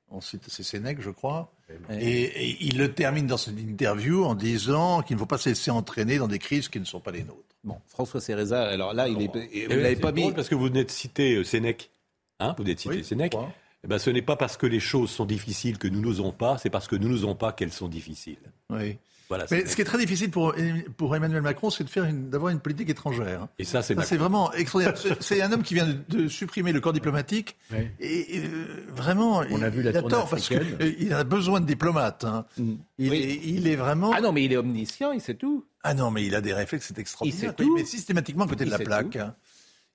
[0.09, 1.51] Ensuite, c'est Sénèque, je crois.
[1.91, 5.49] Et, et il le termine dans cette interview en disant qu'il ne faut pas se
[5.49, 7.52] laisser entraîner dans des crises qui ne sont pas les nôtres.
[7.63, 10.21] Bon, François Céréza, alors là, il est, Eh vous oui, l'avez c'est pas mis.
[10.21, 11.91] drôle parce que vous venez de citer euh, Sénèque.
[12.39, 13.35] Hein, vous venez de citer Sénèque.
[13.85, 16.57] Eh ben, ce n'est pas parce que les choses sont difficiles que nous n'osons pas,
[16.57, 18.37] c'est parce que nous n'osons pas qu'elles sont difficiles.
[18.69, 18.97] Oui.
[19.29, 20.53] Voilà, Mais ce qui est très difficile pour,
[20.97, 23.47] pour Emmanuel Macron, c'est de faire une- d'avoir une politique étrangère.
[23.57, 25.17] Et ça, c'est vraiment extraordinaire.
[25.21, 27.55] C'est- un homme qui vient de, de supprimer le corps diplomatique.
[27.99, 31.61] Et, euh, vraiment, On a il, vu la il a tort parce qu'il a besoin
[31.61, 32.25] de diplomates.
[32.25, 32.45] hein.
[32.99, 34.11] Il, est, il est vraiment.
[34.13, 35.65] Ah non, mais il est omniscient, il sait tout.
[35.83, 37.37] Ah non, mais il a des réflexes, c'est extraordinaire.
[37.43, 37.75] Il sait tout.
[37.75, 39.11] met systématiquement à côté Il de la plaque.
[39.11, 39.19] tout.
[39.19, 39.35] hein.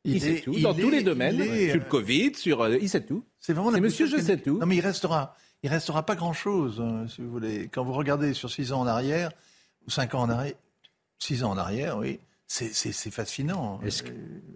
[0.04, 2.62] Il, sait tout, il dans tous les domaines, il est, sur le euh, Covid, sur,
[2.62, 3.24] euh, il sait tout.
[3.40, 4.58] C'est vraiment la monsieur, je sais tout.
[4.58, 7.68] Non, mais il restera, il restera pas grand-chose, hein, si vous voulez.
[7.72, 9.30] Quand vous regardez sur six ans en arrière,
[9.86, 10.54] ou cinq ans en arrière,
[11.18, 12.20] six ans en arrière, oui,
[12.50, 13.78] c'est, c'est, c'est fascinant.
[13.84, 13.90] Euh,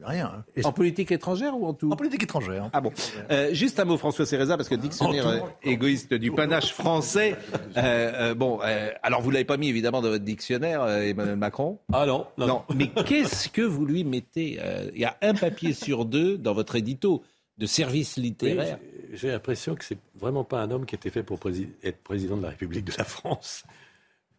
[0.02, 0.44] Rien.
[0.64, 1.92] En politique étrangère ou en tout?
[1.92, 2.70] En politique étrangère.
[2.72, 2.90] Ah bon.
[3.30, 7.36] Euh, juste un mot, François Céréza, parce que dictionnaire euh, égoïste du panache français.
[7.76, 11.36] euh, euh, bon, euh, alors vous l'avez pas mis évidemment dans votre dictionnaire, euh, Emmanuel
[11.36, 11.78] Macron?
[11.92, 12.62] Ah non, non.
[12.74, 16.54] Mais qu'est-ce que vous lui mettez Euh, Il y a un papier sur deux dans
[16.54, 17.22] votre édito
[17.58, 18.78] de service littéraire.
[19.10, 21.98] j'ai- J'ai l'impression que c'est vraiment pas un homme qui était fait pour prési- être
[22.02, 23.64] président de la République de la France.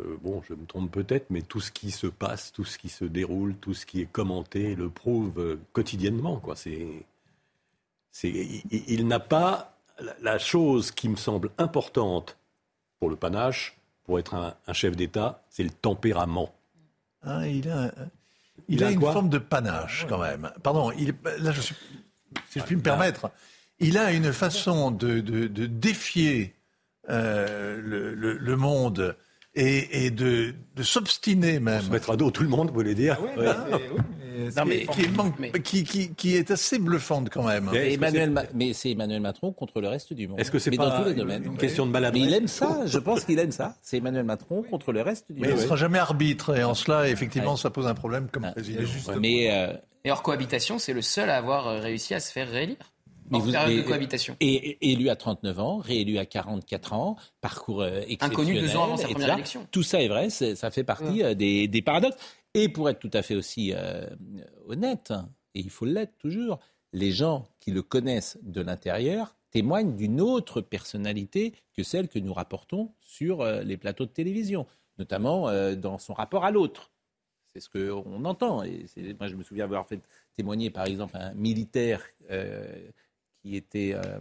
[0.03, 2.89] Euh, bon, je me trompe peut-être, mais tout ce qui se passe, tout ce qui
[2.89, 6.38] se déroule, tout ce qui est commenté le prouve euh, quotidiennement.
[6.39, 6.55] Quoi.
[6.55, 7.05] C'est,
[8.11, 12.38] c'est, il, n'a pas la, la chose qui me semble importante
[12.99, 16.53] pour le panache, pour être un, un chef d'État, c'est le tempérament.
[17.23, 17.93] Hein, il a,
[18.67, 20.51] il Il a a une forme de panache quand même.
[20.61, 21.75] Pardon, il, là, je suis,
[22.49, 23.31] si je puis me permettre,
[23.80, 26.53] il a une façon de, de- de défier
[27.09, 29.15] euh, le, le- le monde
[29.55, 31.81] et, et de, de s'obstiner même.
[31.81, 33.17] Se mettre à dos tout le monde, vous voulez dire
[34.57, 37.69] Non, mais qui, manque- qui, qui- qui est assez bluffante quand même.
[37.71, 40.39] Mais, Emmanuel Ma- mais c'est Emmanuel Macron contre le reste du monde.
[40.39, 41.43] Est-ce que c'est pas dans tous les une- domaines.
[41.45, 42.81] une question de maladresse Mais il aime ça.
[42.88, 43.75] Je pense qu'il aime ça.
[43.81, 45.63] C'est Emmanuel Macron contre le reste du Mais il ne monde.
[45.65, 47.57] sera jamais arbitre et en cela, effectivement, Ouais.
[47.57, 48.81] ça pose un problème comme président.
[49.19, 49.73] Mais euh,
[50.03, 52.77] Et hors cohabitation, c'est le seul à avoir euh, réussi à se faire réélire.
[53.31, 54.35] Hors vous- période de cohabitation.
[54.39, 58.61] Et, et- élu à 39 ans, réélu à 44 ans, parcours euh, exceptionnel.
[58.61, 59.67] deux ans avant sa première élection.
[59.71, 62.17] Tout ça est vrai, ça fait partie euh, des, des paradoxes.
[62.53, 64.07] Et pour être tout à fait aussi euh,
[64.67, 65.13] honnête,
[65.55, 66.59] et il faut l'être toujours,
[66.91, 72.33] les gens qui le connaissent de l'intérieur témoignent d'une autre personnalité que celle que nous
[72.33, 74.65] rapportons sur euh, les plateaux de télévision,
[74.99, 76.91] notamment euh, dans son rapport à l'autre.
[77.51, 78.63] C'est ce qu'on entend.
[78.63, 78.85] Et
[79.19, 79.99] moi, je me souviens avoir fait
[80.35, 82.01] témoigner, par exemple, un militaire
[83.43, 84.19] qui était, euh,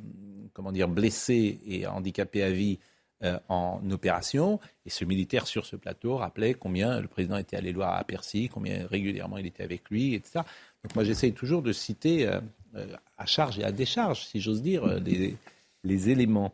[0.52, 2.78] comment dire, blessé et handicapé à vie
[3.22, 4.58] euh, en opération.
[4.84, 8.50] Et ce militaire sur ce plateau rappelait combien le président était allé voir à Percy,
[8.52, 10.40] combien régulièrement il était avec lui, etc.
[10.82, 12.40] Donc moi, j'essaye toujours de citer euh,
[13.16, 15.36] à charge et à décharge, si j'ose dire, les,
[15.84, 16.52] les éléments.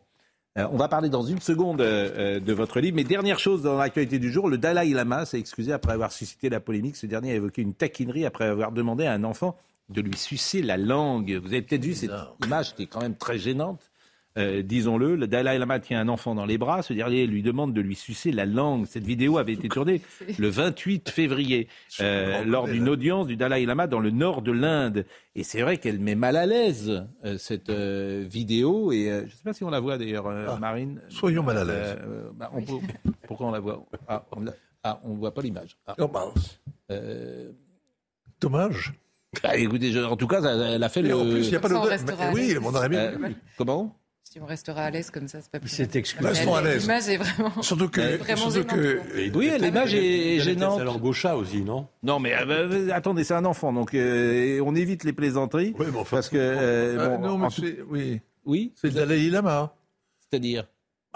[0.57, 2.97] On va parler dans une seconde de votre livre.
[2.97, 6.49] Mais dernière chose dans l'actualité du jour, le Dalai Lama s'est excusé après avoir suscité
[6.49, 6.97] la polémique.
[6.97, 9.57] Ce dernier a évoqué une taquinerie après avoir demandé à un enfant
[9.89, 11.33] de lui sucer la langue.
[11.43, 12.11] Vous avez peut-être vu cette
[12.45, 13.91] image qui est quand même très gênante.
[14.37, 17.73] Euh, disons-le, le Dalai Lama tient un enfant dans les bras, ce dernier lui demande
[17.75, 18.87] de lui sucer la langue.
[18.87, 20.01] Cette vidéo avait été tournée
[20.39, 21.67] le 28 février
[22.01, 25.07] euh, lors d'une audience du Dalai Lama dans le nord de l'Inde.
[25.35, 28.93] Et c'est vrai qu'elle met mal à l'aise euh, cette euh, vidéo.
[28.93, 31.01] Et euh, je ne sais pas si on la voit d'ailleurs, euh, Marine.
[31.09, 31.97] soyons mal à l'aise.
[32.01, 32.87] Euh, bah, on peut-
[33.27, 33.85] pourquoi on la voit?
[34.07, 34.25] Ah,
[35.03, 35.77] on ne voit pas l'image.
[35.89, 35.97] Ah.
[36.93, 37.51] Euh,
[38.41, 38.93] Dommage.
[39.43, 41.17] Bah, écoutez, je- en tout cas, elle a fait Et le.
[41.17, 43.31] en plus, il n'y a pas à Oui, on aurait bien Euh.
[43.57, 43.95] Comment?
[44.31, 45.71] Si on restera à l'aise comme ça, c'est pas plus.
[45.71, 45.97] s'est mal.
[45.97, 46.23] exclu.
[46.23, 46.83] Mais Restons à l'aise.
[46.83, 47.63] L'image est vraiment.
[47.63, 49.01] Surtout que, Vraiment surtout que
[49.35, 50.83] Oui, l'image est gênante.
[50.83, 51.87] Leur gaucha aussi, non?
[52.03, 55.75] Non, mais euh, bah, attendez, c'est un enfant, donc euh, on évite les plaisanteries.
[55.79, 56.37] Oui, mais enfin, parce que.
[56.37, 59.75] euh, Ah, bon, non, mais tout- c'est, oui, Oui c'est le Dalai Lama.
[60.31, 60.67] C'est-à-dire?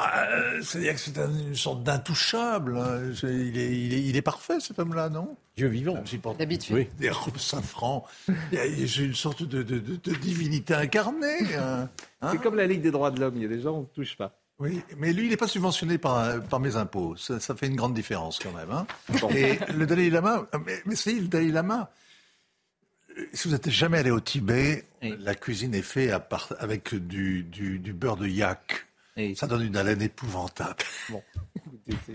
[0.05, 2.77] Ah, euh, c'est-à-dire que c'est un- une sorte d'intouchable.
[2.79, 3.01] hein.
[3.23, 5.37] Il, est, il, est, il est parfait, cet homme-là, non?
[5.57, 5.95] Dieu vivant.
[5.95, 6.75] Même s'il porte D'habitude.
[6.75, 6.89] Oui.
[6.99, 8.07] Des robes safran.
[8.29, 11.55] Il y a- il y a une sorte de, de- de- de divinité incarnée.
[11.57, 11.89] hein.
[12.23, 13.81] Hein C'est comme la Ligue des droits de l'homme, il y a des gens, on
[13.83, 14.39] ne touche pas.
[14.59, 17.17] Oui, mais lui, il n'est pas subventionné par, par mes impôts.
[17.17, 18.71] Ça, ça fait une grande différence quand même.
[18.71, 18.87] hein.
[19.35, 21.91] Et le Dalai Lama, mais, mais c'est le Dalai Lama.
[23.19, 25.17] euh, Si vous n'êtes jamais allé au Tibet, Oui.
[25.19, 28.87] la cuisine est faite à part- avec du, du, du beurre de yak.
[29.17, 30.77] Et- Ça donne une haleine épouvantable.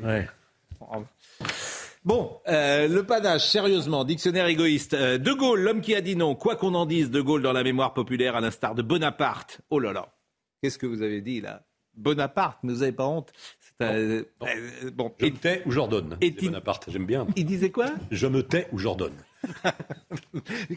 [0.04, 0.28] Ouais.
[2.06, 4.94] Bon, euh, le panache, sérieusement, dictionnaire égoïste.
[4.94, 7.52] Euh, de Gaulle, l'homme qui a dit non, quoi qu'on en dise, De Gaulle dans
[7.54, 9.60] la mémoire populaire, à l'instar de Bonaparte.
[9.70, 10.14] Oh là là.
[10.62, 11.64] Qu'est-ce que vous avez dit là?
[11.96, 13.32] Bonaparte, mais vous n'avez pas honte?
[13.82, 14.24] Euh,
[14.94, 16.18] bon, Je me tais ou j'ordonne.
[16.22, 17.28] Et Bonaparte, j'aime bien.
[17.36, 17.88] Il disait quoi?
[18.12, 19.14] Je me tais ou j'ordonne.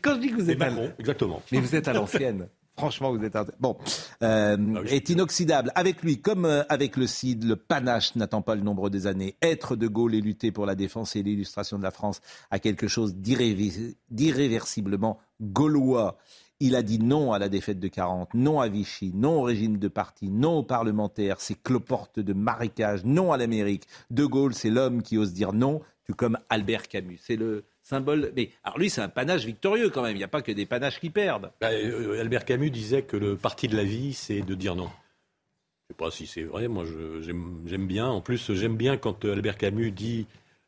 [0.03, 1.43] quand je dis que vous êtes Macron, exactement.
[1.53, 2.49] Mais vous êtes à l'ancienne.
[2.81, 3.77] Franchement, vous êtes bon.
[4.23, 5.71] Euh, ah est inoxydable.
[5.75, 9.37] Avec lui, comme euh, avec le CID, le panache n'attend pas le nombre des années.
[9.43, 12.89] Être de Gaulle et lutter pour la défense et l'illustration de la France a quelque
[12.89, 16.17] chose d'irréversiblement gaulois.
[16.59, 19.77] Il a dit non à la défaite de 40, non à Vichy, non au régime
[19.77, 23.87] de parti, non aux parlementaires, ces cloportes de marécage, non à l'Amérique.
[24.11, 27.21] De Gaulle, c'est l'homme qui ose dire non, tout comme Albert Camus.
[27.23, 28.33] C'est le symbole.
[28.35, 30.17] Mais alors lui, c'est un panache victorieux quand même.
[30.17, 31.53] Il n'y a pas que des panaches qui perdent.
[31.61, 34.89] Bah, euh, Albert Camus disait que le parti de la vie, c'est de dire non.
[34.89, 36.69] Je ne sais pas si c'est vrai.
[36.69, 36.85] Moi,
[37.21, 38.07] j'aime bien.
[38.09, 40.27] En plus, j'aime bien quand euh, Albert Camus dit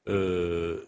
[0.08, 0.84] euh,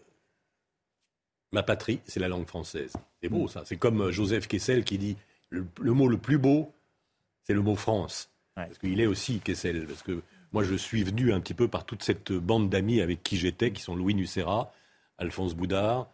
[1.55, 2.91] Ma patrie, c'est la langue française.
[3.21, 3.63] C'est beau, ça.
[3.63, 5.15] C'est comme euh, Joseph Kessel qui dit
[5.49, 6.73] le, mot le plus beau,
[7.43, 8.29] c'est le mot France.
[8.55, 9.85] Parce qu'il est aussi Kessel.
[9.87, 10.21] Parce que
[10.51, 13.71] moi, je suis venu un petit peu par toute cette bande d'amis avec qui j'étais,
[13.71, 14.73] qui sont Louis Nucera,
[15.17, 16.05] Alphonse Boudard, euh,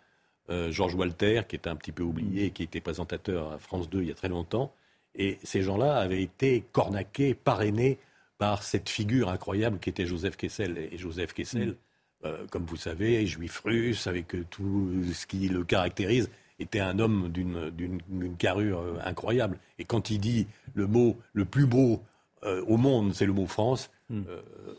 [0.69, 4.07] Georges Walter, qui est un petit peu oublié, qui était présentateur à France 2 il
[4.10, 4.73] y a très longtemps.
[5.15, 7.99] Et ces gens-là avaient été cornaqués, parrainés
[8.38, 10.78] par cette figure incroyable qui était Joseph Kessel.
[10.78, 11.76] Et Joseph Kessel, mm.
[12.23, 16.30] Euh, comme vous savez, juif russe, avec euh, tout ce qui le caractérise,
[16.60, 19.57] était un homme d'une carrure euh, incroyable.
[19.80, 20.45] Et quand il dit
[20.76, 22.02] le mot le plus beau
[22.44, 24.23] au monde, c'est le mot France, hmm.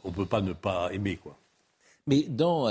[0.02, 1.16] on ne peut pas ne pas aimer.
[1.16, 1.38] quoi.
[2.08, 2.66] Mais dans,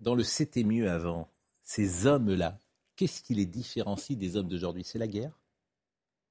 [0.00, 1.28] dans le C'était mieux avant,
[1.66, 2.58] ces hommes-là,
[2.94, 4.84] qu'est-ce qui les différencie des hommes d'aujourd'hui?
[4.84, 5.38] C'est la guerre?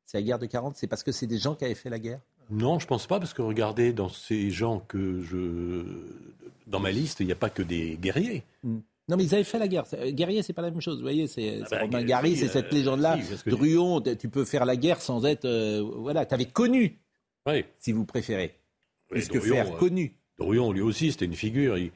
[0.06, 2.00] C'est la guerre de 40 C'est parce que c'est des gens qui avaient fait la
[2.00, 2.22] guerre?
[2.50, 5.84] Non, je pense pas, parce que regardez, dans ces gens que je.
[6.68, 8.44] Dans ma liste, il n'y a pas que des guerriers.
[8.64, 8.80] Hmm.
[9.08, 9.86] Non, mais ils avaient fait la guerre.
[10.10, 10.98] Guerrier, c'est pas la même chose.
[10.98, 13.20] Vous voyez, c'est ah bah, Romain Gary, c'est cette euh, légende-là.
[13.46, 15.46] Druon, tu peux faire la guerre sans être.
[15.46, 17.00] Euh, voilà, tu avais connu,
[17.80, 18.58] si vous préférez.
[19.10, 20.16] Plus que faire euh, connu.
[20.40, 21.78] Druon, lui aussi, c'était une figure.
[21.78, 21.92] Il,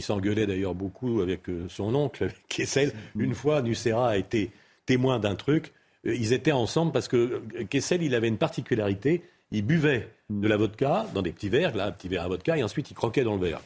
[0.00, 2.92] s'engueulait d'ailleurs beaucoup avec son oncle, Kessel.
[3.14, 3.20] Hmm.
[3.20, 4.50] Une fois, Nucera a été
[4.86, 5.72] témoin d'un truc.
[6.04, 9.22] Ils étaient ensemble parce que Kessel, il avait une particularité
[9.52, 12.56] il buvait de la vodka dans des petits verres, là, un petit verre à vodka,
[12.56, 13.60] et ensuite il croquait dans le verre.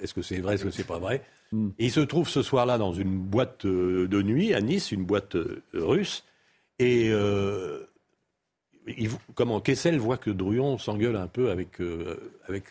[0.00, 1.22] Est-ce que c'est vrai, est-ce que c'est pas vrai.
[1.52, 5.04] Et il se trouve ce soir-là dans une boîte euh, de nuit à Nice, une
[5.04, 6.24] boîte euh, russe,
[6.78, 7.86] et euh,
[9.34, 11.78] comment Kessel voit que Druon s'engueule un peu avec,
[12.48, 12.64] avec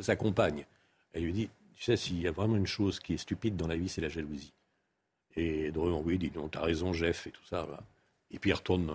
[0.00, 0.66] sa compagne.
[1.12, 1.48] Elle lui dit,
[1.82, 4.00] tu sais, s'il y a vraiment une chose qui est stupide dans la vie, c'est
[4.00, 4.52] la jalousie.
[5.36, 7.66] Et Druon, oui, dit, non, t'as raison, Jeff, et tout ça.
[8.30, 8.92] Et puis il retourne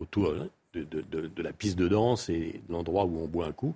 [0.00, 0.34] autour.
[0.34, 3.74] Hein de, la piste de danse et de l'endroit où on boit un coup.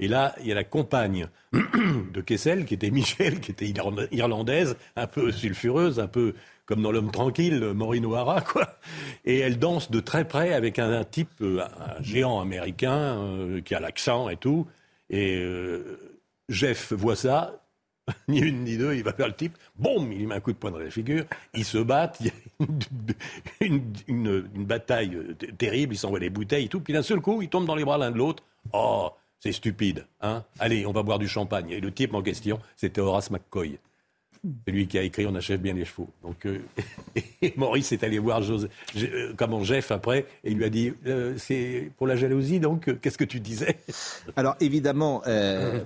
[0.00, 3.72] Et là, il y a la compagne de Kessel, qui était Michel, qui était
[4.12, 6.34] irlandaise, un peu sulfureuse, un peu
[6.66, 8.78] comme dans L'homme tranquille, Maureen O'Hara, quoi.
[9.24, 13.74] Et elle danse de très près avec un, type, euh, un géant américain, euh, qui
[13.74, 14.66] a l'accent et tout.
[15.08, 15.98] Et euh,
[16.48, 17.57] Jeff voit ça,
[18.28, 20.52] ni une ni deux, il va faire le type, boum, il lui met un coup
[20.52, 21.24] de poing dans la figure,
[21.54, 23.66] ils se battent, il y a
[24.08, 27.48] une, bataille euh, terrible, ils s'envoient des bouteilles et tout, puis d'un seul coup, ils
[27.48, 29.10] tombent dans les bras l'un de l'autre, oh,
[29.40, 31.70] c'est stupide, hein allez, on va boire du champagne.
[31.70, 33.78] Et le type en question, c'était Horace McCoy.
[34.66, 36.08] Celui qui a écrit On achève bien les chevaux.
[36.22, 36.60] Donc, euh,
[37.56, 40.92] Maurice est allé voir José, euh, comment Jeff après et il lui a dit
[41.38, 43.78] C'est pour la jalousie, donc qu'est-ce que tu disais?
[44.36, 45.22] Alors évidemment,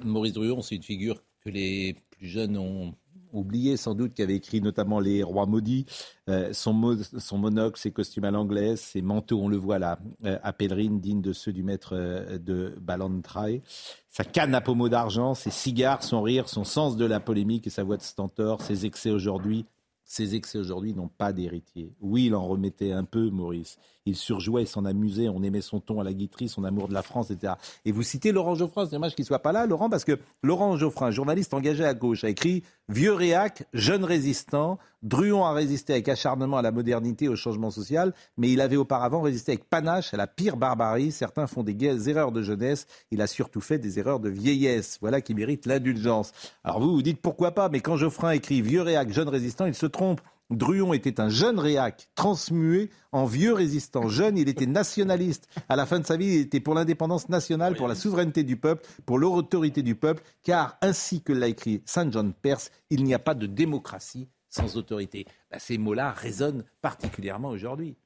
[0.04, 2.94] Maurice Druon, c'est une figure que les plus jeunes ont
[3.32, 5.86] oublié sans doute, qui avait écrit notamment Les Rois Maudits,
[6.28, 10.38] euh, son, son, monocle, ses costumes à l'anglaise, ses manteaux, on le voit là, euh,
[10.44, 13.62] à pèlerine, digne de ceux du maître euh, de Ballantrae,
[14.08, 17.70] sa canne à pommeau d'argent, ses cigares, son rire, son sens de la polémique et
[17.70, 19.66] sa voix de stentor, ses excès aujourd'hui,
[20.12, 21.94] ses excès aujourd'hui n'ont pas d'héritier.
[22.02, 23.78] Oui, il en remettait un peu, Maurice.
[24.04, 26.92] Il surjouait, il s'en amusait, on aimait son ton à la guiterie, son amour de
[26.92, 27.54] la France, etc.
[27.86, 30.18] Et vous citez Laurent Geoffrin, c'est dommage qu'il ne soit pas là, Laurent, parce que
[30.42, 35.94] Laurent Geoffrin, journaliste engagé à gauche, a écrit Vieux réac, jeune résistant, Druon a résisté
[35.94, 40.12] avec acharnement à la modernité, au changement social, mais il avait auparavant résisté avec panache
[40.12, 41.10] à la pire barbarie.
[41.10, 44.98] Certains font des erreurs de jeunesse, il a surtout fait des erreurs de vieillesse.
[45.00, 46.32] Voilà qui mérite l'indulgence.
[46.64, 49.74] Alors vous, vous dites pourquoi pas, mais quand Geoffrin écrit Vieux réac, jeune résistant, il
[49.74, 50.01] se trompe.
[50.52, 54.08] Druon était un jeune réac, transmué en vieux résistant.
[54.08, 55.48] Jeune, il était nationaliste.
[55.68, 58.56] À la fin de sa vie, il était pour l'indépendance nationale, pour la souveraineté du
[58.56, 63.14] peuple, pour l'autorité du peuple, car, ainsi que l'a écrit Saint John Perse, il n'y
[63.14, 65.26] a pas de démocratie sans autorité.
[65.50, 67.96] Bah, ces mots-là résonnent particulièrement aujourd'hui.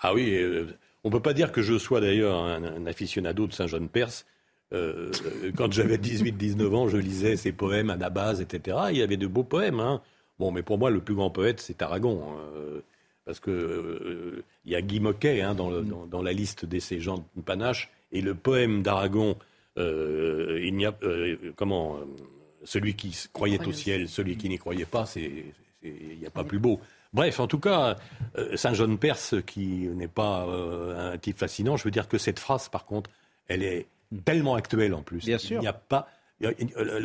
[0.00, 0.66] Ah oui, euh,
[1.04, 4.26] on ne peut pas dire que je sois d'ailleurs un, aficionado de Saint John Perse.
[4.74, 5.10] Euh,
[5.56, 8.76] quand j'avais 18-19 ans, je lisais ses poèmes, Anabase, etc.
[8.90, 9.80] Il y avait de beaux poèmes.
[9.80, 10.02] Hein.
[10.38, 12.22] Bon, mais pour moi, le plus grand poète, c'est Aragon.
[12.30, 12.80] Hein,
[13.24, 17.24] parce que euh, il y a Guy Moquet hein, dans, la liste de ces gens
[17.36, 19.36] de panache, Et le poème d'Aragon,
[19.76, 22.04] euh, il n'y a euh, comment euh,
[22.64, 26.58] celui qui croyait au ciel, celui qui n'y croyait pas, il n'y a pas plus
[26.58, 26.80] beau.
[27.12, 27.96] Bref, en tout cas,
[28.38, 32.16] euh, Saint John Perse, qui n'est pas euh, un type fascinant, je veux dire que
[32.18, 33.10] cette phrase, par contre,
[33.46, 33.86] elle est
[34.24, 35.24] tellement actuelle en plus.
[35.26, 35.58] Bien sûr.
[35.58, 36.08] Il n'y a pas,
[36.40, 36.54] le-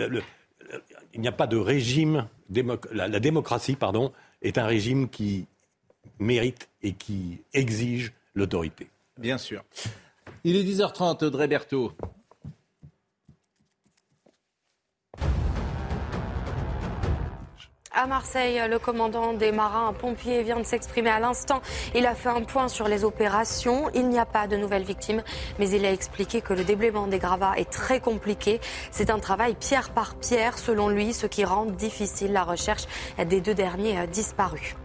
[0.07, 0.23] le-
[1.13, 2.27] il n'y a pas de régime.
[2.91, 4.11] la démocratie, pardon,
[4.41, 5.47] est un régime qui
[6.19, 8.89] mérite et qui exige l'autorité.
[9.17, 9.63] Bien sûr.
[10.43, 11.93] Il est 10h30, Audrey Berthaud.
[17.95, 21.61] À Marseille, le commandant des marins pompiers vient de s'exprimer à l'instant.
[21.93, 23.87] Il a fait un point sur les opérations.
[23.93, 25.21] Il n'y a pas de nouvelles victimes,
[25.59, 28.59] mais il a expliqué que le déblaiement des gravats est très compliqué.
[28.89, 32.85] C'est un travail pierre par pierre, selon lui, ce qui rend difficile la recherche
[33.23, 34.75] des deux derniers disparus.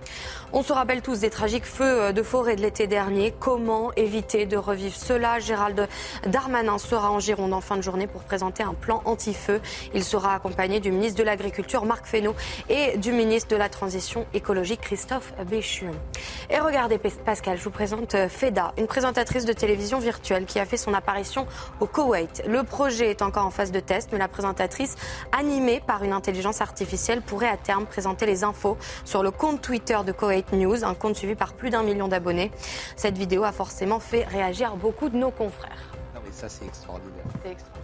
[0.54, 3.34] On se rappelle tous des tragiques feux euh, de forêt de l'été dernier.
[3.38, 5.38] Comment éviter de revivre cela?
[5.40, 5.86] Gérald
[6.26, 9.60] Darmanin sera en Gironde en fin de journée pour présenter un plan anti-feu.
[9.92, 12.34] Il sera accompagné du ministre de l'Agriculture Marc Fesneau
[12.70, 15.90] et du ministre de la Transition écologique Christophe Béchu.
[16.48, 20.64] Et regardez Pascal, je vous présente euh, Feda, une présentatrice de télévision virtuelle qui a
[20.64, 21.46] fait son apparition
[21.80, 22.42] au Koweït.
[22.48, 24.96] Le projet est encore en phase de test, mais la présentatrice,
[25.38, 29.98] animée par une intelligence artificielle, pourrait à terme présenter les infos sur le compte Twitter
[30.06, 32.50] de Koweït News, un compte suivi par plus d'un million d'abonnés.
[32.96, 35.90] Cette vidéo a forcément fait réagir beaucoup de nos confrères.
[36.14, 37.24] Non, mais ça, c'est extraordinaire.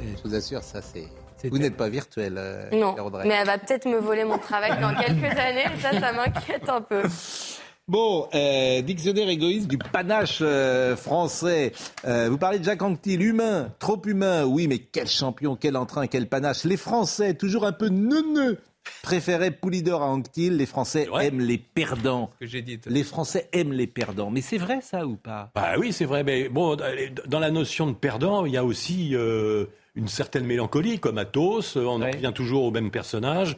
[0.00, 1.08] Je vous assure, ça, c'est.
[1.50, 4.94] Vous n'êtes pas virtuel, euh, Non, mais elle va peut-être me voler mon travail dans
[5.00, 5.66] quelques années.
[5.76, 7.02] et Ça, ça m'inquiète un peu.
[7.86, 11.72] Bon, euh, dictionnaire égoïste du panache euh, français.
[12.06, 14.44] Euh, vous parlez de Jacques Anquetil, humain, trop humain.
[14.46, 16.64] Oui, mais quel champion, quel entrain, quel panache.
[16.64, 18.58] Les Français, toujours un peu neuneux,
[19.02, 20.56] préféraient Poulidor à Anquetil.
[20.56, 22.30] Les Français aiment les perdants.
[22.40, 22.78] que j'ai dit.
[22.86, 24.30] Les Français aiment les perdants.
[24.30, 25.50] Mais c'est vrai ça ou pas?
[25.54, 26.24] Bah oui, c'est vrai.
[26.24, 26.76] Mais bon,
[27.26, 31.76] dans la notion de perdant, il y a aussi euh, une certaine mélancolie, comme Athos.
[31.76, 33.56] On en revient toujours au même personnage.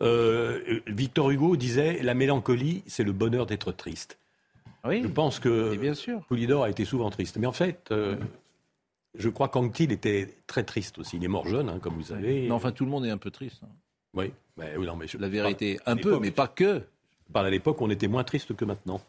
[0.00, 4.18] Euh, Victor Hugo disait la mélancolie, c'est le bonheur d'être triste.
[4.84, 5.02] Oui.
[5.02, 6.20] Je pense que bien sûr.
[6.28, 7.36] Poulidor a été souvent triste.
[7.36, 8.14] Mais en fait, euh,
[9.16, 11.16] je crois qu'Anquetil était très triste aussi.
[11.16, 12.42] Il est mort jeune, hein, comme vous savez.
[12.46, 13.60] Mais enfin, tout le monde est un peu triste.
[13.64, 13.68] hein.
[14.14, 16.82] Oui, mais, oui, non, mais je- La vérité, un peu, mais pas que.
[17.32, 19.00] parle à l'époque, on était moins triste que maintenant.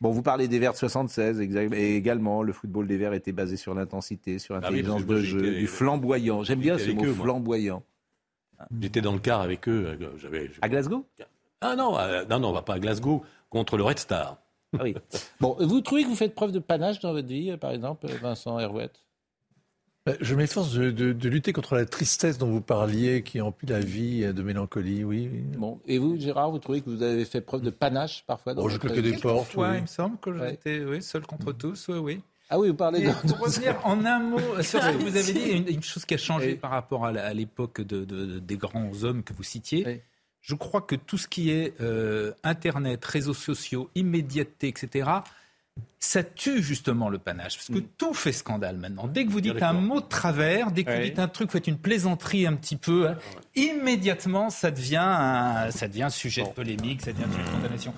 [0.00, 3.32] Bon, vous parlez des Verts de 76, exa- et également, le football des Verts était
[3.32, 6.44] basé sur l'intensité, sur Ah oui, l'intelligence de jeu, du flamboyant.
[6.44, 7.82] J'aime bien ce mot, eux, flamboyant.
[8.80, 9.96] J'étais dans le car avec eux.
[10.00, 11.04] euh, J'avais, À Glasgow?
[11.60, 14.38] Ah non, euh, non, non, on va pas à Glasgow contre le Red Star.
[14.78, 14.94] Ah oui.
[15.40, 18.58] Bon, vous trouvez que vous faites preuve de panache dans votre vie, par exemple, Vincent
[18.60, 19.07] Herouette Ben,
[20.20, 23.80] Je m'efforce de, de- de lutter contre la tristesse dont vous parliez, qui emplit la
[23.80, 25.28] vie de mélancolie, oui.
[25.56, 28.62] Bon, et vous, Gérard, vous trouvez que vous avez fait preuve de panache parfois dans
[28.62, 29.76] Bon, je votre claquais des portes, Ouais, oui.
[29.78, 30.50] il me semble que Ouais.
[30.50, 32.20] j'étais oui, seul contre tous, oui, oui.
[32.50, 33.12] Ah oui, vous parlez de...
[33.28, 35.68] pour revenir en un mot sur ce que vous avez dit, il y a une,
[35.74, 36.54] une chose qui a changé Oui.
[36.56, 39.84] par rapport à l'époque de, de- des grands hommes que vous citiez.
[39.86, 40.00] Oui.
[40.40, 45.08] Je crois que tout ce qui est euh, Internet, réseaux sociaux, immédiateté, etc.,
[46.00, 47.56] ça tue justement le panache.
[47.56, 49.08] Parce que tout fait scandale maintenant.
[49.08, 51.54] Dès que vous dites un mot de travers, dès que vous dites un truc, vous
[51.54, 53.18] faites une plaisanterie un petit peu, hein,
[53.56, 57.50] immédiatement ça devient un, ça devient un sujet de polémique, ça devient un sujet de
[57.50, 57.94] condamnation.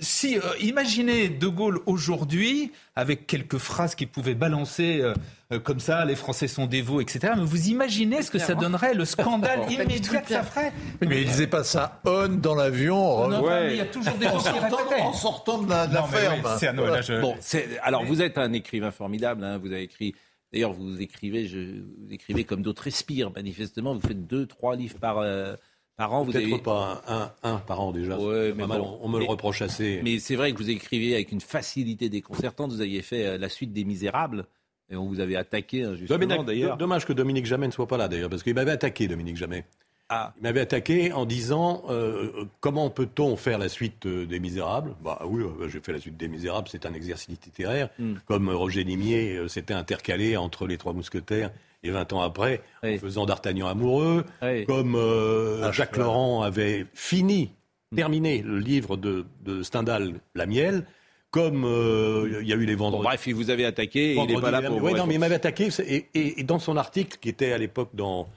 [0.00, 5.12] Si, euh, imaginez De Gaulle aujourd'hui, avec quelques phrases qu'il pouvait balancer euh,
[5.52, 7.32] euh, comme ça, les Français sont veaux, etc.
[7.36, 11.26] Mais vous imaginez ce que ça donnerait, le scandale immédiat que ça ferait mais il
[11.28, 13.28] disait pas ça on dans l'avion.
[13.28, 15.00] Non, mais Il y a toujours des gens qui répétaient.
[15.02, 16.40] en sortant de la, de la Non, ferme.
[16.44, 19.82] oui, un- là, je- Bon, c'est- alors vous êtes un écrivain formidable, hein, vous avez
[19.82, 20.14] écrit...
[20.52, 23.94] D'ailleurs, vous écrivez, je, vous écrivez comme d'autres respirent, manifestement.
[23.94, 25.54] Vous faites deux, trois livres par, euh,
[25.98, 26.22] par an.
[26.22, 26.62] Vous Peut-être avez...
[26.62, 28.18] pas un, un, un par an déjà.
[28.18, 28.98] Ouais, mais mal, bon.
[29.02, 30.00] on, on me le reproche assez.
[30.02, 32.72] Mais c'est vrai que vous écrivez avec une facilité déconcertante.
[32.72, 34.46] Vous aviez fait euh, la suite des Misérables
[34.90, 36.76] et on vous avait attaqué hein, justement Dominique- d'ailleurs.
[36.78, 39.66] Dommage que Dominique Jamais ne soit pas là d'ailleurs, parce qu'il m'avait attaqué, Dominique Jamais.
[40.10, 40.32] Ah.
[40.38, 44.94] Il m'avait attaqué en disant euh, euh, comment peut-on faire la suite euh, des Misérables?
[45.04, 48.14] Bah oui, euh, j'ai fait la suite des Misérables, c'est un exercice littéraire, Hmm.
[48.24, 51.50] comme Roger Nimier s'était intercalé entre les Trois Mousquetaires
[51.82, 52.96] et 20 ans après, Oui.
[52.96, 54.64] en faisant d'Artagnan amoureux, Oui.
[54.66, 55.96] comme euh, Ah, Jacques.
[55.96, 57.50] Laurent avait fini,
[57.90, 57.96] Hmm.
[57.96, 60.84] terminé le livre de, de Stendhal, La Miel,
[61.30, 63.04] comme euh, il y a eu les Bon, Vendredis.
[63.04, 65.14] bref, il vous avait attaqué et il n'est Vendredi pas là pour vous non, mais
[65.14, 68.28] il m'avait attaqué et, et- et dans son article qui était à l'époque dans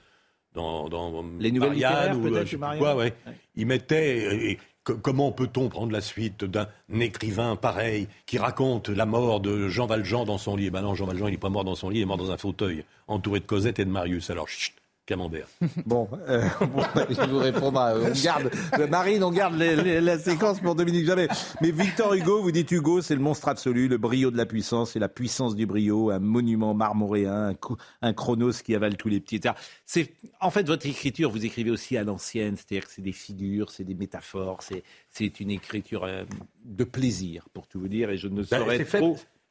[0.54, 3.04] dans, dans Les nouvelles Marianne ou, euh, je sais quoi, ouais.
[3.26, 3.32] Ouais.
[3.56, 6.68] Il mettait et co- comment peut-on prendre la suite d'un
[7.00, 10.66] écrivain pareil qui raconte la mort de Jean Valjean dans son lit?
[10.66, 12.16] Eh Ben non, Jean Valjean il est pas mort dans son lit, il est mort
[12.16, 14.30] dans un fauteuil entouré de Cosette et de Marius.
[14.30, 15.48] Alors chut, Camembert.
[15.86, 17.92] Bon, euh, bon, je vous répondrai.
[17.96, 21.26] On garde, euh, Marine, on garde les- les- la séquence pour Dominique Jamais.
[21.60, 24.92] Mais Victor Hugo, vous dites Hugo, c'est le monstre absolu, le brio de la puissance,
[24.92, 27.54] c'est la puissance du brio, un monument marmoréen,
[28.02, 29.40] un, chronos qui avale tous les petits.
[29.86, 33.70] C'est, en fait, votre écriture, vous écrivez aussi à l'ancienne, c'est-à-dire que c'est des figures,
[33.70, 36.22] c'est des métaphores, c'est, une écriture euh,
[36.64, 39.00] de plaisir, pour tout vous dire, et je ne Ben, saurais c'est fait-.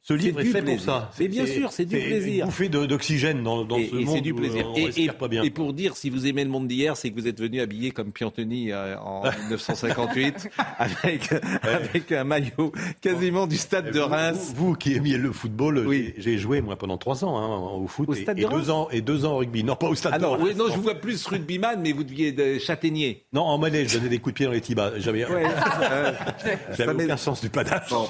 [0.04, 0.84] Ce livre C'est est du fait pour plaisir.
[0.84, 1.10] ça.
[1.14, 2.40] C'est bien sûr, c'est du plaisir.
[2.44, 4.66] Une bouffée de- d'oxygène dans, dans et, ce et monde c'est du où, plaisir.
[4.66, 5.42] euh, on et, respire et- pas bien.
[5.44, 7.92] et pour dire, si vous aimez le monde d'hier, c'est que vous êtes venu habillé
[7.92, 10.48] comme Piantoni euh, en 1958,
[10.78, 11.30] avec,
[11.62, 14.52] avec un maillot quasiment du stade de Reims.
[14.56, 17.86] Vous, vous qui aimiez le football, j'ai- j'ai joué moi pendant trois ans hein, au
[17.86, 19.62] foot Au et, stade et de deux Reims ans et deux ans au rugby.
[19.62, 20.42] Non, pas au stade Ah de non, Reims.
[20.44, 23.24] oui, non, je vous vois plus rugbyman, mais vous deviez de châtaignier.
[23.32, 24.98] Non, en Malais, je donnais des coups de pied dans les tibas.
[24.98, 25.44] J'avais Ouais.
[25.92, 27.88] Euh, aucun sens du panache.
[27.90, 28.06] Bon.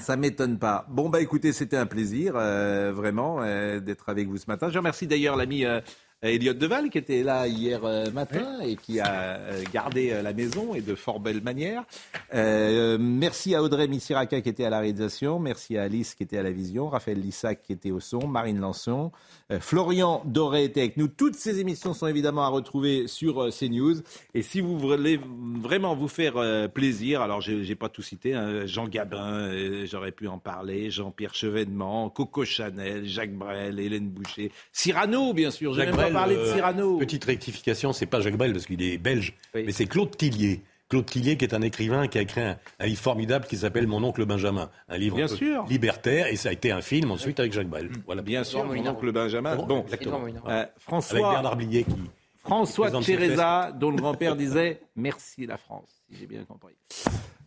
[0.00, 0.71] Ça m'étonne pas.
[0.88, 4.68] Bon, bah écoutez, c'était un plaisir, euh, vraiment, euh, d'être avec vous ce matin.
[4.70, 5.80] Je remercie d'ailleurs l'ami euh,
[6.22, 9.40] Elliot Deval qui était là hier euh, matin et qui a
[9.72, 11.84] gardé la maison et de fort belle manière.
[12.32, 15.40] Merci à Audrey Missiraka qui était à la réalisation.
[15.40, 16.88] Merci à Alice qui était à la vision.
[16.88, 18.28] Raphaël Lissac qui était au son.
[18.28, 19.10] Marine Lançon.
[19.52, 21.08] Euh, Florian Doré était avec nous.
[21.08, 24.02] Toutes ces émissions sont évidemment à retrouver sur euh, CNews.
[24.34, 25.20] Et si vous voulez
[25.60, 29.50] vraiment vous faire euh, plaisir, alors j'ai j'ai pas tout cité, hein, Jean Gabin,
[29.84, 35.74] j'aurais pu en parler, Jean-Pierre Chevènement, Coco Chanel, Jacques Brel, Hélène Boucher, Cyrano bien sûr.
[35.74, 36.98] J'ai même pas parlé de euh, Cyrano.
[36.98, 40.62] Petite rectification, c'est pas Jacques Brel parce qu'il est belge, mais c'est Claude Tillier.
[40.92, 43.86] Claude Tillier, qui est un écrivain qui a écrit un, un livre formidable qui s'appelle
[43.86, 45.64] Mon oncle Benjamin, un livre Bien sûr.
[45.64, 47.88] libertaire, et ça a été un film ensuite avec Jacques Brel.
[48.04, 48.20] Voilà.
[48.20, 49.56] Bien sûr, mon oncle Benjamin.
[49.56, 50.20] Bon, Bon, exactement.
[50.48, 51.94] Euh, François, Avec Bernard Blier qui.
[52.36, 56.74] François Teresa, dont le grand-père disait Merci la France, si j'ai bien compris.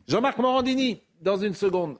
[0.07, 1.97] Jean-Marc Morandini, dans une seconde.